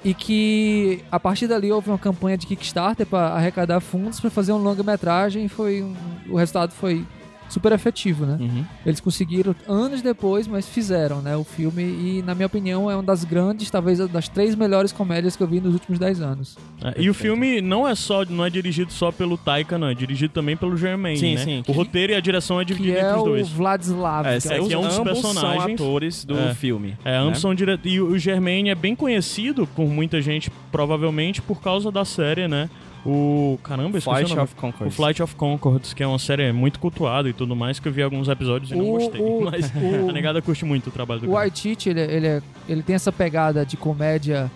e 0.05 0.13
que, 0.13 1.03
a 1.11 1.19
partir 1.19 1.47
dali, 1.47 1.71
houve 1.71 1.89
uma 1.89 1.97
campanha 1.97 2.37
de 2.37 2.45
Kickstarter 2.45 3.05
para 3.05 3.29
arrecadar 3.29 3.79
fundos 3.79 4.19
para 4.19 4.29
fazer 4.29 4.51
um 4.53 4.57
longa-metragem 4.57 5.45
e 5.45 5.49
foi 5.49 5.81
um- 5.81 5.95
o 6.29 6.37
resultado 6.37 6.71
foi 6.71 7.03
super 7.49 7.71
efetivo, 7.71 8.25
né? 8.25 8.37
Uhum. 8.39 8.65
Eles 8.85 8.99
conseguiram 8.99 9.55
anos 9.67 10.01
depois, 10.01 10.47
mas 10.47 10.67
fizeram, 10.67 11.21
né, 11.21 11.35
o 11.35 11.43
filme 11.43 11.81
e, 11.83 12.23
na 12.25 12.35
minha 12.35 12.45
opinião, 12.47 12.89
é 12.91 12.95
uma 12.95 13.03
das 13.03 13.23
grandes, 13.23 13.69
talvez 13.69 13.99
das 14.09 14.27
três 14.27 14.55
melhores 14.55 14.91
comédias 14.91 15.35
que 15.35 15.43
eu 15.43 15.47
vi 15.47 15.59
nos 15.59 15.73
últimos 15.73 15.99
10 15.99 16.21
anos. 16.21 16.57
É, 16.83 17.01
e 17.01 17.09
o 17.09 17.13
filme 17.13 17.61
não 17.61 17.87
é 17.87 17.95
só 17.95 18.23
não 18.25 18.45
é 18.45 18.49
dirigido 18.49 18.91
só 18.91 19.11
pelo 19.11 19.37
Taika, 19.37 19.77
não, 19.77 19.87
é 19.87 19.93
dirigido 19.93 20.33
também 20.33 20.55
pelo 20.57 20.75
Jermaine, 20.77 21.17
Sim, 21.19 21.35
né? 21.35 21.43
sim. 21.43 21.63
O 21.67 21.71
roteiro 21.71 22.13
e 22.13 22.15
a 22.15 22.19
direção 22.19 22.59
é 22.59 22.65
Que 22.65 22.73
dividido 22.73 22.97
é 22.97 23.01
entre 23.01 23.15
os 23.15 23.21
o 23.21 23.25
dois. 23.25 23.49
Vladislav. 23.49 24.27
É, 24.27 24.39
que 24.39 24.47
é 24.47 24.57
é, 24.57 24.59
que 24.67 24.73
é 24.73 24.77
um 24.77 24.81
dos 24.81 24.97
ambos 24.99 25.19
são 25.21 25.33
personagens. 25.33 25.73
atores 25.81 26.25
do 26.25 26.37
É. 26.37 26.53
filme. 26.53 26.95
É, 27.05 27.11
né? 27.11 27.17
ambos 27.17 27.39
são 27.39 27.53
dire... 27.55 27.79
E 27.83 27.99
o 28.01 28.17
Germain 28.17 28.69
é 28.69 28.75
bem 28.75 28.95
conhecido 28.95 29.65
por 29.67 29.87
muita 29.87 30.21
gente, 30.21 30.51
provavelmente 30.71 31.41
por 31.41 31.61
causa 31.61 31.91
da 31.91 32.03
série, 32.05 32.47
né? 32.47 32.69
O. 33.09 33.57
Caramba, 33.63 33.97
esqueci 33.97 34.03
Flight 34.03 34.25
o 34.25 34.35
nome. 34.35 34.41
of 34.41 34.55
Conchords. 34.55 34.93
O 34.93 34.95
Flight 34.95 35.23
of 35.23 35.35
Concords, 35.35 35.93
que 35.93 36.03
é 36.03 36.07
uma 36.07 36.19
série 36.19 36.51
muito 36.51 36.79
cultuada 36.79 37.29
e 37.29 37.33
tudo 37.33 37.55
mais, 37.55 37.79
que 37.79 37.87
eu 37.87 37.91
vi 37.93 38.01
alguns 38.03 38.27
episódios 38.27 38.71
e 38.71 38.75
não 38.75 38.89
O- 38.89 38.91
gostei. 38.99 39.21
o- 39.21 39.41
mas 39.49 39.71
o- 39.75 40.09
a 40.09 40.11
negada 40.13 40.41
curte 40.41 40.65
muito 40.65 40.87
o 40.87 40.91
trabalho 40.91 41.21
do 41.21 41.23
O 41.25 41.29
cara. 41.29 41.39
Waititi, 41.39 41.89
ele, 41.89 42.01
ele, 42.01 42.27
é- 42.27 42.41
ele 42.67 42.83
tem 42.83 42.95
essa 42.95 43.11
pegada 43.11 43.65
de 43.65 43.77
comédia. 43.77 44.51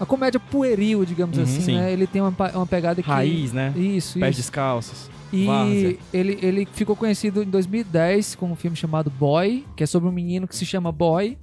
A 0.00 0.06
comédia 0.06 0.40
pueril, 0.40 1.04
digamos 1.04 1.36
Uhum, 1.36 1.42
assim, 1.44 1.60
sim. 1.60 1.76
né? 1.76 1.92
Ele 1.92 2.06
tem 2.06 2.22
uma, 2.22 2.34
uma 2.54 2.66
pegada 2.66 3.02
que. 3.02 3.08
Raiz, 3.08 3.52
né? 3.52 3.72
Isso, 3.76 4.18
Pés 4.18 4.30
isso. 4.36 4.42
descalços. 4.48 5.10
E 5.32 5.44
várzea. 5.46 5.96
ele, 6.12 6.38
ele 6.42 6.68
ficou 6.72 6.96
conhecido 6.96 7.42
em 7.42 7.46
2010 7.46 8.34
com 8.34 8.50
um 8.50 8.56
filme 8.56 8.76
chamado 8.76 9.10
Boy, 9.10 9.64
que 9.76 9.84
é 9.84 9.86
sobre 9.86 10.08
um 10.08 10.12
menino 10.12 10.48
que 10.48 10.56
se 10.56 10.64
chama 10.66 10.90
Boy 10.90 11.36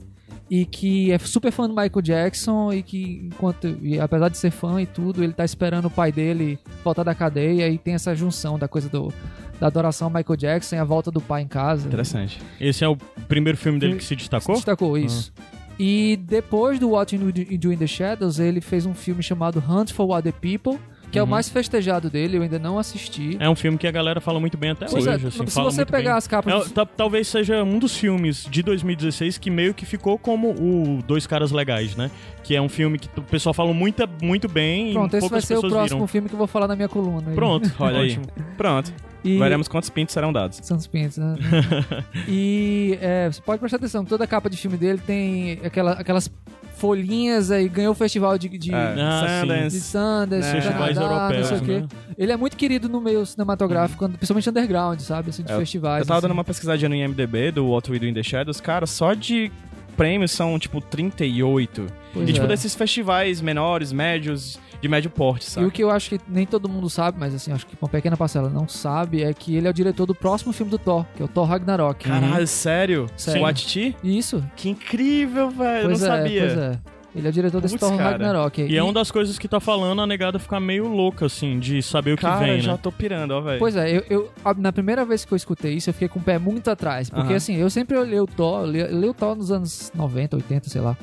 e 0.49 0.65
que 0.65 1.11
é 1.11 1.17
super 1.17 1.51
fã 1.51 1.63
do 1.67 1.75
Michael 1.75 2.01
Jackson 2.01 2.71
e 2.71 2.81
que, 2.81 3.29
enquanto, 3.31 3.67
e 3.81 3.99
apesar 3.99 4.29
de 4.29 4.37
ser 4.37 4.51
fã 4.51 4.81
e 4.81 4.85
tudo, 4.85 5.23
ele 5.23 5.33
tá 5.33 5.43
esperando 5.43 5.85
o 5.85 5.89
pai 5.89 6.11
dele 6.11 6.57
voltar 6.83 7.03
da 7.03 7.13
cadeia 7.13 7.67
e 7.69 7.77
tem 7.77 7.93
essa 7.93 8.15
junção 8.15 8.57
da 8.57 8.67
coisa 8.67 8.87
do, 8.87 9.11
da 9.59 9.67
adoração 9.67 10.07
ao 10.07 10.13
Michael 10.13 10.37
Jackson 10.37 10.75
e 10.75 10.79
a 10.79 10.83
volta 10.85 11.11
do 11.11 11.19
pai 11.19 11.41
em 11.41 11.47
casa. 11.47 11.87
Interessante. 11.87 12.39
Esse 12.61 12.83
é 12.83 12.87
o 12.87 12.95
primeiro 13.27 13.57
filme 13.57 13.77
dele 13.77 13.91
Filme- 13.93 13.99
que 13.99 14.03
se 14.05 14.09
Se 14.09 14.15
destacou? 14.15 14.55
destacou, 14.55 14.97
isso. 14.97 15.33
E 15.79 16.17
depois 16.25 16.79
do 16.79 16.89
What 16.91 17.15
You 17.15 17.71
in 17.73 17.77
the 17.77 17.85
Shadows, 17.85 18.39
ele 18.39 18.61
fez 18.61 18.85
um 18.85 18.93
filme 18.95 19.21
chamado 19.21 19.61
Hunt 19.69 19.91
for 19.91 20.09
Other 20.17 20.33
People, 20.33 20.79
que 21.11 21.17
é 21.17 21.21
o 21.21 21.25
Uhum. 21.25 21.31
mais 21.31 21.47
festejado 21.49 22.09
dele, 22.09 22.37
eu 22.37 22.41
ainda 22.41 22.59
não 22.59 22.77
assisti. 22.77 23.37
É 23.39 23.49
um 23.49 23.55
filme 23.55 23.77
que 23.77 23.87
a 23.87 23.91
galera 23.91 24.19
fala 24.19 24.39
muito 24.39 24.57
bem 24.57 24.71
até 24.71 24.85
Pois 24.87 25.07
hoje. 25.07 25.25
é, 25.25 25.27
assim, 25.27 25.45
se 25.47 25.61
você 25.61 25.85
pegar 25.85 26.11
bem. 26.11 26.17
as 26.17 26.27
capas 26.27 26.71
É, 26.71 26.85
talvez 26.97 27.27
seja 27.27 27.63
um 27.63 27.79
dos 27.79 27.95
filmes 27.95 28.45
de 28.49 28.61
2016 28.61 29.37
que 29.37 29.49
meio 29.49 29.73
que 29.73 29.85
ficou 29.85 30.17
como 30.17 30.51
o 30.51 31.01
Dois 31.07 31.25
Caras 31.25 31.51
Legais, 31.51 31.95
né? 31.95 32.11
Que 32.43 32.55
é 32.55 32.61
um 32.61 32.69
filme 32.69 32.99
que 32.99 33.07
o 33.19 33.23
pessoal 33.23 33.53
fala 33.53 33.73
muito, 33.73 34.03
muito 34.21 34.47
bem 34.47 34.93
Pronto, 34.93 35.15
esse 35.17 35.29
vai 35.29 35.41
ser 35.41 35.57
o 35.57 35.61
próximo 35.61 35.85
viram. 35.99 36.07
filme 36.07 36.27
que 36.29 36.35
eu 36.35 36.37
vou 36.39 36.47
falar 36.47 36.67
na 36.67 36.75
minha 36.75 36.89
coluna. 36.89 37.29
aí. 37.29 37.35
Pronto, 37.35 37.71
Olha 37.79 37.99
aí. 37.99 38.19
Pronto. 38.57 38.93
E... 39.23 39.37
Veremos 39.37 39.67
quantos 39.67 39.89
pintos 39.89 40.13
serão 40.13 40.31
dados. 40.31 40.59
Santos 40.63 40.87
Pintos, 40.87 41.17
né? 41.17 41.35
e 42.27 42.97
é, 43.01 43.29
você 43.31 43.41
pode 43.41 43.59
prestar 43.59 43.77
atenção, 43.77 44.05
toda 44.05 44.23
a 44.23 44.27
capa 44.27 44.49
de 44.49 44.57
filme 44.57 44.77
dele 44.77 45.01
tem 45.05 45.59
aquela, 45.65 45.93
aquelas 45.93 46.31
folhinhas 46.77 47.51
aí, 47.51 47.67
ganhou 47.67 47.91
o 47.91 47.95
festival 47.95 48.37
de, 48.37 48.47
de, 48.49 48.73
É, 48.73 48.77
Ah, 48.99 49.41
sim. 49.41 49.47
de 49.47 49.71
Sundance. 49.71 49.81
Sundance, 49.81 50.29
né, 50.29 50.61
Canadá, 50.61 50.61
Festivais 50.61 50.97
europeus, 50.97 51.37
não 51.39 51.43
sei 51.45 51.57
o 51.57 51.61
quê. 51.61 51.79
né? 51.81 51.87
Ele 52.17 52.31
é 52.31 52.37
muito 52.37 52.57
querido 52.57 52.87
no 52.89 53.01
meio 53.01 53.25
cinematográfico, 53.25 54.07
principalmente 54.09 54.49
underground, 54.49 54.99
sabe? 54.99 55.29
Assim, 55.29 55.43
de 55.43 55.51
É, 55.51 55.57
festivais. 55.57 56.01
Eu 56.01 56.05
tava 56.07 56.19
assim. 56.19 56.27
dando 56.27 56.31
uma 56.33 56.43
pesquisadinha 56.43 56.89
no 56.89 56.95
IMDB 56.95 57.51
do 57.51 57.67
What 57.67 57.91
We 57.91 57.99
Do 57.99 58.05
in 58.05 58.13
the 58.13 58.23
Shadows. 58.23 58.59
Cara, 58.61 58.85
só 58.85 59.13
de 59.13 59.51
prêmios 59.95 60.31
são, 60.31 60.57
tipo, 60.59 60.79
38. 60.79 61.87
Pois 62.13 62.29
e, 62.29 62.33
tipo, 62.33 62.45
é. 62.45 62.49
desses 62.49 62.75
festivais 62.75 63.41
menores, 63.41 63.91
médios, 63.91 64.59
de 64.81 64.87
médio 64.87 65.09
porte, 65.09 65.43
E 65.47 65.49
sabe? 65.49 65.65
o 65.67 65.71
que 65.71 65.83
eu 65.83 65.89
acho 65.89 66.09
que 66.09 66.19
nem 66.27 66.45
todo 66.45 66.67
mundo 66.69 66.89
sabe, 66.89 67.17
mas 67.19 67.33
assim, 67.33 67.51
acho 67.51 67.65
que 67.65 67.75
uma 67.81 67.89
pequena 67.89 68.15
parcela 68.17 68.49
não 68.49 68.67
sabe, 68.67 69.23
é 69.23 69.33
que 69.33 69.55
ele 69.55 69.67
é 69.67 69.69
o 69.69 69.73
diretor 69.73 70.05
do 70.05 70.13
próximo 70.15 70.53
filme 70.53 70.69
do 70.71 70.77
Thor, 70.77 71.05
que 71.15 71.21
é 71.21 71.25
o 71.25 71.27
Thor 71.27 71.45
Ragnarok. 71.47 72.07
Caralho, 72.07 72.47
sério? 72.47 73.07
Sério. 73.17 73.41
O 73.41 73.45
Atiti? 73.45 73.95
Isso? 74.03 74.43
Que 74.55 74.69
incrível, 74.69 75.49
velho. 75.49 75.83
Eu 75.83 75.89
não 75.89 75.95
é, 75.95 75.97
sabia. 75.97 76.41
pois 76.41 76.57
é. 76.57 76.79
Ele 77.15 77.25
é 77.25 77.29
o 77.31 77.33
diretor 77.33 77.59
desse 77.61 77.79
Thor 77.79 77.97
cara. 77.97 78.11
Ragnarok. 78.11 78.61
E 78.61 78.77
é 78.77 78.83
uma 78.83 78.93
das 78.93 79.09
coisas 79.09 79.39
que 79.39 79.47
tá 79.47 79.59
falando 79.59 79.99
a 80.01 80.05
negada 80.05 80.37
ficar 80.37 80.59
meio 80.59 80.87
louca, 80.87 81.25
assim, 81.25 81.57
de 81.57 81.81
saber 81.81 82.11
o 82.13 82.15
que 82.15 82.21
Cara, 82.21 82.45
vem, 82.45 82.55
eu 82.57 82.59
já 82.59 82.73
né? 82.73 82.79
tô 82.79 82.91
pirando, 82.91 83.31
ó, 83.31 83.41
velho. 83.41 83.57
Pois 83.57 83.75
é, 83.75 83.97
eu, 83.97 84.03
eu- 84.07 84.31
a- 84.45 84.53
na 84.53 84.71
primeira 84.71 85.03
vez 85.03 85.25
que 85.25 85.33
eu 85.33 85.35
escutei 85.35 85.73
isso, 85.73 85.89
eu 85.89 85.93
fiquei 85.95 86.07
com 86.09 86.19
o 86.19 86.21
pé 86.21 86.37
muito 86.37 86.69
atrás. 86.69 87.09
Porque 87.09 87.29
Aham. 87.29 87.35
assim, 87.37 87.55
eu 87.55 87.71
sempre 87.71 87.97
olhei 87.97 88.19
o 88.19 88.27
Thor, 88.27 88.65
eu 88.65 88.71
li, 88.71 88.79
eu 88.81 88.99
li 89.01 89.09
o 89.09 89.13
Thor 89.15 89.35
nos 89.35 89.49
anos 89.51 89.91
90, 89.95 90.35
80, 90.35 90.69
sei 90.69 90.79
lá. 90.81 90.95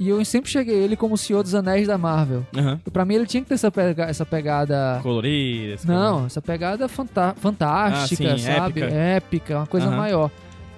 E 0.00 0.08
eu 0.08 0.24
sempre 0.24 0.50
cheguei 0.50 0.74
ele 0.76 0.94
como 0.96 1.14
o 1.14 1.18
Senhor 1.18 1.42
dos 1.42 1.54
Anéis 1.54 1.86
da 1.88 1.98
Marvel. 1.98 2.46
E 2.86 2.90
pra 2.90 3.04
mim 3.04 3.14
ele 3.14 3.26
tinha 3.26 3.42
que 3.42 3.48
ter 3.48 3.54
essa, 3.54 3.70
pega- 3.70 4.04
essa 4.04 4.24
pegada. 4.24 5.00
Colorido. 5.02 5.74
esse 5.74 5.86
Não, 5.86 6.26
essa 6.26 6.40
pegada 6.40 6.86
fantástica, 6.88 8.32
Ah, 8.32 8.38
sim, 8.38 8.38
sabe? 8.38 8.80
épica. 8.80 8.94
Épica, 8.94 9.56
uma 9.58 9.66
coisa 9.66 9.86
Aham. 9.88 9.96
maior. 9.96 10.30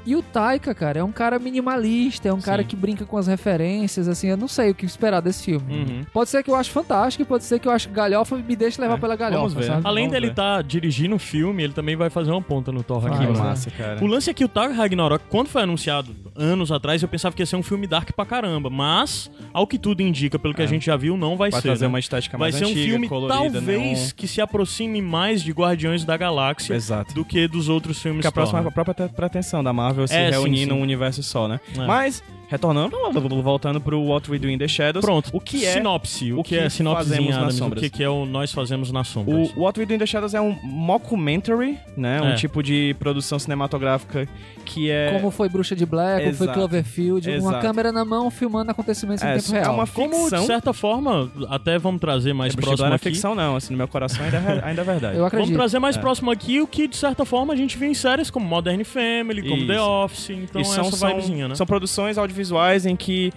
E 0.06 0.16
o 0.16 0.22
Taika, 0.22 0.74
cara, 0.74 0.98
é 1.00 1.04
um 1.04 1.12
cara 1.12 1.38
minimalista, 1.38 2.28
é 2.28 2.32
um 2.32 2.40
cara 2.40 2.62
Sim. 2.62 2.68
que 2.68 2.76
brinca 2.76 3.04
com 3.04 3.16
as 3.16 3.26
referências, 3.26 4.08
assim, 4.08 4.28
eu 4.28 4.36
não 4.36 4.48
sei 4.48 4.70
o 4.70 4.74
que 4.74 4.84
esperar 4.86 5.20
desse 5.20 5.44
filme. 5.44 5.72
Uhum. 5.74 6.04
Pode 6.12 6.30
ser 6.30 6.42
que 6.42 6.50
eu 6.50 6.54
acho 6.54 6.70
fantástico, 6.70 7.22
e 7.22 7.26
pode 7.26 7.44
ser 7.44 7.58
que 7.58 7.68
eu 7.68 7.72
acho 7.72 7.88
galhofa 7.90 8.36
e 8.38 8.42
me 8.42 8.56
deixe 8.56 8.80
levar 8.80 8.94
É, 8.96 9.00
pela 9.00 9.14
galhofa, 9.16 9.38
vamos 9.48 9.54
ver. 9.54 9.64
sabe? 9.64 9.82
Além 9.84 10.04
Vamos 10.04 10.12
dele 10.20 10.30
estar 10.32 10.62
dirigindo 10.62 11.14
o 11.14 11.18
filme, 11.18 11.62
ele 11.62 11.72
também 11.72 11.96
vai 11.96 12.08
fazer 12.10 12.30
uma 12.30 12.40
ponta 12.42 12.72
no 12.72 12.82
Thor 12.82 13.00
Vai, 13.00 13.10
Que 13.10 13.16
é. 13.16 13.20
Ragnarok. 13.20 13.46
massa, 13.48 13.70
cara. 13.70 14.02
O 14.02 14.06
lance 14.06 14.30
é 14.30 14.34
que 14.34 14.44
o 14.44 14.48
Thor 14.48 14.70
Ragnarok, 14.72 15.24
quando 15.28 15.48
foi 15.48 15.62
anunciado 15.62 16.14
anos 16.34 16.72
atrás, 16.72 17.02
eu 17.02 17.08
pensava 17.08 17.34
que 17.34 17.42
ia 17.42 17.46
ser 17.46 17.56
um 17.56 17.62
filme 17.62 17.86
dark 17.86 18.10
pra 18.12 18.24
caramba. 18.24 18.70
Mas, 18.70 19.30
ao 19.52 19.66
que 19.66 19.78
tudo 19.78 20.00
indica, 20.00 20.38
pelo 20.38 20.54
que 20.54 20.62
É. 20.62 20.64
a 20.64 20.68
gente 20.68 20.86
já 20.86 20.96
viu, 20.96 21.16
não 21.16 21.36
vai, 21.36 21.50
Vai 21.50 21.60
ser. 21.60 21.68
trazer 21.68 21.84
né? 21.84 21.88
uma 21.88 21.98
estética 21.98 22.38
Vai 22.38 22.46
mais 22.50 22.54
ser 22.56 22.64
um 22.64 22.68
antiga, 22.70 22.86
filme, 22.90 23.08
colorida, 23.08 23.38
talvez, 23.38 23.66
neon. 23.66 24.10
que 24.16 24.26
se 24.26 24.40
aproxime 24.40 25.02
mais 25.02 25.42
de 25.42 25.52
Guardiões 25.52 26.04
da 26.04 26.16
Galáxia 26.16 26.74
Exato. 26.74 27.12
do 27.14 27.24
que 27.24 27.46
dos 27.46 27.68
outros 27.68 28.00
filmes 28.00 28.18
Porque 28.22 28.28
a 28.28 28.32
próxima 28.32 28.60
Thor, 28.60 28.68
a 28.68 28.70
própria 28.72 28.94
te- 29.08 29.14
pretensão 29.14 29.62
da 29.62 29.72
Marvel 29.72 29.89
se 30.06 30.14
É, 30.14 30.26
sim, 30.26 30.30
reunir 30.32 30.58
sim. 30.60 30.66
num 30.66 30.80
universo 30.80 31.22
só, 31.22 31.46
né? 31.48 31.60
É. 31.76 31.86
Mas, 31.86 32.22
retornando, 32.48 32.96
voltando 33.42 33.80
pro 33.80 34.00
What 34.02 34.30
We 34.30 34.38
Do 34.38 34.48
in 34.50 34.58
the 34.58 34.66
Shadows. 34.68 35.04
Pronto. 35.04 35.30
O 35.32 35.40
que 35.40 35.64
é 35.64 35.72
Sinopse. 35.74 36.32
O, 36.32 36.40
o 36.40 36.42
que, 36.44 36.56
é 36.56 36.62
que 36.64 36.70
sinopsezinha, 36.70 37.16
fazemos 37.18 37.36
nas? 37.44 37.54
O 37.54 37.58
sombras? 37.58 37.80
que, 37.82 37.90
que 37.90 38.02
é 38.02 38.08
o 38.08 38.24
Nós 38.26 38.52
Fazemos 38.52 38.90
nas 38.92 39.08
Sombras? 39.08 39.50
O 39.56 39.60
What 39.62 39.78
We 39.78 39.86
Do 39.86 39.94
in 39.94 39.98
the 39.98 40.06
Shadows 40.06 40.34
é 40.34 40.40
um 40.40 40.56
mockumentary, 40.62 41.78
né? 41.96 42.20
Um 42.22 42.30
É. 42.30 42.34
tipo 42.34 42.62
de 42.62 42.94
produção 42.98 43.38
cinematográfica 43.38 44.28
que 44.72 44.90
é... 44.90 45.12
Como 45.12 45.30
foi 45.30 45.48
Bruxa 45.48 45.74
de 45.74 45.84
Black, 45.84 46.22
como 46.24 46.36
foi 46.36 46.44
Exato. 46.46 46.58
Cloverfield, 46.58 47.28
uma 47.28 47.36
Exato. 47.36 47.60
câmera 47.60 47.90
na 47.92 48.04
mão 48.04 48.30
filmando 48.30 48.70
acontecimentos 48.70 49.22
em 49.24 49.26
É, 49.26 49.36
tempo 49.38 49.56
é 49.56 49.60
real. 49.60 49.74
uma 49.74 49.86
Como, 49.86 50.14
ficção. 50.16 50.40
de 50.40 50.46
certa 50.46 50.72
forma, 50.72 51.30
até 51.48 51.78
vamos 51.78 52.00
trazer 52.00 52.32
mais 52.32 52.52
É, 52.54 52.56
próximo 52.56 52.86
não 52.86 52.92
é 52.92 52.96
aqui. 52.96 53.04
ficção, 53.10 53.34
não. 53.34 53.56
Assim, 53.56 53.72
no 53.72 53.78
meu 53.78 53.88
coração 53.88 54.24
ainda 54.24 54.36
é, 54.36 54.64
ainda 54.64 54.82
é 54.82 54.84
verdade. 54.84 55.14
Eu 55.14 55.20
Vamos 55.22 55.26
acredito. 55.34 55.54
trazer 55.56 55.78
mais 55.78 55.96
É. 55.96 56.00
próximo 56.00 56.30
aqui 56.30 56.60
o 56.60 56.66
que, 56.66 56.86
de 56.86 56.96
certa 56.96 57.24
forma, 57.24 57.52
a 57.52 57.56
gente 57.56 57.76
vê 57.76 57.86
em 57.86 57.94
séries 57.94 58.30
como 58.30 58.46
Modern 58.46 58.82
Family, 58.84 59.42
como 59.42 59.56
Isso. 59.56 59.66
The 59.66 59.80
Office. 59.80 60.30
Então, 60.30 60.60
e 60.60 60.64
são, 60.64 60.86
essa 60.86 60.96
são, 60.96 61.08
vibezinha, 61.08 61.48
né? 61.48 61.54
são 61.54 61.66
produções 61.66 62.16
audiovisuais 62.16 62.86
em 62.86 62.94
que 62.96 63.32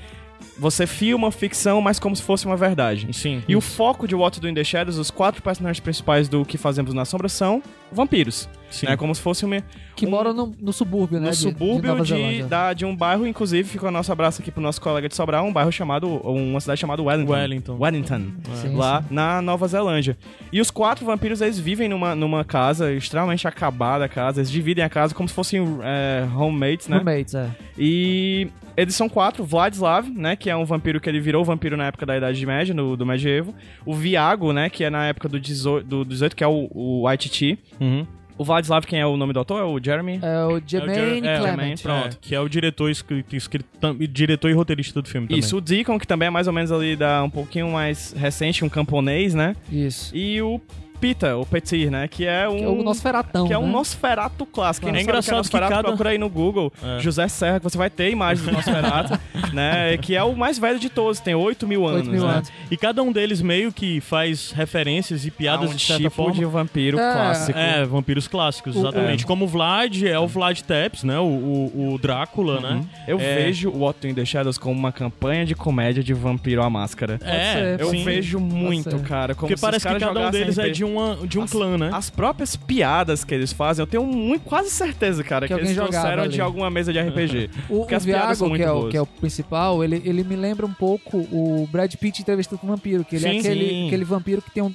você 0.58 0.86
filma 0.86 1.32
ficção, 1.32 1.82
mas 1.82 1.98
como 2.00 2.16
se 2.16 2.22
fosse 2.22 2.46
uma 2.46 2.56
verdade. 2.56 3.08
Sim. 3.12 3.42
E 3.48 3.56
o 3.56 3.62
foco 3.62 4.08
de 4.08 4.14
What 4.14 4.40
Do 4.40 4.48
in 4.48 4.54
the 4.54 4.64
Shadows, 4.64 4.98
os 5.00 5.10
quatro 5.10 5.42
personagens 5.42 5.80
principais 5.80 6.28
do 6.30 6.46
que 6.46 6.58
fazemos 6.58 6.94
na 6.94 7.06
sombra 7.06 7.28
são 7.30 7.62
vampiros. 7.94 8.50
Sim. 8.70 8.88
né? 8.88 8.98
Como 8.98 9.14
se 9.14 9.22
fosse 9.22 9.46
uma, 9.46 9.62
Que 9.96 10.08
um- 10.08 10.10
mora 10.10 10.34
no, 10.34 10.52
no 10.60 10.74
subúrbio, 10.74 11.20
né? 11.20 11.28
no 11.28 11.32
de- 11.32 11.38
subúrbio 11.38 11.92
Nova 11.92 12.04
de, 12.04 12.10
Zelândia. 12.10 12.46
da, 12.48 12.74
de 12.74 12.86
um 12.86 12.96
bairro, 12.96 13.28
inclusive, 13.28 13.70
fica 13.70 13.88
o 13.88 13.92
nosso 13.92 14.12
abraço 14.12 14.42
aqui 14.42 14.50
pro 14.50 14.64
nosso 14.64 14.82
colega 14.82 15.08
de 15.08 15.16
Sobral, 15.16 15.46
um 15.46 15.54
bairro 15.54 15.72
chamado, 15.72 16.08
uma 16.08 16.60
cidade 16.60 16.82
chamada 16.82 17.04
Wellington. 17.04 17.32
Wellington. 17.34 17.78
Wellington. 17.80 18.22
Sim, 18.56 18.76
lá 18.76 19.04
na 19.12 19.44
Nova 19.44 19.68
Zelândia. 19.68 20.18
E 20.52 20.60
os 20.60 20.72
quatro 20.72 21.06
vampiros, 21.06 21.40
eles 21.40 21.60
vivem 21.60 21.88
numa, 21.88 22.16
numa 22.16 22.44
casa 22.44 22.92
extremamente 22.92 23.48
acabada, 23.48 24.06
a 24.06 24.10
casa. 24.10 24.40
Eles 24.42 24.50
dividem 24.50 24.84
a 24.84 24.90
casa 24.90 25.14
como 25.14 25.30
se 25.30 25.36
fossem 25.36 25.62
é, 25.84 26.26
homemates, 26.36 26.88
né? 26.88 26.98
Roommates, 26.98 27.36
é. 27.36 27.52
E 27.78 28.48
eles 28.76 28.96
são 28.96 29.08
quatro. 29.08 29.44
Vladislav, 29.44 30.08
né? 30.10 30.36
Que 30.36 30.50
é 30.50 30.56
um 30.56 30.66
vampiro 30.66 31.00
que 31.00 31.08
ele 31.08 31.20
virou 31.20 31.44
vampiro 31.46 31.78
na 31.78 31.86
época 31.86 32.06
da 32.08 32.18
Idade 32.18 32.44
Média, 32.46 32.74
no, 32.74 32.98
do 32.98 33.06
medievo. 33.06 33.54
O 33.86 33.94
Viago, 33.94 34.52
né? 34.52 34.68
Que 34.70 34.84
é 34.84 34.90
na 34.90 35.06
época 35.06 35.30
do 35.30 35.40
18, 35.40 35.86
do 35.86 36.04
18 36.06 36.36
que 36.36 36.44
é 36.44 36.48
o, 36.48 36.68
o 36.72 37.02
Waititi. 37.04 37.60
Uhum. 37.84 38.08
O 38.36 38.44
Vladislav, 38.44 38.84
quem 38.88 39.00
é 39.00 39.06
o 39.06 39.16
nome 39.16 39.32
do 39.32 39.38
autor? 39.38 39.60
É 39.62 39.64
o 39.64 39.80
Jeremy? 39.84 40.20
É 40.22 40.46
o 40.46 40.58
É 40.58 40.62
Jermaine 40.66 40.96
Jer- 40.96 41.26
é, 41.26 41.38
Clement. 41.38 41.42
Jermaine, 41.46 41.78
pronto. 41.78 42.16
É, 42.16 42.18
que 42.20 42.34
é 42.34 42.40
o 42.40 42.50
diretor, 42.50 42.90
escrito, 42.90 43.36
escrito, 43.36 43.68
diretor 44.10 44.50
e 44.50 44.54
roteirista 44.54 45.02
do 45.02 45.08
filme 45.08 45.28
também. 45.28 45.40
Isso, 45.40 45.58
o 45.58 45.62
Deacon, 45.62 46.00
que 46.00 46.08
também 46.08 46.28
é 46.28 46.32
mais 46.32 46.48
ou 46.48 46.54
menos 46.54 46.72
ali 46.72 46.96
da 46.96 47.22
um 47.24 47.30
pouquinho 47.30 47.70
mais 47.70 48.12
recente, 48.14 48.66
um 48.66 48.70
camponês, 48.70 49.36
né? 49.36 49.56
Isso. 49.72 50.16
E 50.16 50.42
o 50.42 50.60
Pita, 51.04 51.36
o 51.36 51.46
Petir, 51.46 51.92
né? 51.92 52.08
Que 52.08 52.26
é 52.26 52.48
um. 52.48 52.56
Que 52.58 52.64
é 52.64 52.68
o 52.70 52.82
Nosferatão, 52.82 53.46
Que 53.46 53.52
é 53.54 53.58
um 53.58 53.66
né? 53.66 53.72
Nosferato 53.74 54.46
clássico. 54.46 54.86
Não 54.88 54.94
É 54.96 55.00
sabe 55.00 55.04
o 55.04 55.06
que 55.06 55.12
engraçado 55.12 55.40
é 55.40 55.44
que 55.44 55.70
cada- 55.70 55.84
procura 55.84 56.10
aí 56.12 56.18
no 56.18 56.30
Google, 56.30 56.72
É. 56.82 57.00
José 57.02 57.28
Serra, 57.28 57.60
que 57.60 57.64
você 57.66 57.78
vai 57.78 57.90
ter 57.90 58.10
imagens 58.10 58.46
do 58.48 58.54
Nosferato, 58.54 59.20
né? 59.54 59.98
Que 59.98 60.16
é 60.16 60.24
o 60.24 60.34
mais 60.36 60.58
velho 60.58 60.80
de 60.80 60.90
todos, 60.90 61.20
tem 61.20 61.36
8 61.36 61.68
mil 61.68 61.86
anos, 61.86 62.02
8 62.08 62.10
mil 62.12 62.26
né? 62.26 62.36
anos. 62.36 62.52
E 62.72 62.78
cada 62.78 63.04
um 63.04 63.12
deles 63.12 63.42
meio 63.42 63.72
que 63.74 64.00
faz 64.00 64.52
referências 64.52 65.26
e 65.26 65.32
piadas 65.32 65.70
a 65.70 65.74
um 65.74 65.76
de 65.76 65.82
certa 65.86 66.04
tipo 66.04 66.16
forma. 66.16 66.34
de 66.34 66.46
vampiro 66.46 66.98
É. 66.98 67.14
clássico. 67.14 67.60
É, 67.60 67.86
vampiros 67.86 68.28
clássicos, 68.28 68.76
O- 68.76 68.80
exatamente. 68.80 69.26
Como 69.26 69.44
o 69.44 69.48
Vlad 69.48 70.04
é 70.04 70.18
o 70.18 70.26
Vlad 70.28 70.62
Tepes, 70.62 71.04
né? 71.04 71.20
O, 71.20 71.24
o, 71.26 71.94
o 71.96 71.98
Drácula, 71.98 72.62
né? 72.62 72.82
Eu 73.08 73.20
É. 73.20 73.36
vejo 73.36 73.70
o 73.70 73.84
Otto 73.84 74.08
in 74.08 74.14
the 74.14 74.24
Shadows 74.24 74.58
como 74.58 74.80
uma 74.80 74.92
campanha 74.94 75.46
de 75.46 75.54
comédia 75.54 76.02
de 76.02 76.14
vampiro 76.14 76.64
à 76.64 76.70
máscara. 76.70 77.20
É, 77.26 77.54
ser, 77.54 77.82
Eu 77.82 77.90
sim. 77.90 78.04
vejo 78.06 78.40
muito, 78.40 78.98
cara. 79.00 79.36
Como 79.36 79.48
Porque 79.50 79.58
se 79.58 79.62
parece 79.62 79.86
que 79.86 80.00
cada 80.00 80.28
um 80.28 80.32
deles 80.32 80.58
é 80.58 80.70
de, 80.70 80.93
uma, 80.94 81.28
de 81.28 81.38
um 81.40 81.44
As- 81.44 81.52
clã, 81.52 81.78
né? 81.78 81.90
As 81.94 82.10
próprias 82.10 82.56
piadas 82.56 83.24
que 83.24 83.34
eles 83.34 83.52
fazem, 83.52 83.84
eu 83.84 83.88
tenho 83.88 84.06
muito, 84.06 84.44
quase 84.44 84.70
certeza, 84.70 85.24
cara, 85.24 85.48
que, 85.48 85.54
Que 85.54 85.60
eles 85.60 85.76
trouxeram 85.76 86.24
ali. 86.24 86.34
de 86.34 86.42
alguma 86.42 86.70
mesa 86.70 86.92
de 86.94 87.00
RPG. 87.00 87.50
O, 87.70 87.80
Porque 87.80 87.94
o 87.94 87.98
as 87.98 88.06
piadas 88.06 88.38
são 88.38 88.48
Viago, 88.50 88.58
que 88.58 88.64
muito 88.64 88.64
é, 88.64 88.72
o, 88.72 88.80
boas. 88.82 88.92
que 88.92 88.98
é 88.98 89.02
o 89.02 89.06
principal, 89.06 89.84
ele, 89.84 90.02
ele 90.06 90.24
me 90.24 90.36
lembra 90.36 90.66
um 90.66 90.74
pouco 90.74 91.18
o 91.18 91.68
Brad 91.72 91.94
Pitt 91.96 92.22
entrevistando 92.22 92.60
com 92.60 92.68
o 92.68 92.70
vampiro, 92.70 93.04
que 93.04 93.16
ele 93.16 93.30
Sim, 93.30 93.36
é 93.36 93.40
aquele, 93.40 93.70
sim. 93.70 93.88
aquele 93.88 94.04
vampiro 94.06 94.42
que 94.42 94.52
tem 94.52 94.64
um- 94.64 94.74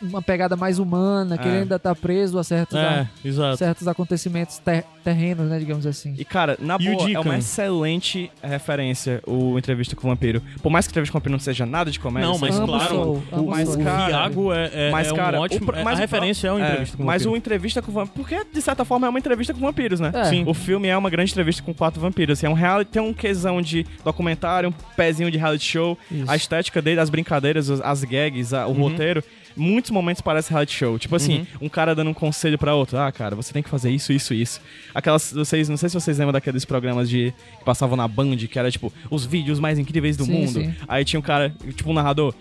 uma 0.00 0.22
pegada 0.22 0.56
mais 0.56 0.78
humana, 0.78 1.36
que 1.38 1.46
É. 1.46 1.50
ele 1.50 1.58
ainda 1.62 1.78
tá 1.78 1.94
preso 1.94 2.38
a 2.38 2.44
certos, 2.44 2.76
É, 2.76 3.06
a- 3.52 3.56
certos 3.56 3.88
acontecimentos 3.88 4.58
ter- 4.58 4.84
terrenos, 5.02 5.48
né, 5.48 5.58
digamos 5.58 5.86
assim. 5.86 6.14
E, 6.18 6.24
cara, 6.24 6.56
na 6.60 6.76
E 6.78 6.88
o 6.90 6.96
boa, 6.96 7.10
é 7.10 7.18
uma 7.18 7.38
excelente 7.38 8.30
referência 8.42 9.22
o 9.26 9.58
Entrevista 9.58 9.96
com 9.96 10.06
o 10.06 10.10
Vampiro. 10.10 10.42
Por 10.62 10.70
mais 10.70 10.86
que 10.86 10.92
Entrevista 10.92 11.12
com 11.12 11.18
o 11.18 11.20
Vampiro 11.20 11.32
não 11.32 11.38
seja 11.40 11.64
nada 11.66 11.90
de 11.90 11.98
comédia, 11.98 12.28
Não, 12.28 12.38
mas 12.38 12.50
seja- 12.54 12.62
Amo 12.64 12.72
claro, 12.72 12.88
Soul, 12.94 13.22
o, 13.32 13.46
mas, 13.48 13.74
o 13.74 13.78
cara, 13.78 14.06
Viago 14.06 14.52
é, 14.52 14.70
é, 14.72 14.90
mas, 14.90 15.08
é 15.08 15.14
cara, 15.14 15.38
um 15.38 15.42
ótimo... 15.42 15.70
o 15.72 15.74
é- 15.74 15.82
mas 15.84 15.94
a 15.94 15.96
o 15.98 16.00
referência 16.00 16.48
é 16.48 16.50
pro- 16.50 16.58
uma 16.58 16.66
entrevista 16.68 16.96
com 16.96 17.02
o 17.02 17.06
Mas 17.06 17.22
o 17.22 17.24
vampiro. 17.24 17.38
Entrevista 17.38 17.82
com 17.82 17.90
o 17.90 17.94
Vampiro... 17.94 18.14
Porque, 18.16 18.44
de 18.52 18.62
certa 18.62 18.84
forma, 18.84 19.06
é 19.06 19.10
uma 19.10 19.18
entrevista 19.18 19.52
com 19.54 19.60
vampiros, 19.60 20.00
né? 20.00 20.10
É. 20.14 20.24
Sim. 20.24 20.44
O 20.46 20.54
filme 20.54 20.88
é 20.88 20.96
uma 20.96 21.10
grande 21.10 21.30
entrevista 21.32 21.62
com 21.62 21.72
quatro 21.74 22.00
vampiros. 22.00 22.38
Assim, 22.38 22.46
é 22.46 22.50
um 22.50 22.54
reality, 22.54 22.90
tem 22.90 23.02
um 23.02 23.12
quesão 23.14 23.60
de 23.62 23.86
documentário, 24.04 24.68
um 24.70 24.72
pezinho 24.96 25.30
de 25.30 25.38
reality 25.38 25.64
show. 25.64 25.98
Isso. 26.10 26.30
A 26.30 26.36
estética 26.36 26.80
dele, 26.82 27.00
as 27.00 27.10
brincadeiras, 27.10 27.70
as, 27.70 27.80
as 27.80 28.04
gags, 28.04 28.52
a- 28.54 28.66
o 28.66 28.70
Uhum. 28.72 28.82
roteiro. 28.82 29.22
Muitos 29.58 29.90
momentos 29.90 30.22
parece 30.22 30.50
reality 30.50 30.74
show. 30.74 30.98
Tipo 30.98 31.16
assim, 31.16 31.46
um 31.60 31.68
cara 31.68 31.94
dando 31.94 32.10
um 32.10 32.14
conselho 32.14 32.56
pra 32.56 32.74
outro. 32.74 32.96
Ah, 32.98 33.10
cara, 33.12 33.34
você 33.36 33.52
tem 33.52 33.62
que 33.62 33.68
fazer 33.68 33.90
isso, 33.90 34.12
isso, 34.12 34.32
isso. 34.32 34.60
Aquelas, 34.94 35.32
vocês, 35.32 35.68
não 35.68 35.76
sei 35.76 35.88
se 35.88 35.94
vocês 35.94 36.16
lembram 36.18 36.32
daqueles 36.32 36.64
programas 36.64 37.08
de 37.10 37.34
que 37.58 37.64
passavam 37.64 37.96
na 37.96 38.06
Band, 38.06 38.36
que 38.36 38.58
era 38.58 38.70
tipo 38.70 38.92
os 39.10 39.26
vídeos 39.26 39.58
mais 39.58 39.78
incríveis 39.78 40.16
do 40.16 40.24
Sim, 40.24 40.32
mundo. 40.32 40.60
sim. 40.60 40.74
Aí 40.86 41.04
tinha 41.04 41.18
um 41.18 41.22
cara, 41.22 41.52
tipo 41.74 41.90
um 41.90 41.92
narrador. 41.94 42.34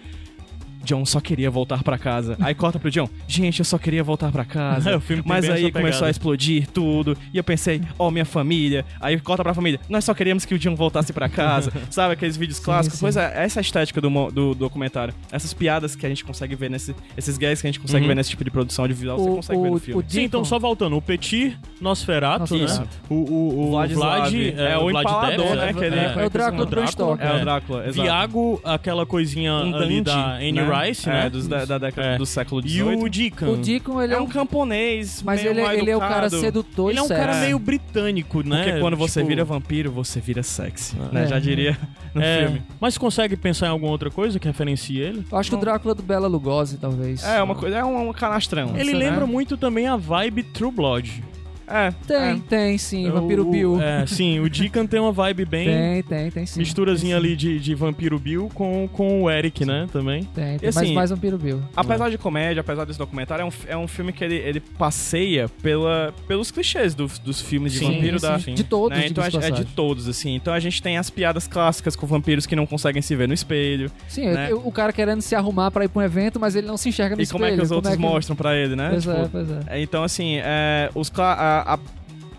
John 0.88 1.06
só 1.06 1.20
queria 1.20 1.52
voltar 1.52 1.84
pra 1.84 1.98
casa. 1.98 2.38
Aí 2.40 2.56
corta 2.56 2.80
pro 2.80 2.90
John. 2.90 3.10
Gente, 3.28 3.60
eu 3.60 3.66
só 3.66 3.78
queria 3.78 4.04
voltar 4.04 4.32
pra 4.32 4.46
casa. 4.46 4.92
É, 4.92 4.96
o 4.98 5.02
filme 5.02 5.22
tem 5.22 5.30
mas 5.30 5.50
aí 5.50 5.70
começou 5.72 5.92
pegada. 5.92 6.06
a 6.08 6.10
explodir 6.12 6.68
tudo. 6.68 7.18
E 7.34 7.38
eu 7.38 7.44
pensei, 7.44 7.82
ó, 8.00 8.10
minha 8.10 8.26
família. 8.26 8.86
Aí 9.02 9.20
corta 9.20 9.44
pra 9.44 9.54
família. 9.54 9.80
Nós 9.90 10.06
só 10.06 10.14
queríamos 10.14 10.46
que 10.46 10.56
o 10.56 10.60
John 10.60 10.76
voltasse 10.76 11.12
pra 11.12 11.28
casa. 11.28 11.72
Sabe 11.92 12.14
aqueles 12.14 12.38
vídeos 12.38 12.60
clássicos? 12.60 13.00
sim. 13.00 13.06
Pois 13.06 13.18
é, 13.18 13.34
essa 13.44 13.60
é 13.60 13.62
a 13.62 13.62
estética 13.62 14.00
do, 14.00 14.10
do 14.32 14.56
documentário. 14.56 15.14
Essas 15.32 15.54
piadas 15.54 15.96
que 15.96 16.06
a 16.06 16.10
gente 16.10 16.24
consegue 16.24 16.56
ver 16.56 16.70
nesse. 16.70 16.96
Esses 17.18 17.38
gags 17.38 17.62
que 17.62 17.68
a 17.68 17.70
gente 17.72 17.80
consegue 17.82 18.04
Uhum. 18.04 18.08
ver 18.08 18.16
nesse 18.16 18.30
tipo 18.30 18.44
de 18.44 18.52
produção 18.52 18.84
audiovisual, 18.86 19.18
você 19.18 19.30
O- 19.30 19.36
consegue 19.36 19.62
ver 19.62 19.68
o- 19.70 19.72
no 19.74 19.80
filme. 19.80 20.02
o 20.02 20.10
Sim, 20.10 20.24
então 20.24 20.46
só 20.46 20.58
voltando. 20.58 20.96
O 20.96 21.02
Petit 21.02 21.58
Nosferato, 21.82 22.40
Nosferatu. 22.40 22.82
né? 22.82 22.88
O, 23.10 23.16
o, 23.16 23.60
o 23.68 23.70
Vlad 23.72 23.92
é 23.92 23.96
o 24.78 24.90
Vlad 24.90 25.04
empalador, 25.06 25.56
né, 25.56 25.74
que 25.74 25.84
ele- 25.84 25.96
É 25.98 26.26
o 26.26 26.30
Drácula 26.30 26.66
do. 26.66 27.22
É 27.22 27.36
o 27.36 27.40
Drácula, 27.42 27.82
exato. 27.88 28.02
Viago, 28.02 28.62
aquela 28.64 29.06
coisinha 29.06 29.54
Um 29.54 29.76
ali 29.76 30.02
da 30.02 30.36
Anne 30.36 30.52
né? 30.54 30.64
Rice, 30.64 30.77
É, 30.86 31.10
né? 31.24 31.30
dos- 31.30 31.48
da, 31.48 31.66
da 31.66 31.78
década 31.78 32.08
É. 32.10 32.18
do 32.18 32.26
século 32.26 32.62
E 32.66 32.70
XVIII. 32.70 32.96
o 33.04 33.10
Deacon. 33.10 33.46
O 33.48 33.58
Deacon, 33.58 34.02
ele 34.02 34.14
é 34.14 34.18
é 34.18 34.20
um 34.22 34.28
camponês, 34.28 35.22
Mas 35.24 35.42
meio 35.42 35.52
ele, 35.54 35.62
mal 35.62 35.74
ele 35.74 35.90
é 35.92 35.96
o 35.96 36.00
cara 36.00 36.30
sedutor 36.30 36.90
Ele 36.90 37.00
e 37.00 37.02
é 37.02 37.04
um 37.04 37.08
cara 37.08 37.36
meio 37.36 37.60
britânico, 37.60 38.42
né? 38.44 38.64
Porque 38.64 38.80
quando 38.80 38.98
você 38.98 39.20
Tipo, 39.20 39.30
vira 39.30 39.44
vampiro, 39.46 39.92
você 39.92 40.20
vira 40.20 40.42
sexy. 40.44 40.96
Né? 41.12 41.24
É. 41.24 41.28
Já 41.28 41.40
diria 41.40 41.78
no 42.14 42.22
é, 42.22 42.44
filme. 42.46 42.64
Mas 42.80 42.98
consegue 42.98 43.36
pensar 43.36 43.68
em 43.68 43.70
alguma 43.70 43.92
outra 43.92 44.10
coisa 44.10 44.40
que 44.40 44.48
referencie 44.48 45.00
ele? 45.00 45.26
Eu 45.32 45.38
acho 45.38 45.50
que 45.50 45.56
o 45.56 45.60
Drácula 45.60 45.94
do 45.96 46.02
Bela 46.04 46.28
Lugosi, 46.28 46.78
talvez. 46.78 47.24
É 47.24 47.42
uma 47.42 47.56
coisa, 47.56 47.78
é 47.78 47.84
um, 47.86 48.10
um 48.10 48.14
canastrão. 48.14 48.72
Ele 48.76 48.90
Isso, 48.92 48.98
lembra 48.98 49.22
né? 49.26 49.32
muito 49.32 49.58
também 49.58 49.88
a 49.88 49.96
vibe 49.96 50.44
True 50.44 50.72
Blood. 50.72 51.24
É, 51.68 51.92
Tem, 52.08 52.18
é. 52.18 52.38
tem, 52.48 52.78
sim. 52.78 53.10
Vampiro 53.12 53.46
O- 53.48 53.52
Bill. 53.52 53.82
É, 53.82 54.06
sim, 54.08 54.40
o 54.40 54.50
Deacon 54.50 54.86
tem 54.88 55.00
uma 55.00 55.12
vibe 55.12 55.46
bem... 55.46 55.66
Tem, 55.68 56.04
tem, 56.04 56.32
tem 56.32 56.46
sim. 56.46 56.60
Misturazinha 56.60 57.16
Tem, 57.16 57.22
sim. 57.24 57.28
ali 57.28 57.36
de, 57.36 57.60
de 57.60 57.76
Vampiro 57.76 58.18
Bill 58.18 58.50
com, 58.54 58.88
com 58.92 59.24
o 59.24 59.30
Eric, 59.30 59.66
né? 59.66 59.88
Também. 59.92 60.24
Tem, 60.34 60.58
tem. 60.58 60.66
E 60.66 60.70
assim, 60.70 60.80
mas 60.80 60.92
mais 60.92 61.10
Vampiro 61.10 61.38
Bill. 61.38 61.62
Apesar 61.76 62.10
de 62.10 62.18
comédia, 62.18 62.62
apesar 62.62 62.86
desse 62.86 62.98
documentário, 63.00 63.42
é 63.44 63.46
um, 63.46 63.52
é 63.68 63.78
um 63.78 63.88
filme 63.88 64.14
que 64.14 64.24
ele, 64.24 64.36
ele 64.36 64.60
passeia 64.60 65.50
pela, 65.62 66.14
pelos 66.28 66.52
clichês 66.52 66.96
dos, 66.96 67.20
dos 67.20 67.42
filmes 67.42 67.74
de 67.74 67.80
Sim, 67.80 67.94
vampiro 67.96 68.20
da. 68.20 68.40
sim. 68.40 68.54
De 68.54 68.64
todos, 68.64 68.98
né? 68.98 69.06
Então 69.08 69.24
é, 69.24 69.28
é 69.48 69.52
de 69.52 69.66
todos, 69.66 70.08
assim. 70.08 70.36
Então 70.36 70.54
a 70.54 70.60
gente 70.60 70.82
tem 70.82 70.98
as 70.98 71.10
piadas 71.10 71.48
clássicas 71.48 71.96
com 71.96 72.08
vampiros 72.08 72.46
que 72.46 72.56
não 72.56 72.66
conseguem 72.66 73.02
se 73.02 73.16
ver 73.16 73.28
no 73.28 73.34
espelho. 73.34 73.92
Sim, 74.08 74.28
né? 74.28 74.48
eu- 74.52 74.62
o 74.66 74.72
cara 74.72 74.94
querendo 74.94 75.22
se 75.22 75.36
arrumar 75.36 75.70
pra 75.72 75.84
ir 75.86 75.90
pra 75.90 76.02
um 76.02 76.06
evento, 76.06 76.40
mas 76.40 76.56
ele 76.56 76.66
não 76.68 76.78
se 76.78 76.90
enxerga 76.90 77.16
no 77.16 77.22
e 77.22 77.24
espelho. 77.24 77.40
como 77.42 77.52
é 77.52 77.56
que 77.56 77.62
os 77.62 77.72
outros 77.72 77.94
que- 77.96 78.02
mostram 78.02 78.36
pra 78.36 78.56
ele, 78.56 78.76
né? 78.76 78.90
Pois 78.92 79.04
Tipo, 79.04 79.16
é, 79.18 79.28
pois 79.32 79.52
é. 79.52 79.60
É, 79.68 79.82
Então, 79.82 80.04
assim, 80.04 80.38
é, 80.38 80.90
os 80.96 81.10
cla- 81.10 81.57
a- 81.66 81.74
a- 81.76 81.80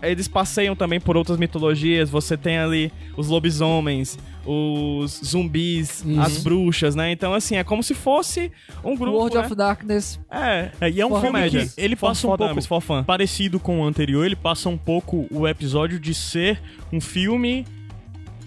eles 0.07 0.27
passeiam 0.29 0.75
também 0.75 0.99
por 0.99 1.17
outras 1.17 1.37
mitologias. 1.37 2.09
Você 2.09 2.37
tem 2.37 2.57
ali 2.57 2.91
os 3.17 3.27
lobisomens, 3.27 4.17
os 4.45 5.19
zumbis, 5.25 6.03
Isso. 6.05 6.21
as 6.21 6.37
bruxas, 6.41 6.95
né? 6.95 7.11
Então, 7.11 7.33
assim, 7.33 7.57
é 7.57 7.63
como 7.65 7.83
se 7.83 7.93
fosse 7.93 8.49
um 8.83 8.95
grupo. 8.95 9.17
World 9.17 9.35
né? 9.37 9.45
of 9.45 9.55
Darkness. 9.55 10.19
É, 10.31 10.71
É, 10.79 10.89
e 10.89 11.01
é 11.01 11.05
um 11.05 11.09
For 11.09 11.21
filme 11.21 11.49
que 11.49 11.69
ele 11.77 11.95
For- 11.97 12.07
passa 12.09 12.27
um 12.27 12.29
for 12.31 12.37
pouco 12.37 12.61
for 12.61 12.81
fun. 12.81 13.03
parecido 13.03 13.59
com 13.59 13.81
o 13.81 13.83
anterior, 13.83 14.25
ele 14.25 14.37
passa 14.37 14.69
um 14.69 14.77
pouco 14.77 15.27
o 15.29 15.45
episódio 15.47 15.99
de 15.99 16.13
ser 16.13 16.61
um 16.93 17.01
filme 17.01 17.65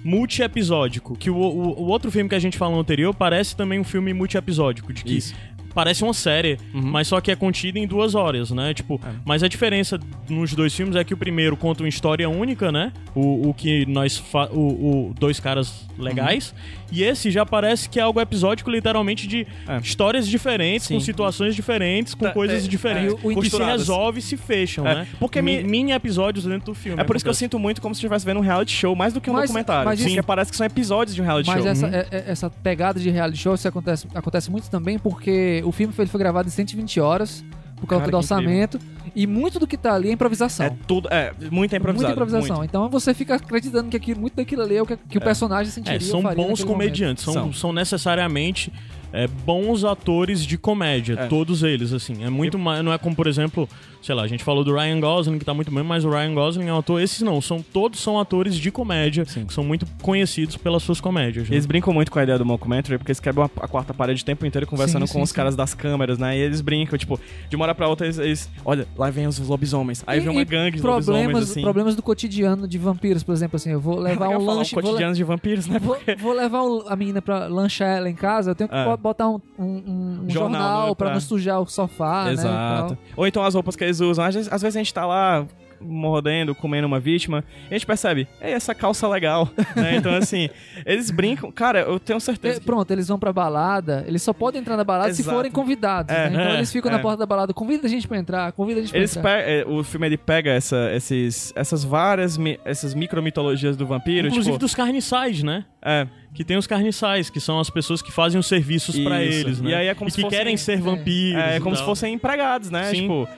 multi-episódico. 0.05 1.17
Que 1.17 1.31
o, 1.31 1.37
o, 1.37 1.81
o 1.83 1.87
outro 1.87 2.11
filme 2.11 2.29
que 2.29 2.35
a 2.35 2.39
gente 2.39 2.57
falou 2.59 2.79
anterior 2.81 3.15
parece 3.15 3.55
também 3.57 3.79
um 3.79 3.85
filme 3.85 4.13
multi-episódico. 4.13 4.93
De 4.93 5.05
que 5.05 5.17
Isso. 5.19 5.35
Parece 5.75 6.03
uma 6.05 6.15
série, 6.15 6.59
Uhum. 6.75 6.83
mas 6.83 7.09
só 7.09 7.21
que 7.21 7.31
é 7.31 7.37
contida 7.37 7.79
em 7.79 7.87
duas 7.87 8.15
horas, 8.15 8.51
né? 8.51 8.73
Tipo, 8.75 9.01
mas 9.25 9.43
a 9.43 9.49
diferença 9.49 9.99
nos 10.29 10.55
dois 10.55 10.75
filmes 10.75 10.97
é 10.97 11.05
que 11.05 11.15
o 11.15 11.17
primeiro 11.17 11.57
conta 11.57 11.83
uma 11.83 11.89
história 11.89 12.29
única, 12.29 12.71
né? 12.73 12.93
O, 13.15 13.49
o 13.51 13.55
que 13.55 13.87
nós 13.87 14.23
o, 14.53 15.09
o 15.11 15.15
dois 15.19 15.39
caras 15.41 15.87
legais. 15.99 16.55
E 16.93 17.03
esse 17.03 17.31
já 17.31 17.47
parece 17.47 17.89
que 17.89 17.99
é 17.99 18.03
algo 18.03 18.21
episódico, 18.21 18.71
literalmente, 18.71 19.27
de 19.27 19.47
É. 19.67 19.79
histórias 19.79 20.29
diferentes, 20.29 20.87
Sim. 20.87 20.95
com 20.95 21.01
situações 21.01 21.55
diferentes, 21.57 22.13
com 22.15 22.27
Tá, 22.27 22.33
coisas 22.33 22.65
é, 22.65 22.69
diferentes. 22.69 23.15
é, 23.15 23.35
que 23.41 23.51
se 23.51 23.63
resolve 23.63 24.19
e 24.19 24.23
se 24.23 24.37
fecham, 24.37 24.87
É, 24.87 24.95
né? 24.97 25.07
porque 25.19 25.41
Mi- 25.41 25.65
mini 25.65 25.93
episódios 25.93 26.45
dentro 26.45 26.67
do 26.67 26.75
filme. 26.75 27.01
É 27.01 27.05
por 27.05 27.17
isso 27.17 27.25
que 27.25 27.31
eu 27.31 27.35
sinto 27.35 27.59
muito 27.59 27.81
como 27.81 27.95
se 27.95 27.99
estivesse 27.99 28.27
vendo 28.27 28.39
um 28.39 28.43
reality 28.43 28.73
show, 28.73 28.95
mais 28.95 29.15
do 29.15 29.21
que 29.23 29.31
um 29.31 29.33
Mas- 29.33 29.45
documentário. 29.49 29.85
mas 29.87 30.01
Sim. 30.01 30.13
isso- 30.13 30.23
parece 30.23 30.51
que 30.51 30.57
são 30.57 30.67
episódios 30.67 31.15
de 31.15 31.23
um 31.23 31.25
reality 31.25 31.49
Mas 31.49 31.59
show. 31.63 31.69
essa, 31.71 31.87
Uhum. 31.87 31.95
é- 31.95 32.07
é- 32.11 32.25
essa 32.27 32.51
pegada 32.51 33.01
de 33.01 33.09
reality 33.09 33.39
show 33.39 33.55
isso 33.55 33.67
acontece, 33.67 34.07
acontece 34.15 34.51
muito 34.51 34.69
também 34.69 34.99
porque 34.99 35.63
o 35.65 35.73
filme 35.73 35.95
foi, 35.95 36.05
ele 36.05 36.11
foi 36.11 36.19
gravado 36.21 36.47
em 36.49 36.53
120 36.53 37.01
horas 37.01 37.43
por 37.81 37.87
causa 37.87 38.03
Cara, 38.03 38.11
do 38.11 38.17
orçamento 38.19 38.79
e 39.15 39.27
muito 39.27 39.59
do 39.59 39.67
que 39.67 39.77
tá 39.77 39.95
ali 39.95 40.09
é 40.09 40.13
improvisação. 40.13 40.67
É 40.67 40.73
tudo. 40.87 41.09
É, 41.11 41.33
muita 41.51 41.77
improvisada. 41.77 42.15
Muita 42.15 42.23
improvisação. 42.23 42.57
muito. 42.57 42.71
Então 42.71 42.89
você 42.89 43.13
fica 43.15 43.35
acreditando 43.35 43.89
que 43.89 43.97
aquilo, 43.97 44.21
muito 44.21 44.37
daquilo 44.37 44.63
ali 44.63 44.77
é 44.77 44.83
o 44.83 44.87
que, 44.87 44.97
que 44.97 45.19
o 45.19 45.21
personagem 45.21 45.71
sentiria 45.73 45.99
É, 45.99 46.01
são 46.01 46.23
bons 46.23 46.65
comediantes, 46.65 47.25
são, 47.25 47.35
São. 47.35 47.53
são 47.53 47.73
necessariamente 47.73 48.73
é, 49.13 49.27
bons 49.27 49.85
atores 49.85 50.45
de 50.45 50.57
comédia, 50.59 51.15
É. 51.19 51.27
todos 51.27 51.63
eles, 51.63 51.93
assim. 51.93 52.25
É 52.25 52.31
muito 52.31 52.59
mais. 52.59 52.83
Não 52.85 52.93
é 52.93 52.99
como, 52.99 53.15
por 53.15 53.27
exemplo, 53.27 53.69
sei 54.01 54.15
lá, 54.15 54.23
a 54.23 54.27
gente 54.27 54.43
falou 54.43 54.65
do 54.65 54.75
Ryan 54.75 55.01
Gosling, 55.01 55.39
que 55.39 55.45
tá 55.45 55.53
muito 55.55 55.71
bem, 55.71 55.83
mas 55.85 56.05
o 56.05 56.11
Ryan 56.11 56.35
Gosling 56.35 56.67
é 56.69 56.73
um 56.73 56.79
ator. 56.79 57.01
Esses 57.01 57.21
não, 57.23 57.41
são, 57.41 57.63
todos 57.63 58.01
são 58.01 58.19
atores 58.19 58.57
de 58.57 58.71
comédia, 58.71 59.25
que 59.25 59.53
são 59.53 59.63
muito 59.65 59.87
conhecidos 60.01 60.57
pelas 60.57 60.83
suas 60.83 61.01
comédias. 61.01 61.49
né? 61.49 61.55
Eles 61.55 61.67
brincam 61.67 61.93
muito 61.93 62.11
com 62.11 62.19
a 62.19 62.23
ideia 62.23 62.39
do 62.39 62.45
mockumentary, 62.47 62.99
porque 62.99 63.11
eles 63.13 63.21
quebram 63.21 63.45
a, 63.45 63.69
quarta 63.69 63.93
parede 63.95 64.23
o 64.23 64.25
tempo 64.25 64.45
inteiro 64.47 64.67
conversando 64.67 65.07
Sim, 65.07 65.13
com 65.13 65.19
sim, 65.19 65.23
os 65.25 65.29
sim. 65.31 65.35
caras 65.37 65.55
das 65.57 65.75
câmeras, 65.75 66.19
né? 66.19 66.37
E 66.37 66.41
eles 66.41 66.61
brincam, 66.61 66.99
tipo, 66.99 67.19
de 67.49 67.57
uma 67.57 67.65
hora 67.65 67.75
pra 67.75 67.89
outra 67.89 68.07
eles, 68.07 68.19
eles- 68.19 68.51
olha, 68.65 68.87
lá 68.97 69.11
vem 69.11 69.27
os 69.27 69.39
lobisomens. 69.39 70.03
Aí 70.07 70.19
E- 70.19 70.21
vem 70.23 70.31
uma 70.31 70.41
e 70.43 70.45
gangue 70.45 70.77
de 70.77 70.83
problemas, 70.83 71.07
lobisomens, 71.09 71.51
assim. 71.51 71.63
problemas 71.63 71.95
do 71.97 72.03
cotidiano 72.03 72.67
de 72.67 72.79
vampiros, 72.79 73.23
por 73.23 73.33
exemplo, 73.33 73.57
assim, 73.57 73.71
eu 73.71 73.81
vou 73.81 73.99
levar 74.01 74.27
Legal 74.27 74.41
um 74.43 74.47
falar 74.47 74.59
lanche, 74.59 74.75
vou, 74.75 74.81
le- 74.83 74.89
cotidianos 74.89 75.17
de 75.19 75.25
vampiros, 75.25 75.67
né? 75.67 75.79
vou, 75.79 75.97
vou 76.19 76.33
levar 76.33 76.63
o- 76.63 76.85
a 76.89 76.97
menina 76.97 77.21
pra 77.23 77.47
lanchar 77.47 77.89
ela 77.99 78.09
em 78.11 78.15
casa, 78.15 78.51
eu 78.51 78.55
tenho 78.55 78.69
que 78.69 78.75
É. 78.77 78.85
bo- 79.03 79.09
botar 79.09 79.29
um, 79.29 79.41
um- 79.59 79.65
um- 79.65 80.25
Jornal, 80.29 80.61
jornal, 80.61 80.89
né, 80.89 80.95
pra 80.95 81.07
pra- 81.07 81.15
não 81.15 81.21
sujar 81.21 81.61
o 81.61 81.67
sofá, 81.67 82.25
né? 82.27 82.33
Exato. 82.33 82.95
tal. 82.95 82.99
Ou 83.17 83.27
então 83.27 83.45
as 83.45 83.55
roupas 83.55 83.75
que 83.77 83.85
eles 83.85 84.01
usam. 84.01 84.25
Às 84.25 84.35
vezes, 84.35 84.53
às 84.53 84.63
vezes 84.63 84.77
a 84.77 84.81
gente 84.81 84.95
tá 84.95 85.05
lá 85.05 85.47
mordendo, 85.85 86.55
comendo 86.55 86.87
uma 86.87 87.01
vítima, 87.01 87.45
e 87.71 87.75
a 87.75 87.79
gente 87.79 87.87
percebe, 87.87 88.27
ei, 88.41 88.53
essa 88.53 88.75
calça 88.75 89.07
legal, 89.09 89.49
né? 89.77 89.97
Então, 89.97 90.15
assim, 90.15 90.49
eles 90.87 91.11
brincam. 91.11 91.51
Cara, 91.53 91.81
eu 91.81 91.99
tenho 91.99 92.21
certeza 92.21 92.57
É, 92.57 92.61
que 92.61 92.67
Pronto, 92.67 92.91
eles 92.91 93.09
vão 93.09 93.19
pra 93.19 93.33
balada, 93.33 94.05
eles 94.07 94.23
só 94.23 94.33
podem 94.33 94.61
entrar 94.61 94.77
na 94.77 94.85
balada 94.85 95.13
se 95.13 95.23
Exato. 95.23 95.37
forem 95.37 95.51
convidados. 95.51 96.15
É, 96.15 96.31
né? 96.31 96.41
Então 96.41 96.53
é, 96.53 96.57
eles 96.57 96.73
ficam 96.73 96.91
é. 96.91 96.95
na 96.95 97.01
porta 97.01 97.19
da 97.19 97.27
balada, 97.27 97.53
convida 97.53 97.87
a 97.87 97.91
gente 97.91 98.07
pra 98.09 98.17
entrar, 98.19 98.53
convida 98.53 98.79
a 98.81 98.83
gente 98.83 98.91
pra 98.91 98.99
Eles 98.99 99.17
entrar. 99.17 99.43
pe- 99.43 99.51
é, 99.51 99.65
o 99.67 99.83
filme 99.83 100.07
ele 100.07 100.17
pega 100.17 100.51
essa, 100.51 100.91
esses, 100.95 101.53
essas 101.57 101.85
várias 101.85 102.37
mi- 102.39 102.59
essas 102.65 102.95
micromitologias 102.95 103.77
do 103.77 103.87
vampiro, 103.87 104.29
Inclusive 104.29 104.53
tipo, 104.53 104.59
dos 104.59 104.75
carniçais, 104.75 105.43
né? 105.43 105.65
é, 105.85 106.07
Que 106.35 106.45
tem 106.45 106.57
os 106.57 106.67
carniçais, 106.67 107.29
que 107.29 107.41
são 107.41 107.59
as 107.61 107.69
pessoas 107.69 108.01
que 108.01 108.11
fazem 108.13 108.39
os 108.39 108.47
serviços 108.47 108.99
pra 109.01 109.23
Isso. 109.23 109.47
eles, 109.47 109.61
né? 109.61 109.71
E 109.71 109.75
aí 109.75 109.87
é 109.89 109.95
como 109.95 110.09
se 110.11 110.17
que 110.17 110.23
fossem- 110.23 110.39
querem 110.39 110.57
ser 110.57 110.81
vampiros. 110.81 111.43
é, 111.43 111.57
e 111.57 111.61
como 111.61 111.77
se 111.77 111.83
fossem 111.85 112.15
empregados, 112.15 112.71
né? 112.71 112.85
Sim. 112.91 113.03
Tipo, 113.03 113.29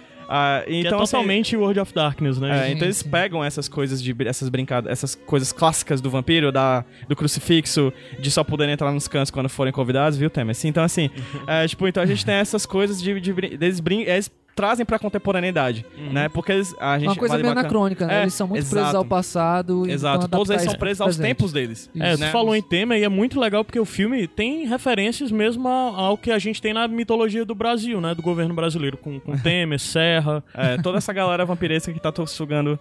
Que 0.65 0.81
então 0.81 0.99
é 0.99 1.03
assim, 1.03 1.13
totalmente 1.13 1.57
World 1.57 1.81
of 1.81 1.93
Darkness, 1.95 2.39
né? 2.39 2.69
É, 2.69 2.73
então 2.73 2.87
eles 2.87 3.03
pegam 3.03 3.45
essas 3.45 3.69
coisas 3.69 4.03
de 4.03 4.15
essas 4.27 4.49
brincadas, 4.49 4.91
essas 4.91 5.15
coisas 5.15 5.53
clássicas 5.53 6.01
do 6.01 6.11
vampiro, 6.11 6.51
da, 6.51 6.85
do 7.09 7.15
crucifixo, 7.15 7.93
de 8.19 8.31
só 8.31 8.43
poderem 8.45 8.75
entrar 8.75 8.91
nos 8.93 9.09
cantos 9.09 9.31
quando 9.31 9.49
forem 9.49 9.73
convidados, 9.73 10.19
viu, 10.19 10.31
Temer? 10.31 10.55
Sim, 10.55 10.69
então 10.69 10.83
assim, 10.85 11.11
é, 11.47 11.67
tipo, 11.69 11.87
então 11.87 12.03
a 12.03 12.07
gente 12.07 12.25
tem 12.25 12.35
essas 12.35 12.65
coisas 12.67 13.03
de, 13.03 13.21
de 13.21 13.33
brin- 13.33 13.59
eles, 13.61 13.81
brin 13.81 14.03
eles 14.03 14.31
trazem 14.55 14.87
pra 14.87 14.99
contemporaneidade, 14.99 15.85
né? 16.13 16.29
Porque 16.29 16.53
eles, 16.53 16.75
a 16.79 16.99
gente 16.99 17.09
Uma 17.09 17.17
coisa 17.17 17.37
meio 17.37 17.51
anacrônica, 17.51 18.07
né? 18.07 18.19
É, 18.19 18.23
eles 18.23 18.35
são 18.35 18.47
muito 18.47 18.61
exato. 18.61 18.75
presos 18.77 18.95
ao 18.95 19.05
passado. 19.05 19.87
e 19.87 19.91
Exato, 19.93 20.21
vão 20.21 20.29
todos 20.29 20.51
eles 20.51 20.63
são 20.63 20.73
isso 20.73 20.79
presos 20.79 21.01
aos 21.01 21.17
presente. 21.17 21.27
tempos 21.37 21.53
deles. 21.53 21.91
É, 21.97 22.17
né? 22.17 22.27
tu 22.29 22.33
falou 22.33 22.55
em 22.55 22.63
tema 22.63 22.97
e 22.97 23.05
é 23.05 23.09
muito 23.09 23.39
legal 23.41 23.65
porque 23.65 23.81
o 23.81 23.85
filme 23.85 24.27
tem 24.29 24.67
referências 24.67 25.31
mesmo 25.33 25.69
ao 25.69 26.17
que 26.17 26.31
a 26.31 26.39
gente 26.39 26.61
tem 26.63 26.73
na 26.73 26.87
mitologia 26.87 27.45
do 27.45 27.55
Brasil, 27.55 28.01
né? 28.01 28.15
Do 28.15 28.23
governo 28.23 28.55
brasileiro, 28.55 28.97
com, 28.97 29.19
com 29.21 29.37
Temer, 29.39 29.79
Serra. 29.81 30.43
É, 30.55 30.77
toda 30.79 30.99
essa 30.99 31.13
galera 31.13 31.45
vampiresca 31.45 31.93
que 31.93 32.01
tá 32.01 32.13
sugando 32.27 32.79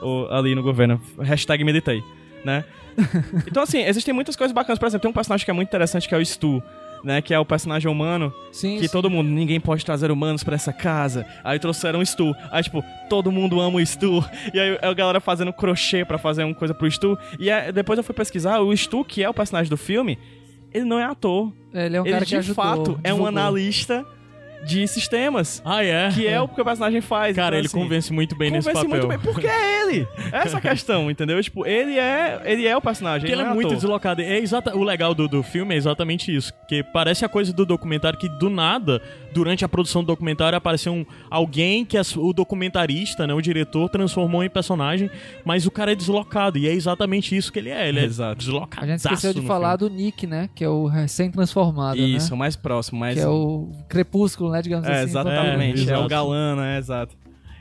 o- 0.00 0.26
ali 0.30 0.54
no 0.54 0.62
governo. 0.62 1.00
Hashtag 1.20 1.64
meditei, 1.64 2.02
né? 2.44 2.64
Então, 3.46 3.62
assim, 3.62 3.78
existem 3.82 4.12
muitas 4.12 4.34
coisas 4.36 4.52
bacanas. 4.52 4.78
Por 4.78 4.86
exemplo, 4.86 5.02
tem 5.02 5.10
um 5.10 5.14
personagem 5.14 5.44
que 5.44 5.50
é 5.50 5.54
muito 5.54 5.68
interessante 5.68 6.08
que 6.08 6.14
é 6.14 6.18
o 6.18 6.24
Stu, 6.24 6.62
né? 7.04 7.20
Que 7.22 7.34
é 7.34 7.38
o 7.38 7.44
personagem 7.44 7.90
humano 7.90 8.32
Sim, 8.52 8.76
que 8.78 8.86
sim. 8.86 8.92
todo 8.92 9.10
mundo, 9.10 9.28
ninguém 9.28 9.60
pode 9.60 9.84
trazer 9.84 10.10
humanos 10.10 10.42
pra 10.42 10.54
essa 10.54 10.72
casa. 10.72 11.26
Aí 11.44 11.58
trouxeram 11.58 12.00
o 12.00 12.06
Stu. 12.06 12.34
Aí, 12.50 12.62
tipo, 12.62 12.82
todo 13.08 13.30
mundo 13.32 13.60
ama 13.60 13.78
o 13.78 13.86
Stu. 13.86 14.24
E 14.52 14.58
aí 14.58 14.78
a 14.80 14.92
galera 14.94 15.20
fazendo 15.20 15.52
crochê 15.52 16.04
pra 16.04 16.18
fazer 16.18 16.44
uma 16.44 16.54
coisa 16.54 16.72
pro 16.74 16.90
Stu. 16.90 17.18
E 17.38 17.50
é- 17.50 17.70
depois 17.70 17.96
eu 17.98 18.04
fui 18.04 18.14
pesquisar, 18.14 18.60
o 18.60 18.74
Stu, 18.76 19.04
que 19.04 19.22
é 19.22 19.28
o 19.28 19.34
personagem 19.34 19.68
do 19.68 19.76
filme, 19.76 20.18
ele 20.72 20.84
não 20.84 20.98
é 20.98 21.04
ator. 21.04 21.52
Ele 21.72 21.96
é 21.96 22.00
um 22.00 22.04
ele 22.04 22.12
cara 22.12 22.24
que 22.24 22.30
de 22.30 22.36
ajudou, 22.36 22.64
fato 22.64 23.00
é 23.04 23.12
um 23.12 23.26
analista 23.26 24.04
de 24.66 24.86
sistemas. 24.88 25.62
Ah, 25.64 25.84
é? 25.84 26.10
Que 26.12 26.26
é 26.26 26.40
o 26.40 26.48
que 26.48 26.60
o 26.60 26.64
personagem 26.64 27.00
faz. 27.00 27.34
Cara, 27.36 27.48
Então, 27.48 27.58
ele 27.58 27.66
assim, 27.66 27.76
convence 27.78 28.12
muito 28.12 28.36
bem 28.36 28.50
nesse 28.50 28.68
convence 28.68 28.86
papel. 28.88 29.06
muito 29.08 29.22
bem. 29.24 29.32
Porque 29.32 29.46
é 29.46 29.82
ele. 29.82 30.06
Essa 30.32 30.56
é 30.56 30.58
a 30.58 30.60
questão, 30.60 31.10
entendeu? 31.10 31.42
Tipo, 31.42 31.64
ele 31.66 31.98
é, 31.98 32.40
ele 32.44 32.66
é 32.66 32.76
o 32.76 32.80
personagem. 32.80 33.20
Porque 33.20 33.32
ele 33.32 33.42
não 33.42 33.50
é 33.52 33.54
muito 33.54 33.68
ator. 33.68 33.76
deslocado. 33.76 34.20
É 34.22 34.38
exata, 34.38 34.76
o 34.76 34.82
legal 34.82 35.14
do, 35.14 35.26
do 35.28 35.42
filme 35.42 35.74
é 35.74 35.78
exatamente 35.78 36.34
isso. 36.34 36.52
Que 36.68 36.82
parece 36.82 37.24
a 37.24 37.28
coisa 37.28 37.52
do 37.52 37.64
documentário 37.64 38.18
que 38.18 38.28
do 38.28 38.50
nada, 38.50 39.00
durante 39.32 39.64
a 39.64 39.68
produção 39.68 40.02
do 40.02 40.06
documentário, 40.08 40.56
apareceu 40.58 40.92
um, 40.92 41.04
alguém 41.30 41.84
que 41.84 41.96
as- 41.96 42.16
o 42.16 42.32
documentarista, 42.32 43.26
né, 43.26 43.32
o 43.34 43.40
diretor, 43.40 43.88
transformou 43.88 44.42
em 44.44 44.50
personagem, 44.50 45.10
mas 45.44 45.66
o 45.66 45.70
cara 45.70 45.92
é 45.92 45.94
deslocado. 45.94 46.58
E 46.58 46.68
é 46.68 46.72
exatamente 46.72 47.36
isso 47.36 47.52
que 47.52 47.58
ele 47.58 47.70
é. 47.70 47.88
Ele 47.88 48.00
é 48.00 48.04
Exato. 48.04 48.36
deslocado. 48.38 48.84
A 48.84 48.88
gente 48.88 48.98
esqueceu 49.00 49.32
de 49.32 49.42
falar 49.42 49.76
do 49.76 49.88
Nick, 49.88 50.26
né? 50.26 50.48
Que 50.54 50.64
é 50.64 50.68
o 50.68 50.86
recém-transformado, 50.86 51.98
Isso, 51.98 52.30
né? 52.30 52.34
o 52.34 52.38
mais 52.38 52.56
próximo, 52.56 52.98
mais... 53.00 53.14
Que 53.14 53.20
é 53.20 53.28
o 53.28 53.70
crepúsculo, 53.88 54.47
né? 54.50 54.62
Digamos 54.62 54.86
É, 54.88 54.92
assim. 54.92 55.02
exatamente. 55.04 55.88
É, 55.88 55.92
É, 55.92 55.98
o 55.98 56.08
galã, 56.08 56.56
né? 56.56 56.78
Exato. 56.78 57.14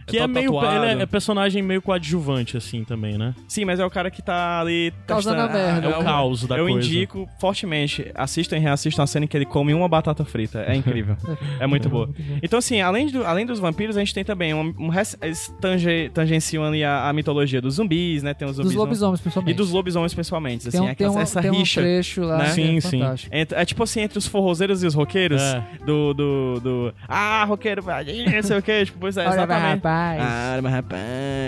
Que 0.08 0.18
é 0.18 0.22
todo 0.22 0.34
meio. 0.34 0.51
tatuado. 0.53 0.86
Ele 0.86 0.99
é, 0.99 1.03
é 1.03 1.05
personagem 1.05 1.62
meio 1.62 1.82
coadjuvante, 1.82 2.55
assim, 2.58 2.84
também, 2.84 3.18
né? 3.18 3.36
Sim, 3.47 3.66
mas 3.66 3.80
é 3.80 3.86
o 3.86 3.89
cara 3.89 4.10
que 4.10 4.22
tá 4.22 4.60
ali... 4.62 4.93
Causando 5.05 5.41
a 5.41 5.47
merda. 5.47 5.88
É 5.88 5.89
o 5.89 5.99
eu- 5.99 6.03
caos 6.03 6.45
da 6.45 6.58
Eu 6.58 6.68
coisa. 6.68 6.80
indico 6.88 7.28
fortemente, 7.39 8.10
assistam 8.16 8.55
e 8.58 8.60
reassistam 8.60 9.03
a 9.03 9.08
cena 9.08 9.26
em 9.26 9.28
que 9.28 9.36
ele 9.38 9.45
come 9.45 9.74
uma 9.74 9.88
batata 9.88 10.24
frita. 10.24 10.64
É 10.68 10.76
incrível. 10.76 11.18
é 11.60 11.68
muito 11.68 11.89
boa. 11.89 12.10
Então, 12.41 12.58
assim, 12.60 12.80
além, 12.82 13.08
do- 13.08 13.26
além 13.26 13.45
dos 13.45 13.60
vampiros, 13.60 13.97
a 13.97 13.99
gente 13.99 14.14
tem 14.14 14.24
também 14.24 14.53
um, 14.53 14.74
um 14.80 14.88
res- 14.89 15.18
eles 15.22 15.53
tange- 15.60 16.10
tangenciam 16.14 16.64
ali 16.64 16.84
a, 16.84 17.10
a 17.10 17.14
mitologia 17.14 17.62
dos 17.62 17.76
zumbis, 17.76 18.24
né? 18.24 18.34
Tem 18.34 18.47
os 18.47 18.55
zumbis 18.55 18.72
Dos 18.72 18.80
lobisomens, 18.80 19.20
E 19.20 19.24
principalmente. 19.24 19.55
dos 19.58 19.72
lobisomens, 19.72 20.14
principalmente. 20.14 20.68
Assim, 20.70 20.78
tem 20.78 20.82
um, 20.82 20.84
é 20.89 20.95
tem 20.95 21.08
aquela- 21.08 21.20
um, 21.20 21.22
essa 21.22 21.41
tem 21.41 21.51
um 21.51 21.55
rixa. 21.60 21.82
trecho 21.82 22.22
lá 22.24 22.38
né? 22.38 22.45
Sim, 22.51 22.78
é 22.78 22.82
sim. 22.82 22.99
fantástico. 22.99 23.36
Entre- 23.36 23.58
é 23.60 23.66
tipo 23.66 23.84
assim, 23.84 24.01
entre 24.01 24.18
os 24.18 24.28
forrozeiros 24.28 24.84
e 24.84 24.88
os 24.88 24.93
roqueiros. 24.93 25.41
É. 25.41 25.64
Do, 25.86 26.14
do, 26.14 26.60
do. 26.62 26.93
Ah, 27.08 27.43
roqueiro, 27.45 27.84
não 27.84 28.43
sei 28.43 28.58
o 28.58 28.62
que. 28.62 28.86
Tipo, 28.86 28.99
pois 28.99 29.18
é, 29.18 29.22
Olha, 29.22 29.30
exatamente. 29.34 29.82
Rapaz. 29.98 30.22
Ah, 30.22 30.60
mas 30.62 30.74
rapaz. 30.74 31.02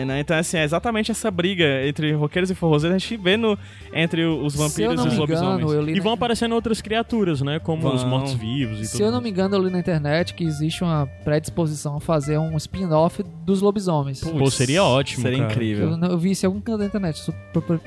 Né? 0.08 0.20
Então, 0.20 0.38
assim, 0.38 0.58
é 0.58 0.64
exatamente 0.64 1.12
essa 1.12 1.30
briga 1.30 1.86
entre 1.88 2.12
roqueiros 2.14 2.50
e 2.50 2.56
forrozeiros. 2.56 2.96
A 2.96 3.00
gente 3.00 3.18
vê 3.18 3.38
no, 3.38 3.58
entre 3.94 4.24
os 4.26 4.56
vampiros 4.56 5.04
e 5.04 5.08
os 5.08 5.14
me 5.14 5.20
lobisomens. 5.20 5.62
engano, 5.72 5.90
E 5.90 5.96
na- 5.98 6.04
vão 6.04 6.14
aparecendo 6.14 6.54
outras 6.56 6.82
criaturas, 6.82 7.42
né? 7.42 7.60
Como 7.60 7.88
os 7.94 8.02
Vão. 8.02 8.10
mortos-vivos 8.12 8.80
e 8.80 8.86
Se 8.86 8.94
tudo. 8.94 9.04
eu 9.06 9.12
não 9.12 9.22
me 9.22 9.30
engano, 9.30 9.56
eu 9.56 9.64
li 9.64 9.70
na 9.70 9.80
internet 9.80 10.34
que 10.34 10.44
existe 10.44 10.84
uma 10.84 11.08
predisposição 11.24 11.98
a 11.98 12.00
fazer 12.00 12.38
um 12.38 12.56
spin-off 12.58 13.24
dos 13.46 13.62
lobisomens. 13.62 14.22
Pô, 14.22 14.50
seria 14.50 14.84
ótimo, 14.84 15.24
Seria 15.24 15.40
cara. 15.40 15.52
incrível. 15.52 15.90
Eu, 15.92 16.10
eu 16.12 16.18
vi 16.18 16.32
isso 16.32 16.46
em 16.46 16.48
algum 16.48 16.62
canto 16.62 16.80
da 16.80 16.86
internet. 16.86 17.22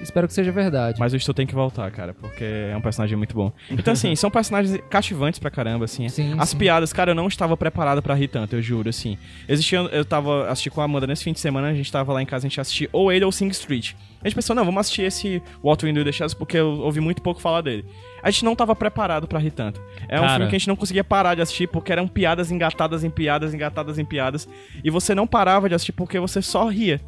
espero 0.02 0.26
que 0.28 0.34
seja 0.34 0.52
verdade. 0.52 0.98
Mas 0.98 1.12
o 1.12 1.18
Stu 1.18 1.32
tem 1.34 1.46
que 1.46 1.54
voltar, 1.54 1.90
cara, 1.90 2.14
porque 2.14 2.44
é 2.44 2.76
um 2.76 2.80
personagem 2.80 3.16
muito 3.16 3.34
bom. 3.34 3.52
Então, 3.70 3.92
assim, 3.92 4.14
são 4.16 4.30
personagens 4.30 4.78
cativantes 4.90 5.38
pra 5.38 5.50
caramba, 5.50 5.84
assim. 5.84 6.08
Sim, 6.08 6.34
As 6.38 6.50
sim. 6.50 6.58
piadas, 6.58 6.92
cara, 6.92 7.12
eu 7.12 7.14
não 7.14 7.26
estava 7.28 7.56
preparado 7.56 8.02
pra 8.02 8.14
rir 8.14 8.28
tanto, 8.28 8.54
eu 8.56 8.62
juro, 8.62 8.88
assim. 8.88 9.16
Existia, 9.48 9.78
eu 9.78 10.04
tava 10.04 10.50
assistindo 10.52 10.72
com 10.74 10.80
a 10.80 10.84
Amanda 10.84 11.06
nesse 11.06 11.24
fim 11.24 11.32
de 11.32 11.40
semana, 11.40 11.68
a 11.68 11.74
gente 11.74 11.90
tava 11.90 12.12
lá 12.12 12.22
em 12.22 12.26
casa, 12.26 12.46
a 12.46 12.48
gente 12.48 12.60
assistia 12.60 12.88
ou 12.92 13.10
ele 13.10 13.24
ou 13.24 13.32
Sing 13.32 13.48
Street. 13.48 13.94
A 14.22 14.28
gente 14.28 14.36
pensou, 14.36 14.54
não, 14.54 14.64
vamos 14.64 14.80
assistir 14.80 15.02
esse 15.02 15.42
What 15.62 15.84
We 15.84 15.92
Do 15.92 16.04
The 16.04 16.12
Shadows 16.12 16.34
porque 16.34 16.56
eu 16.56 16.80
ouvi 16.80 17.00
muito 17.00 17.20
pouco 17.20 17.40
falar 17.40 17.60
dele. 17.60 17.84
A 18.22 18.30
gente 18.30 18.44
não 18.44 18.54
tava 18.54 18.76
preparado 18.76 19.26
pra 19.26 19.38
rir 19.38 19.50
tanto. 19.50 19.80
É 20.08 20.20
um 20.20 20.28
filme 20.28 20.48
que 20.48 20.54
a 20.54 20.58
gente 20.58 20.68
não 20.68 20.76
conseguia 20.76 21.02
parar 21.02 21.34
de 21.34 21.42
assistir 21.42 21.66
porque 21.66 21.90
eram 21.90 22.06
piadas 22.06 22.50
engatadas 22.50 23.02
em 23.02 23.10
piadas, 23.10 23.52
engatadas 23.52 23.98
em 23.98 24.04
piadas. 24.04 24.48
E 24.84 24.90
você 24.90 25.14
não 25.14 25.26
parava 25.26 25.68
de 25.68 25.74
assistir 25.74 25.92
porque 25.92 26.20
você 26.20 26.40
só 26.40 26.68
ria. 26.68 27.00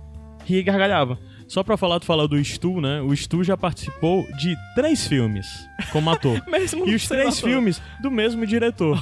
Ria 0.45 0.59
e 0.59 0.63
gargalhava. 0.63 1.19
Só 1.47 1.63
pra 1.63 1.77
falar, 1.77 2.01
tu 2.01 2.07
falou 2.07 2.27
do 2.27 2.43
Stu, 2.43 2.81
né? 2.81 3.01
O 3.03 3.15
Stu 3.15 3.45
já 3.45 3.57
participou 3.57 4.27
de 4.39 4.57
três 4.75 5.07
filmes 5.07 5.47
como 5.93 6.11
ator. 6.11 6.43
Mesmo 6.51 6.89
E 6.89 6.95
os 6.95 7.07
três 7.07 7.39
ator. 7.39 7.49
filmes 7.51 7.81
do 8.01 8.11
mesmo 8.11 8.47
diretor. 8.47 9.01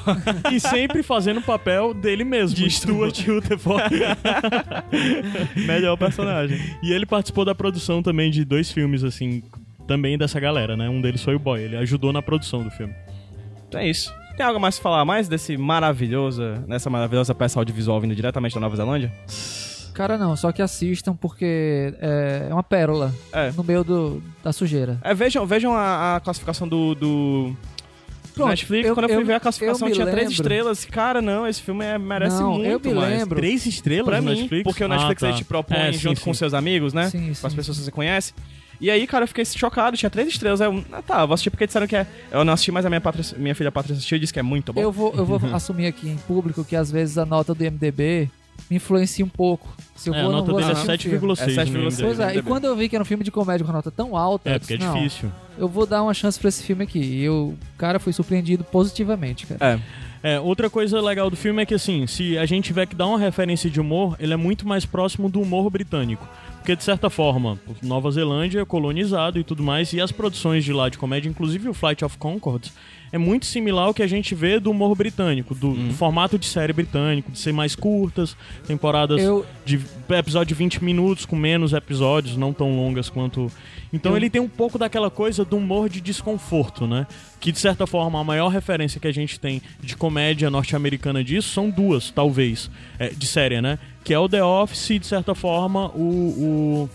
e 0.52 0.58
sempre 0.60 1.02
fazendo 1.02 1.38
o 1.38 1.42
papel 1.42 1.94
dele 1.94 2.24
mesmo, 2.24 2.56
de 2.56 2.68
Stuart 2.68 3.26
Rutherford. 3.26 3.94
Melhor 5.66 5.96
personagem. 5.96 6.58
e 6.82 6.92
ele 6.92 7.06
participou 7.06 7.44
da 7.44 7.54
produção 7.54 8.02
também 8.02 8.30
de 8.30 8.44
dois 8.44 8.70
filmes, 8.70 9.04
assim, 9.04 9.42
também 9.86 10.18
dessa 10.18 10.38
galera, 10.40 10.76
né? 10.76 10.88
Um 10.88 11.00
deles 11.00 11.22
foi 11.22 11.34
o 11.34 11.38
Boy. 11.38 11.62
Ele 11.62 11.76
ajudou 11.76 12.12
na 12.12 12.20
produção 12.22 12.62
do 12.62 12.70
filme. 12.70 12.94
Então 13.68 13.80
é 13.80 13.88
isso. 13.88 14.12
Tem 14.36 14.44
algo 14.44 14.58
mais 14.58 14.76
pra 14.78 14.82
falar 14.82 15.04
mais 15.04 15.28
desse 15.28 15.56
maravilhoso, 15.56 16.42
nessa 16.66 16.88
maravilhosa 16.90 17.34
peça 17.34 17.58
audiovisual 17.60 18.00
vindo 18.00 18.14
diretamente 18.14 18.54
da 18.54 18.60
Nova 18.60 18.76
Zelândia? 18.76 19.12
Cara, 19.94 20.16
não, 20.18 20.34
só 20.36 20.50
que 20.52 20.62
assistam 20.62 21.14
porque 21.14 21.94
é, 22.00 22.46
é 22.50 22.52
uma 22.52 22.62
pérola 22.62 23.12
É. 23.32 23.52
no 23.52 23.62
meio 23.62 23.84
do, 23.84 24.22
da 24.42 24.52
sujeira. 24.52 24.98
É, 25.02 25.12
vejam, 25.14 25.46
vejam 25.46 25.74
a, 25.74 26.16
a 26.16 26.20
classificação 26.20 26.66
do, 26.66 26.94
do 26.94 27.56
Pronto, 28.34 28.48
Netflix. 28.48 28.88
eu- 28.88 28.94
Quando 28.94 29.04
eu 29.10 29.14
fui 29.14 29.22
eu- 29.22 29.26
ver 29.26 29.34
a 29.34 29.40
classificação 29.40 29.90
tinha 29.90 30.06
três 30.06 30.28
lembro- 30.28 30.32
estrelas. 30.32 30.84
Cara, 30.86 31.20
não, 31.20 31.46
esse 31.46 31.60
filme 31.60 31.84
é- 31.84 31.98
merece 31.98 32.36
Não, 32.40 32.54
muito 32.54 32.88
eu 32.88 32.94
me 32.94 33.00
mais. 33.00 33.18
lembro. 33.18 33.36
Três 33.38 33.66
estrelas 33.66 34.06
Pra 34.06 34.20
no 34.22 34.30
mim, 34.30 34.36
Netflix? 34.36 34.64
porque 34.64 34.82
o 34.82 34.88
Netflix 34.88 35.22
Ah, 35.22 35.28
tá. 35.30 35.32
te 35.34 35.44
propõe 35.44 35.76
É, 35.76 35.92
sim, 35.92 35.98
junto 35.98 36.18
sim. 36.20 36.24
com 36.24 36.32
seus 36.34 36.54
amigos, 36.54 36.94
né? 36.94 37.10
Sim, 37.10 37.32
Com 37.38 37.46
as 37.46 37.54
pessoas 37.54 37.76
que 37.78 37.84
você 37.84 37.90
conhece. 37.90 38.32
E 38.80 38.90
aí, 38.90 39.06
cara, 39.06 39.24
eu 39.24 39.28
fiquei 39.28 39.44
chocado, 39.44 39.96
tinha 39.96 40.08
três 40.10 40.26
estrelas. 40.28 40.60
Aí 40.60 40.66
eu, 40.68 40.82
ah, 40.92 41.02
tá, 41.02 41.24
vou 41.26 41.34
assistir 41.34 41.50
porque 41.50 41.66
disseram 41.66 41.86
que 41.86 41.94
é. 41.94 42.06
Eu 42.32 42.44
não 42.44 42.54
assisti, 42.54 42.72
mas 42.72 42.84
a 42.86 42.88
minha, 42.88 43.00
Patrícia- 43.00 43.36
minha 43.38 43.54
filha 43.54 43.70
Patrícia 43.70 43.98
assistiu 43.98 44.16
e 44.16 44.20
disse 44.20 44.32
que 44.32 44.40
é 44.40 44.42
muito 44.42 44.72
bom. 44.72 44.80
Eu 44.80 44.90
vou, 44.90 45.12
eu 45.14 45.24
vou 45.26 45.38
assumir 45.54 45.86
aqui 45.86 46.08
em 46.08 46.16
público 46.16 46.64
que 46.64 46.74
às 46.74 46.90
vezes 46.90 47.16
a 47.18 47.26
nota 47.26 47.54
do 47.54 47.62
IMDB 47.62 48.28
me 48.70 48.76
influencia 48.76 49.24
um 49.24 49.28
pouco. 49.28 49.74
Se 49.94 50.08
eu 50.10 50.14
É, 50.14 50.18
a 50.18 50.22
vou, 50.22 50.30
não 50.32 50.38
nota 50.40 50.50
vou 50.52 50.60
dele 50.60 50.70
é 50.70 50.74
assistir 50.74 51.08
um 51.08 51.18
filme. 51.20 51.34
7,6 51.34 51.40
É 51.58 51.64
7,6. 51.64 52.00
Pois 52.00 52.20
é, 52.20 52.36
e 52.36 52.42
quando 52.42 52.64
eu 52.64 52.74
vi 52.76 52.88
que 52.88 52.96
era 52.96 53.02
um 53.02 53.06
filme 53.06 53.22
de 53.24 53.30
comédia 53.30 53.64
com 53.64 53.70
a 53.70 53.74
nota 53.74 53.90
tão 53.90 54.16
alta, 54.16 54.48
É, 54.50 54.54
eu 54.56 54.60
porque 54.60 54.74
é 54.74 54.76
disse, 54.76 54.88
não, 54.88 54.94
difícil. 54.96 55.30
eu 55.58 55.68
vou 55.68 55.86
dar 55.86 56.02
uma 56.02 56.14
chance 56.14 56.38
pra 56.38 56.48
esse 56.48 56.62
filme 56.62 56.84
aqui. 56.84 56.98
E 56.98 57.22
eu, 57.22 57.54
cara, 57.78 57.98
fui 58.00 58.12
surpreendido 58.12 58.64
positivamente, 58.64 59.46
cara. 59.46 59.74
É. 59.74 59.80
É, 60.34 60.38
outra 60.40 60.70
coisa 60.70 61.00
legal 61.00 61.28
do 61.28 61.36
filme 61.36 61.62
é 61.62 61.66
que, 61.66 61.74
assim, 61.74 62.06
se 62.06 62.38
a 62.38 62.46
gente 62.46 62.66
tiver 62.66 62.86
que 62.86 62.94
dar 62.94 63.06
uma 63.08 63.18
referência 63.18 63.68
de 63.68 63.80
humor, 63.80 64.14
ele 64.20 64.32
é 64.32 64.36
muito 64.36 64.66
mais 64.68 64.86
próximo 64.86 65.28
do 65.28 65.40
humor 65.40 65.68
britânico. 65.68 66.28
Porque, 66.58 66.76
de 66.76 66.84
certa 66.84 67.10
forma, 67.10 67.58
Nova 67.82 68.08
Zelândia 68.12 68.60
é 68.60 68.64
colonizado 68.64 69.36
e 69.40 69.42
tudo 69.42 69.64
mais, 69.64 69.92
e 69.92 70.00
as 70.00 70.12
produções 70.12 70.64
de 70.64 70.72
lá 70.72 70.88
de 70.88 70.96
comédia, 70.96 71.28
inclusive 71.28 71.68
o 71.68 71.74
Flight 71.74 72.04
of 72.04 72.16
Conchords, 72.18 72.72
é 73.12 73.18
muito 73.18 73.44
similar 73.46 73.84
ao 73.86 73.94
que 73.94 74.02
a 74.02 74.06
gente 74.06 74.34
vê 74.34 74.58
do 74.58 74.70
humor 74.70 74.96
britânico, 74.96 75.54
do, 75.54 75.74
do 75.74 75.92
formato 75.94 76.38
de 76.38 76.46
série 76.46 76.72
britânico, 76.72 77.30
de 77.30 77.38
ser 77.38 77.52
mais 77.52 77.76
curtas, 77.76 78.34
temporadas 78.66 79.22
Eu- 79.22 79.44
de 79.64 79.78
episódio 80.08 80.48
de 80.48 80.54
20 80.54 80.82
minutos, 80.82 81.26
com 81.26 81.36
menos 81.36 81.72
episódios, 81.72 82.36
não 82.36 82.52
tão 82.52 82.74
longas 82.76 83.08
quanto. 83.10 83.50
Então 83.92 84.12
Eu- 84.12 84.16
ele 84.16 84.30
tem 84.30 84.40
um 84.40 84.48
pouco 84.48 84.78
daquela 84.78 85.10
coisa 85.10 85.44
do 85.44 85.56
humor 85.58 85.88
de 85.90 86.00
desconforto, 86.00 86.86
né? 86.86 87.06
Que 87.38 87.52
de 87.52 87.58
certa 87.58 87.86
forma 87.86 88.18
a 88.18 88.24
maior 88.24 88.48
referência 88.48 88.98
que 89.00 89.06
a 89.06 89.12
gente 89.12 89.38
tem 89.38 89.60
de 89.82 89.94
comédia 89.96 90.50
norte-americana 90.50 91.22
disso 91.22 91.50
são 91.50 91.68
duas, 91.68 92.10
talvez, 92.10 92.70
é, 92.98 93.08
de 93.10 93.26
série, 93.26 93.60
né? 93.60 93.78
Que 94.02 94.14
é 94.14 94.18
o 94.18 94.28
The 94.28 94.42
Office 94.42 94.90
e 94.90 94.98
de 94.98 95.06
certa 95.06 95.34
forma 95.34 95.88
o. 95.94 96.88
o 96.88 96.90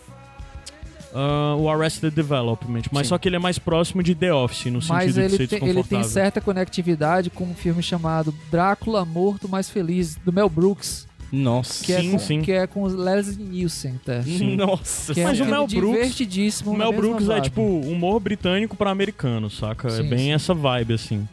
ah, 1.19 1.55
o 1.57 1.69
Arrested 1.69 2.13
Development, 2.13 2.83
mas 2.91 3.07
Sim. 3.07 3.09
só 3.09 3.17
que 3.17 3.27
ele 3.27 3.35
é 3.37 3.39
mais 3.39 3.57
próximo 3.57 4.03
de 4.03 4.13
The 4.13 4.33
Office, 4.33 4.65
no 4.67 4.73
Mas 4.73 4.85
sentido 4.85 5.13
de 5.13 5.19
ele 5.21 5.29
ser 5.29 5.37
tem, 5.37 5.41
ele 5.41 5.49
tem 5.49 5.73
desconfortável. 5.73 6.09
certa 6.09 6.41
conectividade 6.41 7.29
com 7.31 7.45
um 7.45 7.55
filme 7.55 7.81
chamado 7.81 8.33
Drácula 8.51 9.03
Morto 9.03 9.49
Mais 9.49 9.69
Feliz, 9.69 10.15
do 10.15 10.31
Mel 10.31 10.47
Brooks, 10.49 11.07
Nossa. 11.31 11.83
que, 11.83 11.93
Sim, 11.99 12.07
é, 12.07 12.11
com, 12.11 12.19
sim. 12.19 12.41
que 12.41 12.51
é 12.51 12.67
com 12.67 12.83
o 12.83 12.87
Leslie 12.87 13.45
Nielsen, 13.45 13.99
tá? 14.05 14.21
Sim. 14.21 14.55
Nossa. 14.55 15.13
Que 15.13 15.21
é 15.21 15.23
Mas 15.23 15.39
um 15.39 15.43
o 15.43 15.47
Mel 15.47 15.67
Brooks- 15.67 15.91
divertidíssimo. 15.97 16.71
O 16.71 16.77
Mel 16.77 16.91
Brooks 16.93 17.23
é 17.25 17.27
vibe. 17.33 17.43
tipo 17.43 17.61
humor 17.61 18.19
britânico 18.19 18.75
pra 18.77 18.91
americano, 18.91 19.49
saca? 19.49 19.87
é 19.87 19.91
Sim, 19.91 20.03
bem 20.09 20.19
sim. 20.19 20.31
essa 20.33 20.53
vibe, 20.53 20.93
assim. 20.93 21.27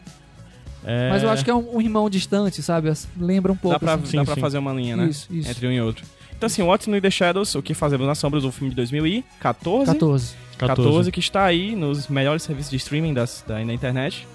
É... 0.87 1.09
Mas 1.11 1.23
eu 1.23 1.31
acho 1.31 1.43
que 1.45 1.51
é 1.51 1.55
um, 1.55 1.77
um 1.77 1.81
irmão 1.81 2.11
distante, 2.11 2.63
sabe? 2.63 2.93
Lembra 3.19 3.51
um 3.53 3.57
pouco. 3.57 3.75
Dá 3.75 3.79
pra, 3.79 3.95
assim. 3.95 4.07
Sim, 4.07 4.17
dá 4.19 4.25
pra 4.25 4.37
fazer 4.37 4.59
uma 4.59 4.73
linha, 4.73 4.97
né? 4.97 5.07
Isso, 5.07 5.27
isso. 5.31 5.51
Entre 5.51 5.67
um 5.67 5.73
e 5.73 5.81
outro. 5.81 6.05
Então, 6.37 6.47
assim, 6.47 6.63
What's 6.63 6.87
in 6.89 7.01
the 7.01 7.11
Shadows, 7.11 7.55
O 7.55 7.63
Que 7.63 7.75
Fazemos 7.75 8.07
nas 8.07 8.19
Sombras, 8.19 8.45
o 8.45 8.51
filme 8.53 8.71
de 8.71 8.77
2014. 8.77 9.87
14. 9.93 10.35
14, 10.59 11.11
que 11.13 11.21
está 11.21 11.45
aí 11.45 11.75
nos 11.75 12.07
melhores 12.09 12.43
serviços 12.43 12.71
de 12.71 12.77
streaming 12.77 13.13
das, 13.13 13.45
da, 13.47 13.65
na 13.65 13.73
internet. 13.75 14.27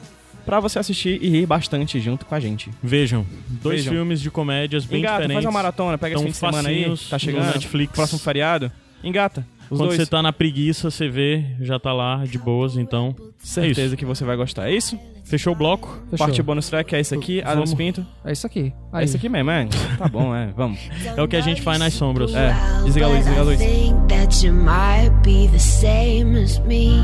Pra 0.46 0.60
você 0.60 0.80
assistir 0.80 1.20
e 1.22 1.30
rir 1.30 1.46
bastante 1.46 2.00
junto 2.00 2.26
com 2.26 2.34
a 2.34 2.40
gente. 2.40 2.72
Vejam, 2.82 3.26
dois 3.62 3.82
Vejam. 3.82 3.94
filmes 3.94 4.20
de 4.20 4.32
comédias 4.32 4.84
bem 4.86 5.00
Engata, 5.00 5.18
diferentes. 5.18 5.36
faz 5.36 5.46
uma 5.46 5.52
maratona, 5.52 5.98
pega 5.98 6.16
esse 6.16 6.24
fim 6.24 6.32
de 6.32 6.38
semana 6.38 6.70
aí, 6.70 6.84
tá 6.84 7.16
no 7.16 7.20
chegando. 7.20 7.46
Netflix. 7.54 7.94
Próximo 7.94 8.20
feriado. 8.20 8.72
Engata. 9.04 9.46
Os 9.70 9.78
Quando 9.78 9.90
dois. 9.90 9.98
você 10.02 10.06
tá 10.08 10.22
na 10.24 10.34
preguiça, 10.34 10.90
você 10.90 11.08
vê, 11.08 11.46
já 11.62 11.78
tá 11.78 11.94
lá 11.94 12.24
de 12.26 12.40
boas, 12.40 12.76
então. 12.78 13.16
Certeza 13.38 13.96
que 13.96 14.04
você 14.06 14.26
vai 14.26 14.36
gostar. 14.36 14.70
É 14.70 14.76
isso? 14.76 14.98
Fechou 15.30 15.54
o 15.54 15.56
bloco? 15.56 15.88
Fechou. 16.10 16.26
Parte 16.26 16.42
bônus 16.42 16.68
track 16.68 16.96
é 16.96 17.00
esse 17.00 17.14
aqui, 17.14 17.40
Adams 17.42 17.70
Vamos. 17.70 17.74
Pinto. 17.76 18.06
É 18.26 18.32
isso 18.32 18.48
aqui. 18.48 18.74
É 18.92 18.98
Aí. 18.98 19.06
esse 19.06 19.16
aqui 19.16 19.30
mesmo, 19.30 19.52
é? 19.52 19.68
Tá 19.96 20.08
bom, 20.08 20.36
é. 20.36 20.48
Vamos. 20.58 20.80
É 21.16 21.22
o 21.22 21.28
que 21.28 21.36
a 21.36 21.42
gente 21.42 21.62
faz 21.62 21.78
nas 21.78 21.94
sombras. 21.94 22.34
É, 22.34 22.52
desliga 22.84 23.06
a 23.06 23.10
luz, 23.10 23.20
desliga 23.20 23.42
a 23.42 23.44
luz. 23.44 23.62
I 23.62 23.66
think 23.66 24.08
that 24.08 24.46
you 24.46 24.54
might 24.54 25.12
be 25.24 25.48
the 25.50 25.60
same 25.60 26.36
as 26.42 26.58
me. 26.62 27.00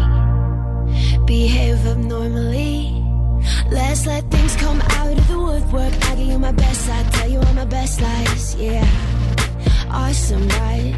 Behave 1.27 1.87
abnormally. 1.87 2.91
Let's 3.71 4.05
let 4.07 4.23
things 4.31 4.55
come 4.55 4.81
out 4.99 5.17
of 5.17 5.27
the 5.27 5.37
woodwork. 5.37 5.93
I 6.09 6.15
give 6.15 6.31
you 6.31 6.39
my 6.39 6.51
best, 6.51 6.89
I 6.89 7.03
tell 7.11 7.29
you 7.29 7.39
all 7.39 7.53
my 7.53 7.65
best 7.65 8.01
lies. 8.01 8.55
Yeah, 8.55 8.87
awesome, 9.91 10.47
right? 10.47 10.95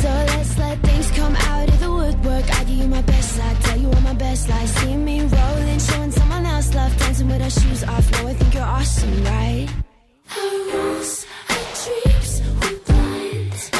So 0.00 0.08
let's 0.08 0.56
let 0.58 0.78
things 0.82 1.10
come 1.10 1.34
out 1.34 1.68
of 1.68 1.80
the 1.80 1.90
woodwork. 1.90 2.46
I 2.58 2.64
give 2.64 2.78
you 2.82 2.86
my 2.86 3.02
best, 3.02 3.40
I 3.40 3.54
tell 3.64 3.78
you 3.78 3.88
all 3.90 4.00
my 4.00 4.14
best 4.14 4.48
lies. 4.48 4.70
See 4.78 4.96
me 4.96 5.22
rolling, 5.22 5.80
showing 5.80 6.12
someone 6.12 6.46
else 6.46 6.72
love, 6.72 6.96
dancing 6.98 7.26
with 7.26 7.42
our 7.42 7.50
shoes 7.50 7.82
off. 7.82 8.10
No, 8.12 8.28
I 8.28 8.34
think 8.34 8.54
you're 8.54 8.62
awesome, 8.62 9.24
right? 9.24 9.68
Our 10.36 10.56
rules, 10.72 11.26
our 11.50 11.66
dreams, 11.82 12.42
we're 12.60 12.78
blind. 12.86 13.70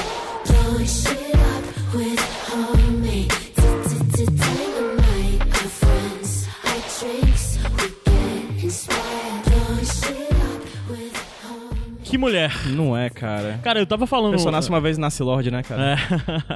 Blowing 0.46 0.86
shit 0.86 1.34
up 1.36 1.64
with 1.94 2.37
Que 12.08 12.18
mulher. 12.18 12.52
Não 12.68 12.96
é, 12.96 13.10
cara. 13.10 13.60
Cara, 13.62 13.78
eu 13.78 13.86
tava 13.86 14.06
falando. 14.06 14.34
A 14.34 14.36
pessoa 14.36 14.52
nasce 14.52 14.68
uma 14.68 14.80
vez 14.80 14.96
e 14.96 15.00
nasce 15.00 15.22
Lorde, 15.22 15.50
né, 15.50 15.62
cara? 15.62 15.92
É. 15.92 15.96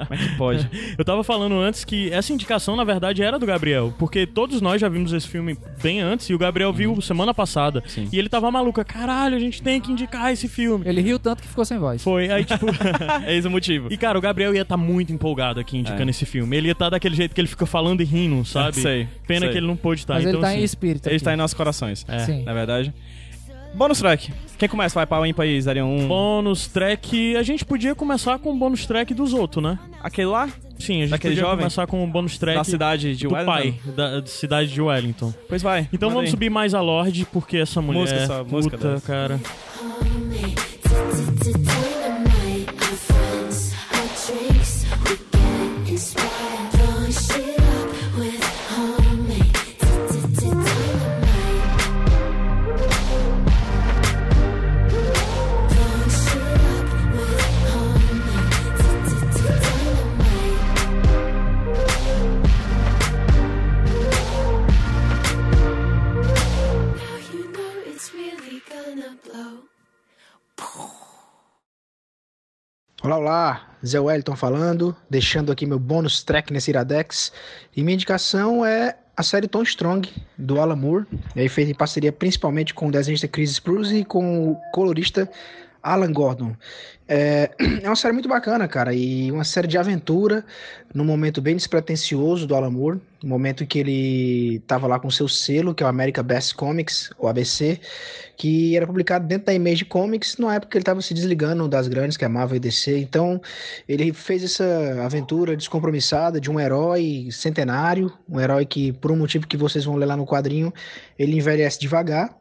Como 0.07 0.15
é 0.15 0.17
que 0.17 0.37
pode? 0.37 0.71
Eu 0.97 1.05
tava 1.05 1.23
falando 1.25 1.59
antes 1.59 1.85
que 1.85 2.11
essa 2.13 2.33
indicação, 2.33 2.77
na 2.77 2.85
verdade, 2.85 3.23
era 3.23 3.39
do 3.39 3.47
Gabriel. 3.47 3.93
Porque 3.99 4.27
todos 4.27 4.61
nós 4.61 4.81
já 4.81 4.89
vimos 4.89 5.13
esse 5.13 5.27
filme 5.29 5.57
bem 5.83 6.01
antes 6.01 6.29
e 6.31 6.35
o 6.35 6.39
Gabriel 6.39 6.73
viu 6.73 7.01
semana 7.01 7.33
passada. 7.35 7.83
Sim. 7.87 8.09
E 8.13 8.19
ele 8.19 8.29
tava 8.29 8.51
maluco. 8.51 8.83
Caralho, 8.85 9.37
a 9.37 9.39
gente 9.39 9.63
tem 9.63 9.81
que 9.81 9.91
indicar 9.93 10.33
esse 10.33 10.49
filme. 10.49 10.87
Ele 10.89 11.01
riu 11.01 11.19
tanto 11.19 11.43
que 11.43 11.49
ficou 11.49 11.65
sem 11.65 11.79
voz. 11.79 12.03
Foi, 12.03 12.31
aí 12.31 12.45
tipo. 12.45 12.67
é 13.27 13.37
esse 13.37 13.47
o 13.47 13.51
motivo. 13.51 13.89
E 13.93 13.97
cara, 13.97 14.17
o 14.19 14.21
Gabriel 14.21 14.55
ia 14.55 14.63
estar 14.63 14.77
muito 14.77 15.13
empolgado 15.13 15.61
aqui 15.61 15.79
indicando 15.79 16.09
É. 16.09 16.11
esse 16.11 16.25
filme. 16.27 16.57
Ele 16.57 16.69
ia 16.69 16.73
estar 16.73 16.91
daquele 16.91 17.15
jeito 17.15 17.35
que 17.35 17.41
ele 17.41 17.49
fica 17.49 17.67
falando 17.67 18.01
e 18.01 18.05
rindo, 18.05 18.45
sabe? 18.45 18.77
Sei, 18.77 19.09
Pena 19.27 19.41
sei. 19.47 19.51
que 19.51 19.59
ele 19.59 19.67
não 19.67 19.77
pôde 19.77 20.01
estar. 20.01 20.15
Mas 20.15 20.23
então, 20.25 20.35
ele 20.35 20.43
tá 20.43 20.53
em 20.53 20.57
assim, 20.57 20.65
espírito. 20.65 21.07
Ele 21.07 21.15
aqui. 21.17 21.23
está 21.23 21.33
em 21.33 21.37
nossos 21.37 21.55
corações. 21.55 22.05
É. 22.09 22.21
Sim. 22.21 22.43
Na 22.45 22.53
verdade. 22.53 22.93
Bônus 23.75 23.99
track. 23.99 24.33
Quem 24.59 24.69
começa? 24.69 24.95
Vai 24.95 25.07
para 25.07 25.21
o 25.23 25.27
ímpar 25.27 25.45
aí, 25.45 25.61
Zarion 25.61 25.87
1. 25.87 26.09
Bônus 26.09 26.67
track. 26.69 27.37
A 27.37 27.43
gente 27.43 27.65
podia 27.65 27.95
começar 27.95 28.39
com 28.39 28.51
o 28.51 28.57
bônus 28.57 28.87
track 28.87 29.13
dos 29.15 29.33
outros, 29.33 29.63
né? 29.65 29.79
Aquele 30.03 30.29
lá? 30.29 30.49
Sim, 30.79 30.99
a 30.99 31.01
gente 31.03 31.11
Daquele 31.11 31.35
podia 31.35 31.45
jovem? 31.45 31.59
começar 31.59 31.87
com 31.87 32.03
o 32.05 32.07
bônus 32.07 32.37
track 32.39 32.59
Da 32.59 32.65
cidade 32.65 33.17
de 33.17 33.27
do 33.27 33.35
Wellington? 33.35 33.53
pai, 33.53 33.75
da, 33.97 34.21
da 34.21 34.27
cidade 34.27 34.73
de 34.73 34.81
Wellington. 34.81 35.33
Pois 35.49 35.63
vai. 35.63 35.89
Então 35.93 36.11
vamos 36.11 36.25
aí. 36.27 36.31
subir 36.31 36.51
mais 36.51 36.75
a 36.75 36.81
Lorde, 36.81 37.25
porque 37.33 37.57
essa 37.59 37.81
mulher. 37.81 38.01
Música 38.01 38.45
música 38.45 38.77
puta, 38.77 38.89
dela. 38.89 39.01
cara. 39.01 39.41
Olá, 73.05 73.17
olá, 73.17 73.69
Zé 73.85 73.99
Wellington 73.99 74.37
falando, 74.37 74.95
deixando 75.11 75.51
aqui 75.51 75.67
meu 75.67 75.81
bônus 75.81 76.23
track 76.23 76.53
nesse 76.53 76.71
Iradex. 76.71 77.33
E 77.77 77.83
minha 77.83 77.95
indicação 77.95 78.65
é 78.65 78.97
a 79.17 79.25
série 79.25 79.49
Tom 79.49 79.65
Strong, 79.65 80.09
do 80.39 80.61
Alan 80.61 80.77
Moore, 80.77 81.07
aí 81.35 81.49
feita 81.49 81.73
em 81.73 81.75
parceria 81.75 82.13
principalmente 82.13 82.73
com 82.73 82.87
o 82.87 82.93
desenhista 82.93 83.27
Chris 83.27 83.51
Spruce 83.51 83.97
e 83.97 84.05
com 84.05 84.53
o 84.53 84.57
colorista 84.73 85.29
Alan 85.83 86.13
Gordon. 86.13 86.55
É, 87.09 87.51
é 87.83 87.89
uma 87.89 87.97
série 87.97 88.13
muito 88.13 88.29
bacana, 88.29 88.69
cara, 88.69 88.95
e 88.95 89.31
uma 89.31 89.45
série 89.45 89.67
de 89.67 89.77
aventura 89.77 90.45
num 90.95 91.05
momento 91.05 91.43
bem 91.43 91.57
despretensioso 91.57 92.47
do 92.47 92.55
Alan 92.55 92.71
Moore, 92.71 93.01
no 93.23 93.29
momento 93.29 93.65
em 93.65 93.67
que 93.67 93.79
ele 93.79 94.57
estava 94.57 94.87
lá 94.87 94.99
com 94.99 95.11
seu 95.11 95.29
selo, 95.29 95.75
que 95.75 95.83
é 95.83 95.87
o 95.87 95.89
America 95.89 96.23
Best 96.23 96.55
Comics, 96.55 97.11
o 97.19 97.27
ABC, 97.27 97.81
que 98.37 98.77
era 98.77 98.87
publicado 98.87 99.27
dentro 99.27 99.47
da 99.47 99.55
Image 99.55 99.85
Comics, 99.85 100.37
na 100.39 100.55
época 100.55 100.71
que 100.71 100.77
ele 100.79 100.83
estava 100.83 101.01
se 101.03 101.13
desligando 101.15 101.67
das 101.69 101.89
grandes, 101.89 102.17
que 102.17 102.25
é 102.25 102.29
Marvel 102.29 102.57
e 102.57 102.61
DC. 102.61 102.99
Então, 102.99 103.41
ele 103.89 104.13
fez 104.13 104.45
essa 104.45 105.03
aventura 105.05 105.57
descompromissada 105.57 106.41
de 106.41 106.51
um 106.51 106.59
herói 106.61 107.29
centenário, 107.31 108.13
um 108.29 108.41
herói 108.41 108.67
que, 108.67 108.93
por 108.93 109.11
um 109.11 109.17
motivo 109.17 109.47
que 109.47 109.57
vocês 109.57 109.85
vão 109.85 109.97
ler 109.97 110.07
lá 110.07 110.17
no 110.17 110.27
quadrinho, 110.27 110.73
ele 111.19 111.37
envelhece 111.37 111.79
devagar. 111.79 112.37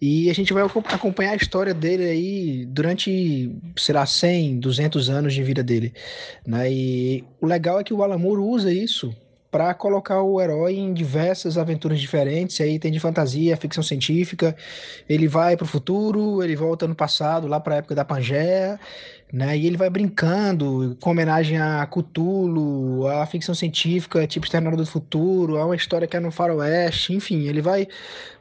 E 0.00 0.28
a 0.28 0.34
gente 0.34 0.52
vai 0.52 0.62
acom- 0.62 0.82
acompanhar 0.86 1.32
a 1.32 1.36
história 1.36 1.72
dele 1.72 2.04
aí 2.04 2.66
durante, 2.66 3.50
sei 3.76 3.94
lá, 3.94 4.04
100, 4.04 4.58
200 4.58 5.08
anos 5.08 5.32
de 5.32 5.42
vida 5.42 5.62
dele. 5.62 5.94
Né? 6.46 6.70
E 6.70 7.24
o 7.40 7.46
legal 7.46 7.80
é 7.80 7.84
que 7.84 7.94
o 7.94 8.02
Alan 8.02 8.18
usa 8.18 8.72
isso 8.72 9.14
para 9.54 9.72
colocar 9.72 10.20
o 10.20 10.40
herói 10.40 10.74
em 10.74 10.92
diversas 10.92 11.56
aventuras 11.56 12.00
diferentes. 12.00 12.60
Aí 12.60 12.76
tem 12.76 12.90
de 12.90 12.98
fantasia, 12.98 13.56
ficção 13.56 13.84
científica. 13.84 14.56
Ele 15.08 15.28
vai 15.28 15.56
pro 15.56 15.64
futuro, 15.64 16.42
ele 16.42 16.56
volta 16.56 16.88
no 16.88 16.94
passado, 16.96 17.46
lá 17.46 17.60
para 17.60 17.76
a 17.76 17.78
época 17.78 17.94
da 17.94 18.04
Pangeia, 18.04 18.80
né? 19.32 19.56
E 19.56 19.64
ele 19.64 19.76
vai 19.76 19.88
brincando 19.88 20.96
com 21.00 21.10
homenagem 21.10 21.56
a 21.56 21.86
Cthulhu, 21.86 23.06
a 23.06 23.24
ficção 23.26 23.54
científica, 23.54 24.26
tipo 24.26 24.44
Exterminador 24.44 24.84
do 24.84 24.90
Futuro, 24.90 25.56
a 25.56 25.64
uma 25.64 25.76
história 25.76 26.08
que 26.08 26.16
é 26.16 26.20
no 26.20 26.32
faroeste, 26.32 27.14
enfim, 27.14 27.46
ele 27.46 27.62
vai 27.62 27.86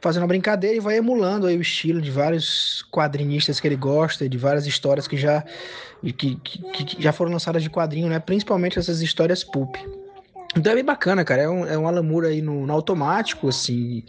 fazendo 0.02 0.24
uma 0.24 0.30
brincadeira 0.30 0.78
e 0.78 0.80
vai 0.80 0.98
emulando 0.98 1.46
aí 1.46 1.56
o 1.56 1.62
estilo 1.62 2.02
de 2.02 2.10
vários 2.10 2.84
quadrinistas 2.92 3.60
que 3.60 3.68
ele 3.68 3.76
gosta, 3.76 4.28
de 4.28 4.38
várias 4.40 4.66
histórias 4.66 5.08
que 5.08 5.16
já 5.16 5.46
que, 6.02 6.38
que, 6.38 6.86
que 6.86 7.04
já 7.04 7.14
foram 7.14 7.32
lançadas 7.32 7.62
de 7.62 7.70
quadrinho, 7.70 8.10
né? 8.10 8.18
Principalmente 8.18 8.80
essas 8.80 9.00
histórias 9.00 9.44
pulp. 9.44 9.76
Então 10.56 10.72
é 10.72 10.76
bem 10.76 10.86
bacana, 10.86 11.26
cara. 11.26 11.42
É 11.42 11.50
um, 11.50 11.66
é 11.66 11.78
um 11.78 11.88
Alan 11.88 12.04
Moore 12.04 12.28
aí 12.28 12.42
no, 12.42 12.66
no 12.66 12.74
automático, 12.74 13.48
assim. 13.48 14.04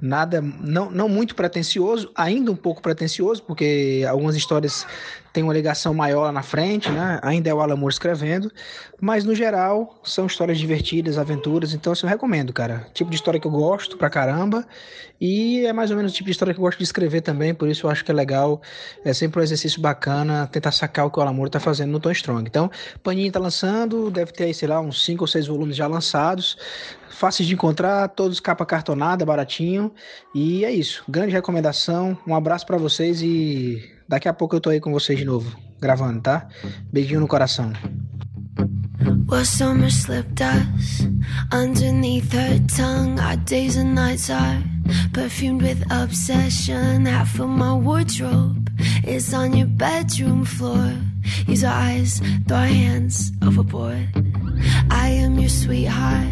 Nada. 0.00 0.40
Não, 0.40 0.90
não 0.90 1.08
muito 1.08 1.34
pretencioso, 1.34 2.10
ainda 2.14 2.50
um 2.50 2.56
pouco 2.56 2.80
pretencioso, 2.80 3.42
porque 3.42 4.04
algumas 4.08 4.34
histórias 4.34 4.86
têm 5.32 5.42
uma 5.42 5.52
ligação 5.52 5.94
maior 5.94 6.24
lá 6.24 6.32
na 6.32 6.42
frente, 6.42 6.90
né? 6.90 7.18
Ainda 7.22 7.48
é 7.48 7.54
o 7.54 7.60
Alan 7.60 7.76
Moore 7.76 7.92
escrevendo. 7.92 8.50
Mas 9.00 9.24
no 9.24 9.34
geral, 9.34 9.98
são 10.04 10.26
histórias 10.26 10.58
divertidas, 10.58 11.18
aventuras. 11.18 11.72
Então 11.72 11.92
assim, 11.92 12.06
eu 12.06 12.10
recomendo, 12.10 12.52
cara. 12.52 12.86
Tipo 12.92 13.10
de 13.10 13.16
história 13.16 13.40
que 13.40 13.46
eu 13.46 13.50
gosto 13.50 13.96
pra 13.96 14.10
caramba. 14.10 14.66
E 15.20 15.64
é 15.64 15.72
mais 15.72 15.90
ou 15.90 15.96
menos 15.96 16.12
o 16.12 16.14
tipo 16.14 16.26
de 16.26 16.32
história 16.32 16.52
que 16.52 16.60
eu 16.60 16.64
gosto 16.64 16.78
de 16.78 16.84
escrever 16.84 17.20
também. 17.20 17.54
Por 17.54 17.68
isso 17.68 17.86
eu 17.86 17.90
acho 17.90 18.04
que 18.04 18.10
é 18.10 18.14
legal. 18.14 18.60
É 19.04 19.12
sempre 19.12 19.40
um 19.40 19.42
exercício 19.42 19.80
bacana 19.80 20.46
tentar 20.46 20.72
sacar 20.72 21.06
o 21.06 21.10
que 21.10 21.18
o 21.18 21.22
Alan 21.22 21.32
Moore 21.32 21.50
tá 21.50 21.60
fazendo 21.60 21.90
no 21.90 22.00
Tom 22.00 22.10
Strong. 22.10 22.48
Então, 22.48 22.70
Panini 23.02 23.30
tá 23.30 23.38
lançando, 23.38 24.10
deve 24.10 24.32
ter 24.32 24.44
aí, 24.44 24.54
sei 24.54 24.68
lá, 24.68 24.80
uns 24.80 25.04
5 25.04 25.22
ou 25.22 25.28
6 25.28 25.46
volumes 25.46 25.76
já 25.76 25.86
lançados. 25.86 26.58
Fáceis 27.10 27.46
de 27.46 27.54
encontrar, 27.54 28.08
todos 28.08 28.40
capa 28.40 28.66
cartonada, 28.66 29.24
baratinho. 29.24 29.92
E 30.34 30.64
é 30.64 30.72
isso. 30.72 31.04
Grande 31.08 31.32
recomendação. 31.32 32.18
Um 32.26 32.34
abraço 32.34 32.66
pra 32.66 32.76
vocês 32.76 33.22
e 33.22 33.92
daqui 34.12 34.28
a 34.28 34.34
pouco 34.34 34.54
eu 34.54 34.60
tô 34.60 34.68
aí 34.68 34.78
com 34.78 34.92
vocês 34.92 35.18
de 35.18 35.24
novo, 35.24 35.56
gravando, 35.80 36.20
tá? 36.20 36.46
Beijinho 36.92 37.20
no 37.20 37.26
coração. 37.26 37.72
Well, 39.26 39.46
summer 39.46 39.90
slipped 39.90 40.42
us 40.42 41.00
underneath 41.50 42.30
her 42.34 42.60
tongue. 42.76 43.18
Our 43.18 43.38
days 43.38 43.78
and 43.78 43.94
nights 43.94 44.28
are 44.28 44.62
perfumed 45.14 45.62
with 45.62 45.82
obsession. 45.90 47.06
Half 47.06 47.40
of 47.40 47.48
my 47.48 47.72
wardrobe 47.72 48.68
is 49.06 49.32
on 49.32 49.56
your 49.56 49.68
bedroom 49.68 50.44
floor. 50.44 50.92
Use 51.48 51.64
our 51.64 51.72
eyes, 51.72 52.20
throw 52.46 52.58
our 52.58 52.66
hands 52.66 53.32
overboard. 53.42 54.10
I 54.90 55.08
am 55.08 55.38
your 55.38 55.48
sweetheart, 55.48 56.28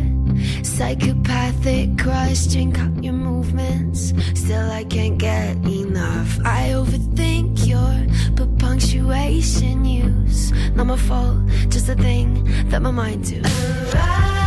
psychopathic 0.63 1.97
crush. 1.97 2.47
Drink 2.47 2.79
up 2.79 3.03
your 3.03 3.15
movements, 3.41 4.13
still 4.35 4.71
I 4.71 4.85
can't 4.85 5.17
get 5.17 5.57
enough. 5.67 6.39
I 6.45 6.73
overthink 6.81 7.67
your 7.67 7.95
but 8.37 8.59
punctuation 8.59 9.85
use. 9.85 10.53
Not 10.75 10.87
my 10.87 10.97
fault, 10.97 11.39
just 11.71 11.89
a 11.89 11.95
thing 11.95 12.45
that 12.69 12.83
my 12.83 12.91
mind 12.91 13.25
do. 13.25 14.40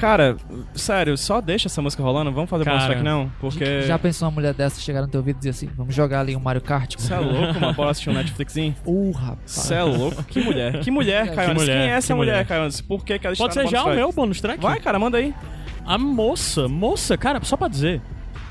Cara, 0.00 0.36
sério, 0.74 1.16
só 1.18 1.42
deixa 1.42 1.68
essa 1.68 1.82
música 1.82 2.02
rolando. 2.02 2.32
Vamos 2.32 2.48
fazer 2.48 2.64
bonus 2.64 2.84
track 2.86 3.02
não? 3.02 3.30
Porque. 3.38 3.82
Já 3.82 3.98
pensou 3.98 4.26
uma 4.26 4.32
mulher 4.34 4.54
dessa 4.54 4.80
chegar 4.80 5.02
no 5.02 5.08
teu 5.08 5.20
ouvido 5.20 5.36
e 5.36 5.38
dizer 5.40 5.50
assim, 5.50 5.68
vamos 5.76 5.94
jogar 5.94 6.20
ali 6.20 6.34
um 6.34 6.40
Mario 6.40 6.62
Kart? 6.62 6.94
Você 6.96 7.12
é 7.12 7.18
louco, 7.18 7.60
mano? 7.60 7.74
Bora 7.74 7.90
assistir 7.90 8.08
um 8.10 8.14
Netflixinho? 8.14 8.74
Uh, 8.86 9.10
rapaz. 9.10 9.38
Você 9.44 9.74
é 9.74 9.82
louco? 9.82 10.24
Que 10.24 10.40
mulher? 10.40 10.80
Que 10.80 10.90
mulher, 10.90 11.32
Caio? 11.36 11.54
Quem 11.54 11.70
é 11.70 11.86
essa 11.88 12.08
que 12.08 12.14
mulher, 12.14 12.32
mulher. 12.32 12.46
Caio? 12.46 12.70
Por 12.88 13.04
que, 13.04 13.18
que 13.18 13.26
ela 13.26 13.34
está 13.34 13.44
Pode 13.44 13.54
ser 13.54 13.66
já 13.68 13.68
bonus 13.68 13.80
o 13.80 13.84
track? 13.84 13.96
meu 13.98 14.12
bônus 14.12 14.40
track? 14.40 14.62
Vai, 14.62 14.80
cara, 14.80 14.98
manda 14.98 15.18
aí. 15.18 15.34
A 15.84 15.98
moça, 15.98 16.66
moça, 16.66 17.18
cara, 17.18 17.38
só 17.42 17.56
pra 17.56 17.68
dizer. 17.68 18.00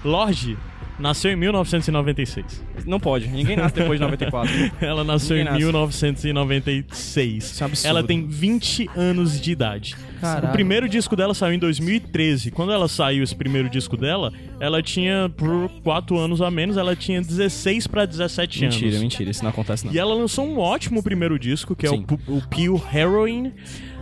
Lorde 0.06 0.56
nasceu 1.00 1.32
em 1.32 1.36
1996. 1.36 2.64
Não 2.86 3.00
pode. 3.00 3.28
Ninguém 3.28 3.56
nasce 3.56 3.76
depois 3.76 4.00
de 4.00 4.06
94. 4.06 4.52
Ela 4.82 5.04
nasceu 5.04 5.38
Ninguém 5.38 5.42
em 5.42 5.52
nasce. 5.54 5.66
1996. 5.66 7.44
Isso 7.44 7.64
é 7.64 7.66
um 7.66 7.70
absurdo. 7.70 7.90
Ela 7.90 8.04
tem 8.04 8.26
20 8.28 8.90
anos 8.96 9.40
de 9.40 9.52
idade. 9.52 9.96
Caralho. 10.20 10.50
O 10.50 10.52
primeiro 10.52 10.90
disco 10.90 11.16
dela 11.16 11.34
saiu 11.34 11.54
em 11.54 11.60
2013. 11.60 12.52
Quando 12.52 12.72
ela 12.72 12.88
saiu 12.88 13.24
esse 13.24 13.36
primeiro 13.36 13.70
disco 13.70 13.96
dela, 13.96 14.34
ela 14.60 14.82
tinha 14.82 15.32
por 15.36 15.70
4 15.84 16.18
anos 16.18 16.42
a 16.42 16.52
menos, 16.52 16.78
ela 16.78 16.96
tinha 16.96 17.22
16 17.22 17.88
pra 17.88 18.06
17 18.06 18.66
anos. 18.66 18.76
mentira, 18.76 19.00
mentira. 19.00 19.32
Isso 19.32 19.44
não 19.44 19.50
acontece, 19.50 19.86
não. 19.86 19.94
E 19.94 20.00
ela 20.00 20.14
lançou 20.14 20.46
um 20.46 20.60
ótimo 20.60 21.02
primeiro 21.02 21.40
disco, 21.40 21.76
que 21.76 21.86
é 21.86 21.90
o, 21.90 21.94
Sim. 21.94 22.06
O 22.28 22.42
Pure 22.42 22.82
Heroine, 22.94 23.54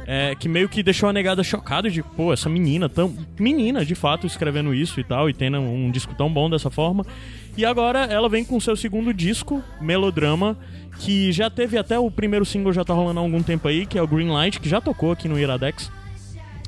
é, 0.10 0.34
que 0.34 0.48
meio 0.48 0.70
que 0.70 0.82
deixou 0.82 1.10
a 1.10 1.14
negada 1.14 1.44
chocada 1.44 1.92
de, 1.92 2.02
pô, 2.02 2.32
essa 2.32 2.48
menina, 2.48 2.88
tão, 2.88 3.14
menina 3.38 3.84
de 3.84 3.94
fato, 3.94 4.26
escrevendo 4.26 4.74
isso 4.74 5.02
e 5.02 5.04
tal, 5.04 5.30
e 5.30 5.34
tendo 5.34 5.60
um 5.60 5.92
disco 5.92 6.16
tão 6.16 6.32
bom 6.32 6.50
dessa 6.50 6.72
forma. 6.72 7.06
E 7.58 7.66
agora 7.66 8.06
ela 8.06 8.30
vem 8.30 8.46
com 8.46 8.58
seu 8.60 8.78
segundo 8.78 9.14
disco, 9.14 9.62
Melodrama, 9.82 10.58
que 11.00 11.32
já 11.34 11.50
teve 11.50 11.78
até 11.78 12.00
o 12.00 12.10
primeiro 12.10 12.46
single, 12.46 12.72
já 12.72 12.86
tá 12.86 12.94
rolando 12.94 13.20
há 13.20 13.24
algum 13.24 13.44
tempo 13.44 13.68
aí, 13.68 13.86
que 13.86 13.98
é 13.98 14.02
o 14.02 14.08
Green 14.08 14.30
Light, 14.30 14.62
que 14.62 14.70
já 14.70 14.80
tocou 14.80 15.12
aqui 15.12 15.28
no 15.28 15.38
Iradex. 15.38 15.92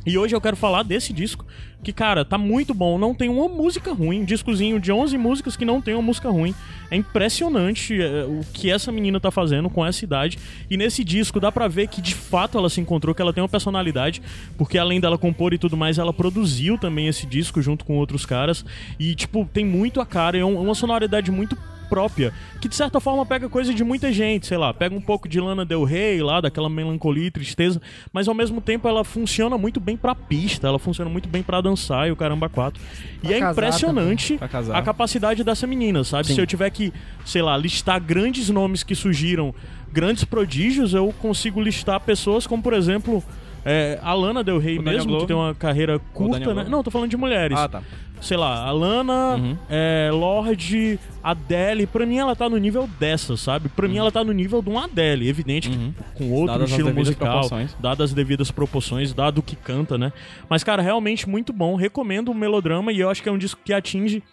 E 0.10 0.18
hoje 0.18 0.36
eu 0.36 0.42
quero 0.42 0.56
falar 0.58 0.82
desse 0.82 1.14
disco, 1.14 1.46
que, 1.84 1.94
cara, 1.94 2.26
tá 2.26 2.36
muito 2.38 2.74
bom. 2.74 2.98
Não 2.98 3.14
tem 3.14 3.30
uma 3.30 3.48
música 3.48 3.94
ruim. 3.94 4.22
Um 4.22 4.26
discozinho 4.26 4.80
de 4.80 4.92
11 4.92 5.18
músicas 5.20 5.56
que 5.56 5.64
não 5.64 5.80
tem 5.80 5.94
uma 5.94 6.02
música 6.02 6.30
ruim. 6.30 6.54
É 6.90 6.96
impressionante 6.96 8.02
é, 8.02 8.24
o 8.26 8.42
que 8.52 8.72
essa 8.72 8.92
menina 8.92 9.20
tá 9.20 9.30
fazendo 9.30 9.70
com 9.70 9.86
essa 9.86 10.04
idade. 10.04 10.40
E 10.68 10.76
nesse 10.76 11.04
disco 11.04 11.40
dá 11.40 11.52
pra 11.52 11.68
ver 11.68 11.88
que, 11.88 12.02
de 12.02 12.16
fato, 12.16 12.58
ela 12.58 12.70
se 12.70 12.82
encontrou, 12.82 13.14
que 13.14 13.22
ela 13.22 13.32
tem 13.32 13.44
uma 13.44 13.48
personalidade. 13.50 14.20
Porque 14.58 14.78
além 14.80 15.00
dela 15.00 15.18
compor 15.18 15.54
e 15.54 15.58
tudo 15.60 15.78
mais, 15.78 16.00
ela 16.00 16.12
produziu 16.12 16.76
também 16.78 17.08
esse 17.08 17.28
disco 17.28 17.62
junto 17.62 17.86
com 17.86 17.96
outros 17.98 18.26
caras. 18.26 18.66
E, 19.00 19.14
tipo, 19.14 19.48
tem 19.54 19.64
muito 19.64 20.02
a 20.02 20.06
cara. 20.08 20.38
É 20.40 20.44
um- 20.44 20.60
uma 20.60 20.74
sonoridade 20.74 21.30
muito 21.32 21.56
própria, 21.90 22.34
que 22.62 22.70
de 22.70 22.76
certa 22.76 23.00
forma 23.00 23.26
pega 23.26 23.50
coisa 23.50 23.74
de 23.74 23.84
muita 23.84 24.14
gente, 24.14 24.48
sei 24.48 24.58
lá, 24.58 24.74
pega 24.74 24.96
um 24.96 25.02
pouco 25.02 25.28
de 25.28 25.40
Lana 25.40 25.66
Del 25.66 25.84
Rey 25.84 26.22
lá, 26.22 26.40
daquela 26.40 26.70
melancolia 26.70 27.28
e 27.28 27.32
tristeza, 27.32 27.82
mas 28.14 28.28
ao 28.28 28.34
mesmo 28.34 28.62
tempo 28.62 28.88
ela 28.88 29.04
funciona 29.04 29.58
muito 29.58 29.80
bem 29.80 29.98
pra 29.98 30.14
pista, 30.14 30.68
ela 30.68 30.80
funciona 30.80 31.10
muito 31.10 31.28
bem 31.28 31.42
pra 31.42 31.60
dançar 31.62 32.08
e 32.08 32.12
o 32.12 32.16
caramba 32.16 32.48
4. 32.48 32.82
E 33.24 33.34
é 33.34 33.40
impressionante 33.40 34.40
a 34.74 34.82
capacidade 34.82 35.44
dessa 35.44 35.66
menina, 35.66 36.04
sabe? 36.04 36.28
Sim. 36.28 36.36
Se 36.36 36.42
eu 36.42 36.48
tiver 36.48 36.70
que, 36.70 36.94
sei 37.26 37.42
lá, 37.42 37.58
listar 37.58 38.00
grandes 38.00 38.50
nomes 38.50 38.84
que 38.84 38.96
surgiram, 38.96 39.54
grandes 39.92 40.24
prodígios, 40.24 40.94
eu 40.94 41.14
consigo 41.20 41.60
listar 41.60 42.00
pessoas 42.00 42.46
como, 42.46 42.62
por 42.62 42.74
exemplo, 42.74 43.24
é, 43.66 44.00
a 44.02 44.14
Lana 44.14 44.44
Del 44.44 44.58
Rey 44.58 44.80
O 44.80 44.84
mesmo, 44.84 45.20
que 45.20 45.28
tem 45.28 45.36
uma 45.36 45.54
carreira 45.56 46.00
curta, 46.14 46.54
né? 46.54 46.66
Não, 46.70 46.84
tô 46.84 46.90
falando 46.92 47.10
de 47.10 47.18
mulheres 47.18 47.58
Ah, 47.58 47.68
tá. 47.68 47.82
sei 48.22 48.36
lá, 48.38 48.66
a 48.66 48.72
Lana, 48.72 49.36
Uhum. 49.36 49.58
é, 49.70 50.10
Lorde, 50.12 51.00
Adele, 51.24 51.86
pra 51.88 52.06
mim 52.06 52.18
ela 52.18 52.36
tá 52.36 52.50
no 52.50 52.58
nível 52.58 52.90
dessa, 53.00 53.36
sabe? 53.38 53.70
Pra 53.70 53.88
mim 53.88 53.98
ela 53.98 54.12
tá 54.12 54.24
no 54.24 54.32
nível 54.32 54.62
de 54.62 54.70
uma 54.70 54.86
Adele, 54.86 55.28
evidente, 55.30 55.70
que 55.70 55.78
Uhum. 55.78 55.94
com 56.16 56.32
outro 56.32 56.48
Dadas 56.48 56.64
as 56.64 56.70
estilo 56.72 56.94
musical, 56.94 57.28
proporções. 57.32 57.76
dadas 57.80 58.10
as 58.10 58.14
devidas 58.14 58.52
proporções, 58.52 59.14
dado 59.14 59.40
o 59.40 59.44
que 59.44 59.56
canta, 59.56 59.98
né? 59.98 60.12
Mas, 60.50 60.64
cara, 60.64 60.82
realmente 60.82 61.28
muito 61.30 61.54
bom, 61.54 61.76
recomendo 61.76 62.30
o 62.30 62.36
Melodrama 62.36 62.92
e 62.92 63.00
eu 63.00 63.10
acho 63.10 63.22
que 63.24 63.30
é 63.30 63.32
um 63.32 63.38
disco 63.38 63.60
que 63.64 63.74
atinge 63.74 64.24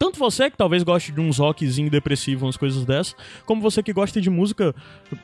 tanto 0.00 0.18
você 0.18 0.50
que 0.50 0.56
talvez 0.56 0.82
goste 0.82 1.12
de 1.12 1.20
uns 1.20 1.36
rockzinho 1.36 1.90
depressivo, 1.90 2.46
umas 2.46 2.56
coisas 2.56 2.86
dessas, 2.86 3.14
como 3.44 3.60
você 3.60 3.82
que 3.82 3.92
gosta 3.92 4.18
de 4.18 4.30
música 4.30 4.74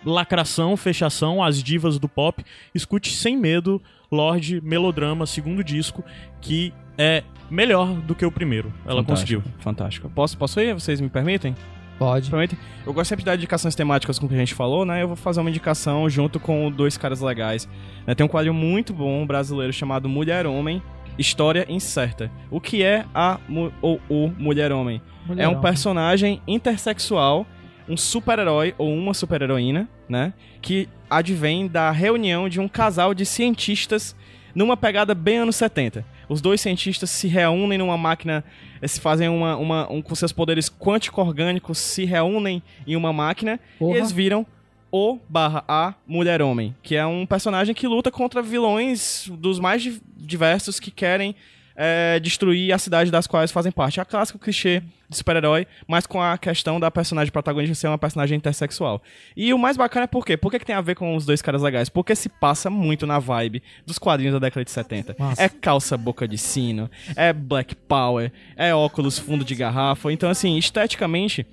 lacração, 0.05 0.77
fechação, 0.77 1.43
as 1.43 1.63
divas 1.63 1.99
do 1.99 2.07
pop, 2.07 2.45
escute 2.75 3.11
sem 3.11 3.39
medo 3.39 3.81
Lorde 4.13 4.61
Melodrama, 4.61 5.25
segundo 5.25 5.65
disco, 5.65 6.05
que 6.43 6.75
é 6.99 7.25
melhor 7.51 7.95
do 8.03 8.15
que 8.15 8.27
o 8.27 8.31
primeiro. 8.31 8.71
Ela 8.85 9.03
Fantástico, 9.03 9.41
conseguiu. 9.41 9.43
Fantástico. 9.61 10.11
Posso, 10.11 10.37
posso 10.37 10.61
ir? 10.61 10.75
Vocês 10.75 11.01
me 11.01 11.09
permitem? 11.09 11.57
Pode. 11.99 12.29
Permitem? 12.29 12.59
Eu 12.85 12.93
gosto 12.93 13.09
sempre 13.09 13.23
de 13.23 13.27
dar 13.27 13.37
indicações 13.37 13.75
temáticas 13.75 14.19
com 14.19 14.27
o 14.27 14.29
que 14.29 14.35
a 14.35 14.39
gente 14.39 14.53
falou, 14.53 14.85
né? 14.85 15.03
Eu 15.03 15.07
vou 15.09 15.17
fazer 15.17 15.41
uma 15.41 15.49
indicação 15.49 16.09
junto 16.11 16.39
com 16.39 16.71
dois 16.71 16.99
caras 16.99 17.23
legais. 17.23 17.67
né? 18.07 18.15
Tem 18.15 18.27
um 18.27 18.29
quadro 18.29 18.53
muito 18.53 18.93
bom 18.93 19.27
brasileiro 19.27 19.73
chamado 19.73 20.07
Mulher 20.07 20.47
Homem, 20.47 20.83
História 21.19 21.67
Incerta. 21.69 22.31
O 22.51 22.61
que 22.61 22.83
é 22.83 23.05
a 23.15 23.39
mu- 23.49 23.73
ou 23.81 24.01
o 24.09 24.29
Mulher 24.39 24.73
Homem? 24.73 25.01
Mulher 25.27 25.45
é 25.45 25.49
um 25.49 25.61
personagem 25.61 26.41
intersexual 26.47 27.47
um 27.89 27.97
super-herói 27.97 28.75
ou 28.79 28.93
uma 28.93 29.15
super-heroína, 29.15 29.89
né? 30.09 30.33
Que 30.61 30.89
advém 31.09 31.69
da 31.69 31.91
reunião 31.91 32.49
de 32.49 32.61
um 32.61 32.67
casal 32.69 33.15
de 33.15 33.25
cientistas 33.25 34.17
numa 34.55 34.77
pegada 34.77 35.15
bem 35.15 35.39
anos 35.39 35.55
70. 35.57 36.05
Os 36.29 36.41
dois 36.41 36.61
cientistas 36.61 37.11
se 37.11 37.29
reúnem 37.29 37.79
numa 37.79 37.97
máquina, 37.97 38.43
eh, 38.83 38.89
se 38.89 39.01
fazem 39.01 39.29
uma, 39.29 39.57
uma 39.57 39.93
um, 39.93 40.03
com 40.03 40.15
seus 40.17 40.33
poderes 40.33 40.69
quântico-orgânicos, 40.69 41.79
se 41.79 42.05
reúnem 42.05 42.61
em 42.87 42.97
uma 42.97 43.13
máquina 43.13 43.61
Porra. 43.79 43.95
e 43.95 43.99
eles 43.99 44.11
viram 44.11 44.45
o 44.91 45.19
barra 45.29 45.65
a 45.69 45.95
Mulher-Homem, 46.07 46.75
que 46.83 46.97
é 46.97 47.05
um 47.07 47.27
personagem 47.27 47.75
que 47.75 47.87
luta 47.87 48.11
contra 48.11 48.41
vilões 48.43 49.29
dos 49.39 49.59
mais 49.59 49.83
di- 49.83 50.01
diversos 50.17 50.79
que 50.81 50.91
querem 50.91 51.35
eh, 51.79 52.19
destruir 52.21 52.73
a 52.73 52.79
cidade 52.79 53.11
das 53.11 53.27
quais 53.27 53.51
fazem 53.53 53.71
parte. 53.73 53.99
É 53.99 54.03
a 54.03 54.07
clássico 54.07 54.39
clichê 54.39 54.83
de 55.09 55.17
super-herói, 55.17 55.67
mas 55.87 56.07
com 56.07 56.21
a 56.23 56.37
questão 56.39 56.81
da 56.81 56.91
personagem 56.91 57.31
protagonista 57.31 57.75
ser 57.75 57.89
uma 57.89 57.99
personagem 57.99 58.37
intersexual. 58.37 59.03
E 59.37 59.53
o 59.53 59.59
mais 59.59 59.77
bacana 59.77 60.05
é 60.05 60.07
por 60.07 60.25
quê? 60.25 60.37
Por 60.37 60.51
que, 60.51 60.59
que 60.59 60.65
tem 60.65 60.75
a 60.75 60.81
ver 60.81 60.95
com 60.97 61.15
os 61.15 61.27
dois 61.27 61.43
caras 61.43 61.63
legais? 61.63 61.89
Porque 61.89 62.15
se 62.17 62.29
passa 62.29 62.71
muito 62.71 63.07
na 63.07 63.19
vibe 63.19 63.63
dos 63.85 63.99
quadrinhos 63.99 64.33
da 64.33 64.39
década 64.41 64.65
de 64.65 64.71
70. 64.71 65.15
Massa. 65.19 65.43
É 65.43 65.49
calça 65.49 65.97
boca 65.99 66.27
de 66.27 66.39
sino, 66.39 66.91
é 67.15 67.33
Black 67.33 67.75
Power, 67.77 68.33
é 68.57 68.75
óculos 68.75 69.19
fundo 69.19 69.45
de 69.45 69.55
garrafa. 69.55 70.11
Então, 70.13 70.31
assim, 70.31 70.57
esteticamente, 70.57 71.47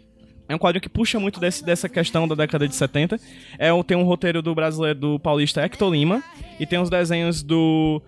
é 0.54 0.56
um 0.56 0.60
quadrinho 0.60 0.82
que 0.82 0.89
puxa 0.89 1.20
muito 1.20 1.39
desse- 1.39 1.64
dessa 1.66 1.89
questão 1.89 2.28
da 2.28 2.36
década 2.36 2.68
de 2.68 2.76
70. 2.76 3.20
É, 3.58 3.70
tem 3.84 3.97
um 3.97 4.04
roteiro 4.04 4.41
do 4.41 4.54
brasileiro 4.56 4.99
do 4.99 5.20
paulista 5.20 5.62
Hector 5.62 5.91
Lima 5.91 6.24
e 6.60 6.66
tem 6.66 6.80
os 6.80 6.89
desenhos 6.89 7.43
do 7.43 8.01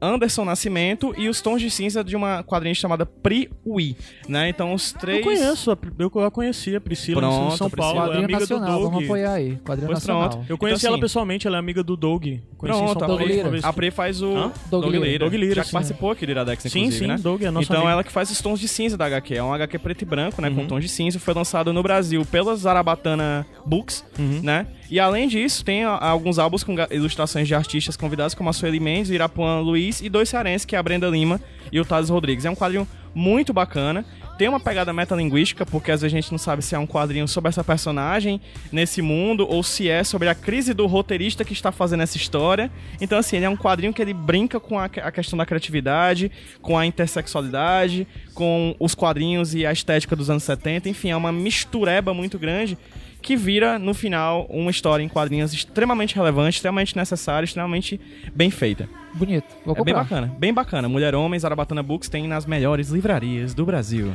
Anderson 0.00 0.44
Nascimento 0.44 1.12
e 1.16 1.28
os 1.28 1.40
tons 1.40 1.60
de 1.60 1.70
cinza 1.70 2.04
de 2.04 2.14
uma 2.16 2.42
quadrinista 2.44 2.82
chamada 2.82 3.04
Pri 3.04 3.50
Ui, 3.64 3.96
né? 4.28 4.48
Então 4.48 4.72
os 4.72 4.92
três 4.92 5.18
Eu 5.18 5.24
conheço, 5.24 5.76
eu 5.98 6.20
a 6.24 6.30
conheci 6.30 6.76
a 6.76 6.80
Priscila 6.80 7.18
em 7.18 7.20
Pronto, 7.28 7.56
São 7.56 7.68
Priscila. 7.70 7.94
Paulo, 7.94 7.98
é 7.98 8.02
Quadrinho 8.06 8.24
amiga 8.24 8.40
nacional, 8.40 8.66
do 8.78 8.78
vamos 8.84 8.92
Doug. 8.92 9.04
apoiar 9.04 9.32
aí. 9.32 9.56
Quadrinho 9.64 9.86
Pois 9.88 9.98
nacional. 9.98 10.28
pronto. 10.30 10.46
Eu 10.48 10.58
conheci 10.58 10.78
Então, 10.80 10.88
ela 10.88 10.96
assim, 10.96 11.00
pessoalmente, 11.02 11.46
ela 11.46 11.56
é 11.56 11.58
amiga 11.58 11.82
do 11.82 11.96
Doug. 11.96 12.22
Conheci 12.22 12.42
Pronto, 12.58 12.78
São 12.78 12.90
a 12.92 13.06
Paulo 13.06 13.24
Pri, 13.24 13.40
uma 13.40 13.50
vez. 13.50 13.64
a 13.64 13.72
Pri 13.72 13.90
faz 13.90 14.22
o 14.22 14.36
Hã? 14.36 14.52
Doug 14.70 14.82
Doug 14.82 14.92
Lira. 14.94 15.04
Lira, 15.06 15.18
Doug 15.30 15.34
Lira, 15.34 15.54
já 15.56 15.64
sim. 15.64 15.72
participou 15.72 16.10
aqui 16.10 16.26
do 16.26 16.32
Iradex, 16.32 16.62
Sim, 16.62 16.68
inclusive, 16.80 16.98
sim, 17.04 17.06
né? 17.06 17.16
Doug 17.18 17.42
é 17.42 17.50
nossa 17.50 17.64
Então 17.64 17.76
amiga. 17.78 17.92
ela 17.92 18.04
que 18.04 18.12
faz 18.12 18.30
os 18.30 18.40
tons 18.40 18.60
de 18.60 18.68
cinza 18.68 18.96
da 18.96 19.06
HQ, 19.06 19.34
é 19.34 19.42
um 19.42 19.52
HQ 19.52 19.78
preto 19.78 20.02
e 20.02 20.04
branco, 20.04 20.40
né, 20.40 20.50
com 20.50 20.60
Uhum. 20.60 20.66
tons 20.68 20.82
de 20.82 20.88
cinza, 20.88 21.18
foi 21.18 21.34
lançado 21.34 21.72
no 21.72 21.82
Brasil 21.82 22.24
pela 22.30 22.54
Zarabatana 22.56 23.46
Books, 23.66 24.04
Uhum. 24.18 24.40
né? 24.42 24.66
E 24.90 24.98
além 24.98 25.28
disso, 25.28 25.62
tem 25.62 25.84
alguns 25.84 26.38
álbuns 26.38 26.64
com 26.64 26.74
ilustrações 26.90 27.46
de 27.46 27.54
artistas 27.54 27.96
convidados 27.96 28.34
como 28.34 28.48
a 28.48 28.52
Sueli 28.54 28.80
Mendes, 28.80 29.10
o 29.10 29.14
Irapuã 29.14 29.60
Luiz 29.60 30.00
e 30.00 30.08
dois 30.08 30.30
cearenses, 30.30 30.64
que 30.64 30.74
é 30.74 30.78
a 30.78 30.82
Brenda 30.82 31.08
Lima 31.08 31.38
e 31.70 31.78
o 31.78 31.84
Thales 31.84 32.08
Rodrigues. 32.08 32.46
É 32.46 32.50
um 32.50 32.56
quadrinho 32.56 32.88
muito 33.14 33.52
bacana. 33.52 34.04
Tem 34.38 34.48
uma 34.48 34.60
pegada 34.60 34.92
metalinguística, 34.92 35.66
porque 35.66 35.90
às 35.90 36.00
vezes 36.00 36.14
a 36.14 36.20
gente 36.20 36.30
não 36.30 36.38
sabe 36.38 36.62
se 36.62 36.74
é 36.74 36.78
um 36.78 36.86
quadrinho 36.86 37.26
sobre 37.26 37.48
essa 37.48 37.64
personagem 37.64 38.40
nesse 38.70 39.02
mundo 39.02 39.46
ou 39.46 39.62
se 39.62 39.88
é 39.90 40.04
sobre 40.04 40.28
a 40.28 40.34
crise 40.34 40.72
do 40.72 40.86
roteirista 40.86 41.44
que 41.44 41.52
está 41.52 41.72
fazendo 41.72 42.04
essa 42.04 42.16
história. 42.16 42.70
Então, 43.00 43.18
assim, 43.18 43.36
ele 43.36 43.44
é 43.44 43.50
um 43.50 43.56
quadrinho 43.56 43.92
que 43.92 44.00
ele 44.00 44.14
brinca 44.14 44.60
com 44.60 44.78
a 44.78 44.88
questão 44.88 45.36
da 45.36 45.44
criatividade, 45.44 46.30
com 46.62 46.78
a 46.78 46.86
intersexualidade, 46.86 48.06
com 48.32 48.74
os 48.78 48.94
quadrinhos 48.94 49.54
e 49.54 49.66
a 49.66 49.72
estética 49.72 50.14
dos 50.14 50.30
anos 50.30 50.44
70. 50.44 50.88
Enfim, 50.88 51.10
é 51.10 51.16
uma 51.16 51.32
mistureba 51.32 52.14
muito 52.14 52.38
grande 52.38 52.78
que 53.20 53.36
vira, 53.36 53.78
no 53.78 53.92
final, 53.94 54.46
uma 54.48 54.70
história 54.70 55.02
em 55.02 55.08
quadrinhos 55.08 55.52
extremamente 55.52 56.14
relevante, 56.14 56.56
extremamente 56.56 56.96
necessária, 56.96 57.44
extremamente 57.44 58.00
bem 58.34 58.50
feita. 58.50 58.88
Bonito. 59.14 59.46
Vou 59.64 59.76
É 59.76 59.84
bem 59.84 59.94
bacana, 59.94 60.34
bem 60.38 60.54
bacana. 60.54 60.88
Mulher 60.88 61.14
Homens, 61.14 61.44
Arabatana 61.44 61.82
Books 61.82 62.08
tem 62.08 62.26
nas 62.26 62.46
melhores 62.46 62.88
livrarias 62.88 63.54
do 63.54 63.64
Brasil. 63.66 64.12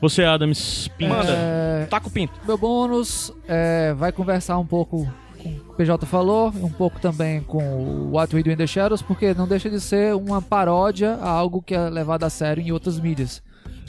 Você, 0.00 0.24
Adams 0.24 0.88
Pinto. 0.98 1.14
Manda, 1.14 1.32
É, 1.32 1.86
taca 1.88 2.08
o 2.08 2.10
pinto. 2.10 2.32
Meu 2.46 2.58
bônus 2.58 3.32
é, 3.48 3.94
vai 3.94 4.12
conversar 4.12 4.58
um 4.58 4.66
pouco 4.66 5.10
com 5.42 5.48
o 5.48 5.52
que 5.52 5.70
o 5.70 5.74
PJ 5.74 6.06
falou, 6.06 6.52
um 6.60 6.70
pouco 6.70 7.00
também 7.00 7.40
com 7.40 7.62
o 7.62 8.10
What 8.12 8.34
We 8.36 8.42
Do 8.42 8.50
in 8.50 8.56
the 8.56 8.66
Shadows, 8.66 9.00
porque 9.02 9.32
não 9.32 9.48
deixa 9.48 9.70
de 9.70 9.80
ser 9.80 10.14
uma 10.14 10.42
paródia 10.42 11.14
a 11.14 11.28
algo 11.30 11.62
que 11.62 11.74
é 11.74 11.88
levado 11.88 12.24
a 12.24 12.30
sério 12.30 12.62
em 12.62 12.70
outras 12.70 13.00
mídias. 13.00 13.42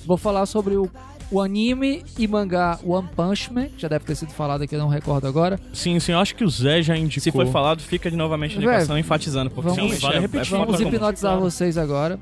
Vou 0.06 0.18
falar 0.18 0.45
sobre 0.45 0.76
o, 0.76 0.89
o 1.36 1.41
anime 1.41 2.03
e 2.17 2.27
mangá 2.27 2.79
One 2.86 3.09
Punch 3.15 3.51
Man, 3.51 3.65
que 3.65 3.81
já 3.81 3.88
deve 3.88 4.05
ter 4.05 4.15
sido 4.15 4.31
falado 4.31 4.61
aqui, 4.61 4.73
eu 4.75 4.79
não 4.79 4.88
recordo 4.88 5.27
agora. 5.27 5.59
Sim, 5.73 5.99
sim, 5.99 6.13
eu 6.13 6.19
acho 6.19 6.33
que 6.33 6.43
o 6.43 6.49
Zé 6.49 6.81
já 6.81 6.95
indicou. 6.95 7.21
Se 7.23 7.31
foi 7.31 7.45
falado, 7.47 7.81
fica 7.81 8.09
de 8.09 8.15
novamente 8.15 8.53
a 8.53 8.57
indicação 8.57 8.97
enfatizando, 8.97 9.49
porque 9.49 9.69
vamos- 9.69 9.77
realmente 9.77 10.01
vale 10.01 10.15
é, 10.15 10.19
repetir, 10.19 10.41
é 10.41 10.43
Sim, 10.45 10.65
Vamos 10.65 10.79
hipnotizar 10.79 11.31
claro. 11.33 11.41
vocês 11.41 11.77
agora. 11.77 12.17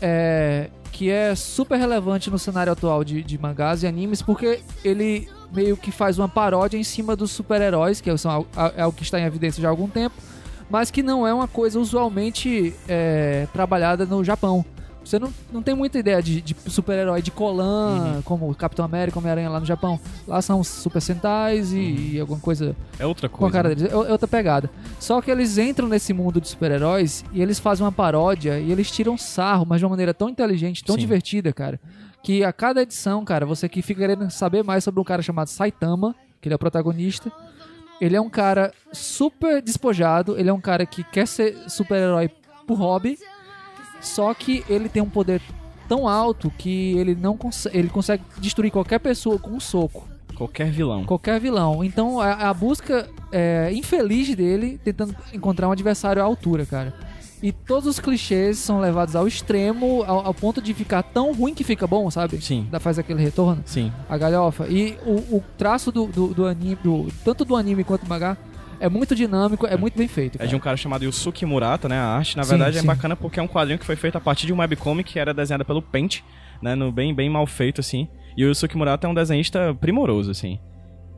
É, 0.00 0.68
que 0.90 1.08
é 1.10 1.34
super 1.34 1.78
relevante 1.78 2.28
no 2.30 2.38
cenário 2.38 2.72
atual 2.72 3.02
de, 3.02 3.22
de 3.22 3.38
mangás 3.38 3.82
e 3.82 3.86
animes, 3.86 4.20
porque 4.20 4.60
ele 4.84 5.26
meio 5.54 5.76
que 5.76 5.90
faz 5.90 6.18
uma 6.18 6.28
paródia 6.28 6.76
em 6.76 6.84
cima 6.84 7.16
dos 7.16 7.30
super-heróis, 7.30 8.00
que 8.00 8.14
são, 8.18 8.46
é 8.76 8.82
algo 8.82 8.96
que 8.96 9.02
está 9.02 9.18
em 9.18 9.24
evidência 9.24 9.62
já 9.62 9.68
há 9.68 9.70
algum 9.70 9.88
tempo, 9.88 10.14
mas 10.68 10.90
que 10.90 11.02
não 11.02 11.26
é 11.26 11.32
uma 11.32 11.48
coisa 11.48 11.78
usualmente 11.80 12.74
é, 12.88 13.46
trabalhada 13.52 14.04
no 14.04 14.22
Japão. 14.22 14.64
Você 15.04 15.18
não, 15.18 15.32
não 15.52 15.62
tem 15.62 15.74
muita 15.74 15.98
ideia 15.98 16.22
de, 16.22 16.40
de 16.40 16.54
super-herói 16.68 17.20
de 17.22 17.30
Colan, 17.30 18.14
Uhum. 18.16 18.22
como 18.22 18.54
Capitão 18.54 18.84
América, 18.84 19.18
Homem-Aranha 19.18 19.50
lá 19.50 19.58
no 19.60 19.66
Japão. 19.66 19.98
Lá 20.26 20.40
são 20.40 20.60
os 20.60 20.68
Super 20.68 21.00
Sentais 21.02 21.72
e, 21.72 22.12
e 22.14 22.20
alguma 22.20 22.38
coisa 22.40 22.76
É 22.98 23.04
outra 23.04 23.28
com 23.28 23.36
a 23.36 23.38
coisa. 23.40 23.52
cara 23.52 23.68
né? 23.70 23.74
deles. 23.74 23.90
É 23.92 23.94
é 23.94 24.12
outra 24.12 24.28
pegada. 24.28 24.70
Só 25.00 25.20
que 25.20 25.30
eles 25.30 25.58
entram 25.58 25.88
nesse 25.88 26.12
mundo 26.12 26.40
de 26.40 26.48
super-heróis 26.48 27.24
e 27.32 27.42
eles 27.42 27.58
fazem 27.58 27.84
uma 27.84 27.92
paródia 27.92 28.58
e 28.60 28.70
eles 28.70 28.90
tiram 28.90 29.18
sarro, 29.18 29.66
mas 29.68 29.80
de 29.80 29.84
uma 29.84 29.90
maneira 29.90 30.14
tão 30.14 30.28
inteligente, 30.28 30.84
tão 30.84 30.94
Sim. 30.94 31.00
divertida, 31.00 31.52
cara. 31.52 31.80
Que 32.22 32.44
a 32.44 32.52
cada 32.52 32.82
edição, 32.82 33.24
cara, 33.24 33.44
você 33.44 33.68
que 33.68 33.82
fica 33.82 34.00
querendo 34.00 34.30
saber 34.30 34.62
mais 34.62 34.84
sobre 34.84 35.00
um 35.00 35.04
cara 35.04 35.20
chamado 35.22 35.48
Saitama, 35.48 36.14
que 36.40 36.48
ele 36.48 36.54
é 36.54 36.56
o 36.56 36.58
protagonista. 36.58 37.30
Ele 38.00 38.16
é 38.16 38.20
um 38.20 38.30
cara 38.30 38.72
super 38.92 39.60
despojado, 39.62 40.36
ele 40.38 40.48
é 40.48 40.52
um 40.52 40.60
cara 40.60 40.84
que 40.86 41.04
quer 41.04 41.26
ser 41.26 41.56
super-herói 41.68 42.30
por 42.66 42.76
hobby, 42.78 43.18
só 44.02 44.34
que 44.34 44.64
ele 44.68 44.88
tem 44.88 45.02
um 45.02 45.08
poder 45.08 45.40
tão 45.88 46.06
alto 46.08 46.52
que 46.58 46.96
ele 46.98 47.14
não 47.14 47.36
consegue, 47.36 47.76
ele 47.78 47.88
consegue 47.88 48.22
destruir 48.38 48.70
qualquer 48.70 48.98
pessoa 48.98 49.38
com 49.38 49.50
um 49.50 49.60
soco 49.60 50.06
Qualquer 50.34 50.70
vilão. 50.70 51.04
qualquer 51.04 51.38
vilão. 51.40 51.84
Então 51.84 52.18
a, 52.20 52.32
a 52.50 52.54
busca 52.54 53.08
é, 53.30 53.70
infeliz 53.72 54.34
dele 54.34 54.80
tentando 54.82 55.14
encontrar 55.32 55.68
um 55.68 55.72
adversário 55.72 56.20
à 56.22 56.24
altura, 56.24 56.64
cara. 56.66 56.94
E 57.42 57.50
todos 57.52 57.86
os 57.88 57.98
clichês 58.00 58.56
são 58.58 58.80
levados 58.80 59.14
ao 59.16 59.26
extremo, 59.26 60.04
ao, 60.06 60.26
ao 60.26 60.32
ponto 60.34 60.62
de 60.62 60.72
ficar 60.72 61.02
tão 61.02 61.32
ruim 61.34 61.52
que 61.54 61.64
fica 61.64 61.86
bom, 61.88 62.08
sabe? 62.10 62.40
Sim. 62.40 62.66
Da 62.70 62.78
faz 62.80 62.98
aquele 63.00 63.20
retorno, 63.22 63.62
Sim. 63.66 63.92
a 64.08 64.16
galhofa. 64.16 64.66
E 64.68 64.96
o, 65.04 65.36
o 65.36 65.44
traço 65.58 65.90
do, 65.92 66.06
do, 66.06 66.28
do 66.28 66.46
anime, 66.46 66.76
do- 66.82 67.08
tanto 67.24 67.44
do 67.44 67.56
anime 67.56 67.82
quanto 67.82 68.04
do 68.04 68.08
mangá, 68.08 68.36
é 68.82 68.88
muito 68.88 69.14
dinâmico, 69.14 69.64
é, 69.64 69.76
muito 69.76 69.96
bem 69.96 70.08
feito. 70.08 70.34
É 70.34 70.38
cara. 70.38 70.50
de 70.50 70.56
um 70.56 70.58
cara 70.58 70.76
chamado 70.76 71.04
Yusuke 71.04 71.46
Murata, 71.46 71.88
né? 71.88 71.96
A 71.96 72.06
arte, 72.06 72.36
na 72.36 72.42
verdade, 72.42 72.78
sim. 72.78 72.82
é 72.82 72.86
bacana 72.86 73.14
porque 73.14 73.38
é 73.38 73.42
um 73.42 73.46
quadrinho 73.46 73.78
que 73.78 73.86
foi 73.86 73.94
feito 73.94 74.18
a 74.18 74.20
partir 74.20 74.44
de 74.44 74.52
um 74.52 74.58
webcomic 74.58 75.12
que 75.12 75.18
era 75.20 75.32
desenhada 75.32 75.64
pelo 75.64 75.80
Paint, 75.80 76.20
né? 76.60 76.74
No 76.74 76.90
bem, 76.90 77.14
bem 77.14 77.30
mal 77.30 77.46
feito, 77.46 77.80
assim. 77.80 78.08
E 78.36 78.44
o 78.44 78.48
Yusuke 78.48 78.76
Murata 78.76 79.06
é 79.06 79.10
um 79.10 79.14
desenhista 79.14 79.72
primoroso, 79.74 80.32
assim. 80.32 80.58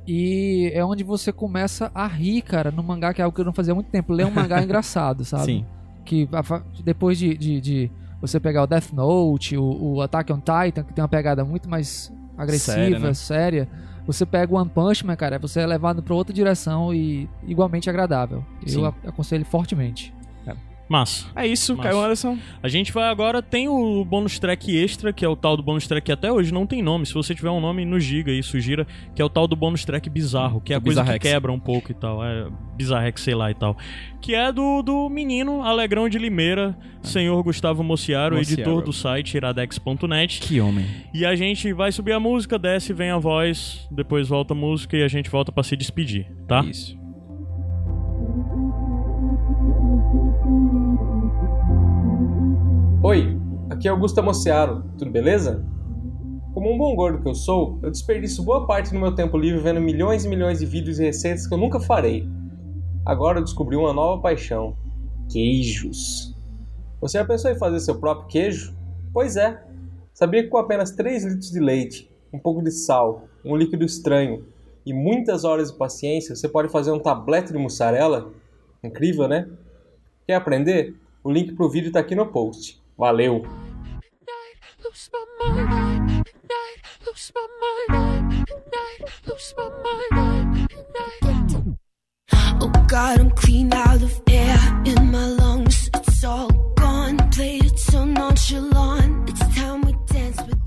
E 0.07 0.71
é 0.75 0.85
onde 0.85 1.03
você 1.03 1.33
começa 1.33 1.91
a 1.95 2.07
rir, 2.07 2.43
cara, 2.43 2.71
no 2.71 2.83
mangá, 2.83 3.15
que 3.15 3.23
é 3.23 3.25
algo 3.25 3.35
que 3.35 3.41
eu 3.41 3.47
não 3.47 3.55
fazia 3.55 3.73
há 3.73 3.75
muito 3.75 3.91
tempo. 3.91 4.13
Ler 4.13 4.27
um 4.27 4.31
mangá 4.31 4.61
engraçado, 4.63 5.25
sabe? 5.25 5.45
Sim. 5.45 5.67
que 6.05 6.29
depois 6.85 7.19
de, 7.19 7.35
de, 7.35 7.61
de 7.63 7.91
você 8.21 8.39
pegar 8.39 8.65
o 8.65 8.67
Death 8.67 8.93
Note, 8.93 9.57
o, 9.57 9.95
o 9.95 10.03
Attack 10.03 10.31
on 10.31 10.41
Titan, 10.41 10.83
que 10.85 10.93
tem 10.93 11.03
uma 11.03 11.09
pegada 11.09 11.45
muito 11.47 11.71
mais 11.71 12.13
agressiva, 12.37 13.15
Séria, 13.15 13.15
séria, 13.15 13.69
né? 13.73 13.94
Você 14.07 14.27
pega 14.27 14.53
o 14.53 14.57
One 14.57 14.69
Punch 14.69 15.05
Man, 15.07 15.17
cara, 15.17 15.39
você 15.39 15.61
é 15.61 15.67
levado 15.67 16.03
pra 16.03 16.15
outra 16.15 16.35
direção 16.35 16.93
e 16.93 17.29
igualmente 17.47 17.89
agradável. 17.89 18.45
Sim. 18.67 18.83
Eu 18.83 18.95
aconselho 19.07 19.45
fortemente. 19.45 20.13
Massa. 20.89 21.27
É 21.35 21.47
isso, 21.47 21.77
Massa. 21.77 21.89
Caio 21.89 22.03
Anderson. 22.03 22.39
A 22.63 22.69
gente 22.69 22.93
vai 22.93 23.09
agora, 23.09 23.41
tem 23.43 23.69
o 23.69 24.05
bônus 24.05 24.39
track 24.39 24.77
extra, 24.77 25.13
que 25.13 25.25
é 25.25 25.29
o 25.29 25.37
tal 25.37 25.57
do 25.57 25.63
bônus 25.63 25.87
track 25.87 26.05
que 26.05 26.13
até 26.13 26.31
hoje 26.31 26.53
não 26.53 26.67
tem 26.67 26.83
nome. 26.83 27.07
Se 27.07 27.15
você 27.15 27.35
tiver 27.35 27.51
um 27.51 27.61
nome, 27.61 27.85
nos 27.85 28.05
diga 28.05 28.31
aí, 28.31 28.43
sugira, 28.43 28.87
que 29.15 29.23
é 29.23 29.25
o 29.25 29.29
tal 29.29 29.47
do 29.47 29.57
bônus 29.57 29.85
track 29.85 30.09
bizarro, 30.11 30.61
que 30.61 30.73
é 30.73 30.77
a 30.77 30.81
coisa 30.81 31.03
que 31.05 31.19
quebra 31.19 31.51
um 31.51 31.59
pouco 31.59 31.91
e 31.91 31.95
tal. 31.95 32.25
É 32.25 32.49
bizarrex, 32.77 33.23
sei 33.23 33.35
lá 33.35 33.51
e 33.51 33.55
tal. 33.55 33.77
Que 34.21 34.35
é 34.35 34.53
do, 34.53 34.83
do 34.83 35.09
menino 35.09 35.63
Alegrão 35.63 36.09
de 36.09 36.19
Limeira, 36.19 36.77
senhor 37.03 37.43
Gustavo 37.43 37.83
Mociaro, 37.83 38.37
Mociaro. 38.37 38.61
editor 38.61 38.83
do 38.83 38.93
site 38.93 39.37
iradex.net. 39.37 40.41
Que 40.41 40.61
homem. 40.61 40.87
E 41.13 41.25
a 41.25 41.35
gente 41.35 41.73
vai 41.73 41.93
subir 41.93 42.13
a 42.13 42.21
música, 42.21 42.59
desce, 42.59 42.93
vem 42.93 43.11
a 43.11 43.19
voz, 43.19 43.87
depois 43.91 44.29
volta 44.29 44.53
a 44.55 44.57
música 44.57 44.97
e 44.97 45.03
a 45.03 45.09
gente 45.09 45.31
volta 45.31 45.51
pra 45.51 45.63
se 45.63 45.77
despedir, 45.77 46.27
tá? 46.47 46.61
Isso. 46.65 47.04
Oi, 53.07 53.39
aqui 53.69 53.87
é 53.87 53.91
Augusto 53.91 54.23
Mociaro, 54.23 54.83
tudo 54.97 55.11
beleza? 55.11 55.63
Como 56.55 56.73
um 56.73 56.79
bom 56.79 56.97
gordo 56.97 57.21
que 57.21 57.29
eu 57.29 57.35
sou, 57.35 57.79
eu 57.83 57.91
desperdiço 57.91 58.43
boa 58.43 58.67
parte 58.67 58.95
do 58.95 58.99
meu 58.99 59.15
tempo 59.15 59.37
livre 59.37 59.61
vendo 59.61 59.79
milhões 59.79 60.25
e 60.25 60.29
milhões 60.29 60.61
de 60.61 60.65
vídeos 60.65 60.99
e 60.99 61.05
receitas 61.05 61.47
que 61.47 61.53
eu 61.53 61.59
nunca 61.59 61.79
farei. 61.79 62.27
Agora 63.05 63.41
eu 63.41 63.45
descobri 63.45 63.77
uma 63.77 63.93
nova 63.93 64.23
paixão: 64.23 64.75
queijos. 65.31 66.35
Você 66.99 67.19
já 67.19 67.27
pensou 67.27 67.51
em 67.51 67.59
fazer 67.59 67.79
seu 67.81 68.01
próprio 68.01 68.27
queijo? 68.27 68.75
Pois 69.13 69.37
é. 69.37 69.63
Sabia 70.15 70.43
que 70.43 70.49
com 70.49 70.57
apenas 70.57 70.91
3 70.93 71.27
litros 71.27 71.51
de 71.51 71.61
leite, 71.61 72.11
um 72.33 72.39
pouco 72.39 72.63
de 72.63 72.71
sal, 72.71 73.29
um 73.45 73.55
líquido 73.55 73.85
estranho 73.85 74.47
e 74.87 74.95
muitas 74.95 75.45
horas 75.45 75.71
de 75.71 75.77
paciência, 75.77 76.35
você 76.35 76.49
pode 76.49 76.71
fazer 76.73 76.91
um 76.91 76.99
tablete 76.99 77.53
de 77.53 77.59
mussarela. 77.59 78.33
Incrível, 78.83 79.29
né? 79.29 79.47
Quer 80.27 80.37
aprender? 80.37 80.95
O 81.23 81.31
link 81.31 81.53
pro 81.53 81.69
vídeo 81.69 81.93
tá 81.93 82.01
aqui 82.01 82.15
no 82.15 82.29
post. 82.29 82.83
Valeu! 82.97 83.45
Oh 92.61 92.73
God, 92.87 93.21
I'm 93.21 93.31
clean 93.33 93.73
out 93.73 94.03
of 94.03 94.21
air 94.31 94.83
in 94.85 95.11
my 95.11 95.27
lungs. 95.27 95.91
It's 95.95 96.25
all 96.25 96.51
gone. 96.77 97.17
Played 97.31 97.65
it 97.65 97.79
so 97.79 98.05
nonchalant. 98.05 99.04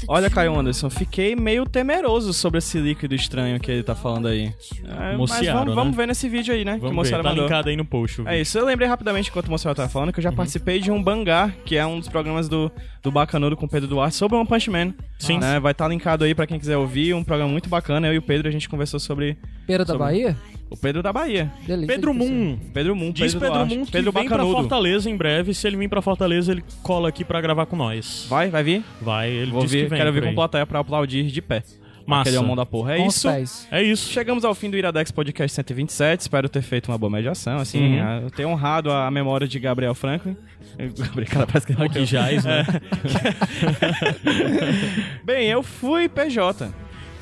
Olha, 0.08 0.30
Caio 0.30 0.58
Anderson, 0.58 0.90
fiquei 0.90 1.36
meio 1.36 1.66
temeroso 1.66 2.32
sobre 2.32 2.60
esse 2.60 2.80
líquido 2.80 3.14
estranho 3.14 3.60
que 3.60 3.70
ele 3.70 3.84
tá 3.84 3.94
falando 3.94 4.28
aí. 4.30 4.54
É, 4.86 5.18
mas 5.18 5.46
vamos, 5.48 5.68
né? 5.68 5.76
vamos 5.76 5.96
ver 5.98 6.08
nesse 6.08 6.30
vídeo 6.30 6.54
aí, 6.54 6.64
né? 6.64 6.74
que 6.74 6.78
o 6.78 6.82
Vamos 6.82 6.92
ver, 6.92 6.96
Mociaro 6.96 7.24
tá 7.24 7.30
mandou. 7.30 7.44
linkado 7.44 7.70
aí 7.70 7.76
no 7.76 7.84
post. 7.84 8.22
o 8.22 8.28
É 8.28 8.40
isso, 8.40 8.58
eu 8.58 8.66
lembrei 8.66 8.88
rapidamente 8.88 9.30
enquanto 9.30 9.48
o 9.48 9.52
Mociaro 9.52 9.76
tava 9.76 9.90
falando 9.90 10.14
que 10.14 10.20
eu 10.20 10.24
já 10.24 10.32
participei 10.32 10.80
de 10.80 10.90
um 10.90 11.04
Bangar, 11.04 11.54
que 11.66 11.76
é 11.76 11.86
um 11.86 12.00
dos 12.00 12.08
programas 12.08 12.48
do, 12.48 12.72
do 13.04 13.12
Bacanudo 13.12 13.58
com 13.58 13.66
o 13.66 13.70
Pedro 13.70 13.90
Duarte 13.90 14.16
sobre 14.16 14.38
One 14.38 14.48
Punch 14.48 14.70
Man. 14.70 14.94
Sim. 15.20 15.40
Né? 15.40 15.60
Vai 15.60 15.74
estar 15.74 15.88
linkado 15.90 16.24
aí 16.24 16.34
pra 16.34 16.48
quem 16.48 16.58
quiser 16.58 16.78
ouvir, 16.78 17.14
um 17.14 17.24
programa 17.24 17.52
muito 17.52 17.68
bacana. 17.68 18.08
Eu 18.08 18.14
e 18.14 18.18
o 18.18 18.22
Pedro, 18.22 18.48
a 18.48 18.52
gente 18.52 18.70
conversou 18.70 19.00
sobre 19.02 19.38
da 19.68 19.86
Sobre- 19.86 19.98
Bahia? 19.98 20.38
O 20.70 20.76
Pedro 20.78 21.02
da 21.02 21.12
Bahia. 21.14 21.52
Delícia 21.66 21.96
Pedro. 21.96 22.14
Moon. 22.14 22.58
Pedro 22.74 22.96
Moon, 22.96 23.12
Diz 23.12 23.34
Pedro, 23.34 23.40
Pedro. 23.52 23.66
Moon 23.66 23.86
que 23.86 23.92
Pedro 23.92 24.12
vem 24.12 24.28
pra 24.28 24.38
Bacanudo. 24.38 24.58
Fortaleza 24.60 25.10
em 25.10 25.16
breve. 25.16 25.54
Se 25.54 25.68
ele 25.68 25.78
vir 25.78 25.90
pra 25.90 26.02
Fortaleza, 26.02 26.52
ele 26.52 26.64
cola 26.84 27.10
aqui 27.10 27.24
pra 27.24 27.40
gravar 27.42 27.66
com 27.66 27.76
nós. 27.76 28.26
Vai, 28.30 28.50
vai 28.50 28.64
vir? 28.64 28.84
Vai, 29.02 29.30
ele 29.30 29.52
Vou 29.52 29.62
disse 29.64 29.76
vir, 29.78 29.84
que 29.84 29.90
vem 29.90 29.98
quero 30.00 30.12
vir 30.14 30.24
com 30.24 30.36
plateia 30.36 30.66
pra 30.66 30.80
aplaudir 30.80 31.24
de 31.28 31.42
pé. 31.42 31.64
Massa. 32.06 32.22
Aquele 32.22 32.38
é 32.38 32.40
o 32.40 32.44
mão 32.46 32.56
da 32.56 32.66
porra. 32.66 32.94
É 32.94 32.98
Com 33.00 33.08
isso. 33.08 33.28
É 33.70 33.84
isso. 33.84 34.10
Chegamos 34.14 34.46
ao 34.46 34.56
fim 34.56 34.70
do 34.70 34.78
Iradex 34.78 35.12
Podcast 35.12 35.54
127. 35.54 36.22
Espero 36.22 36.48
ter 36.48 36.62
feito 36.62 36.90
uma 36.90 36.98
boa 36.98 37.10
mediação. 37.10 37.58
Assim, 37.58 37.98
Uhum. 37.98 38.02
a- 38.08 38.22
eu 38.22 38.32
tenho 38.32 38.48
honrado 38.48 38.90
a 38.90 39.12
memória 39.12 39.46
de 39.46 39.60
Gabriel 39.60 39.94
Franklin. 39.94 40.38
Gabriel, 40.98 41.30
cara, 41.30 41.46
parece 41.46 41.68
que 41.68 41.74
não 41.78 41.86
Aqui 41.86 42.06
jaz, 42.06 42.46
né? 42.46 42.66
Bem, 45.24 45.48
eu 45.50 45.62
fui 45.64 46.08
PJ. 46.08 46.70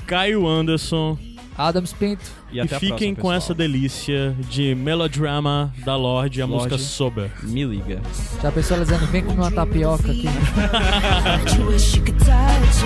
Caio 0.05 0.47
Anderson. 0.47 1.17
Adams 1.57 1.93
Pinto. 1.93 2.23
E, 2.51 2.57
E, 2.57 2.59
a 2.61 2.67
fiquem 2.67 3.13
próxima, 3.13 3.15
com 3.21 3.33
essa 3.33 3.53
delícia 3.53 4.35
de 4.49 4.75
melodrama 4.75 5.73
da 5.85 5.95
Lorde, 5.95 6.41
a 6.41 6.45
Lorde. 6.45 6.73
música 6.73 6.77
Sober. 6.77 7.31
Me 7.43 7.63
liga. 7.63 8.01
Já 8.41 8.51
pensou 8.51 8.75
ela 8.77 8.85
dizendo, 8.85 9.07
vem 9.07 9.23
comer 9.23 9.41
uma 9.41 9.51
tapioca 9.51 10.11
aqui. 10.11 10.27
But 11.43 11.57
you 11.57 11.67
wish 11.67 11.95
you 11.95 12.03
could 12.03 12.19
touch 12.19 12.85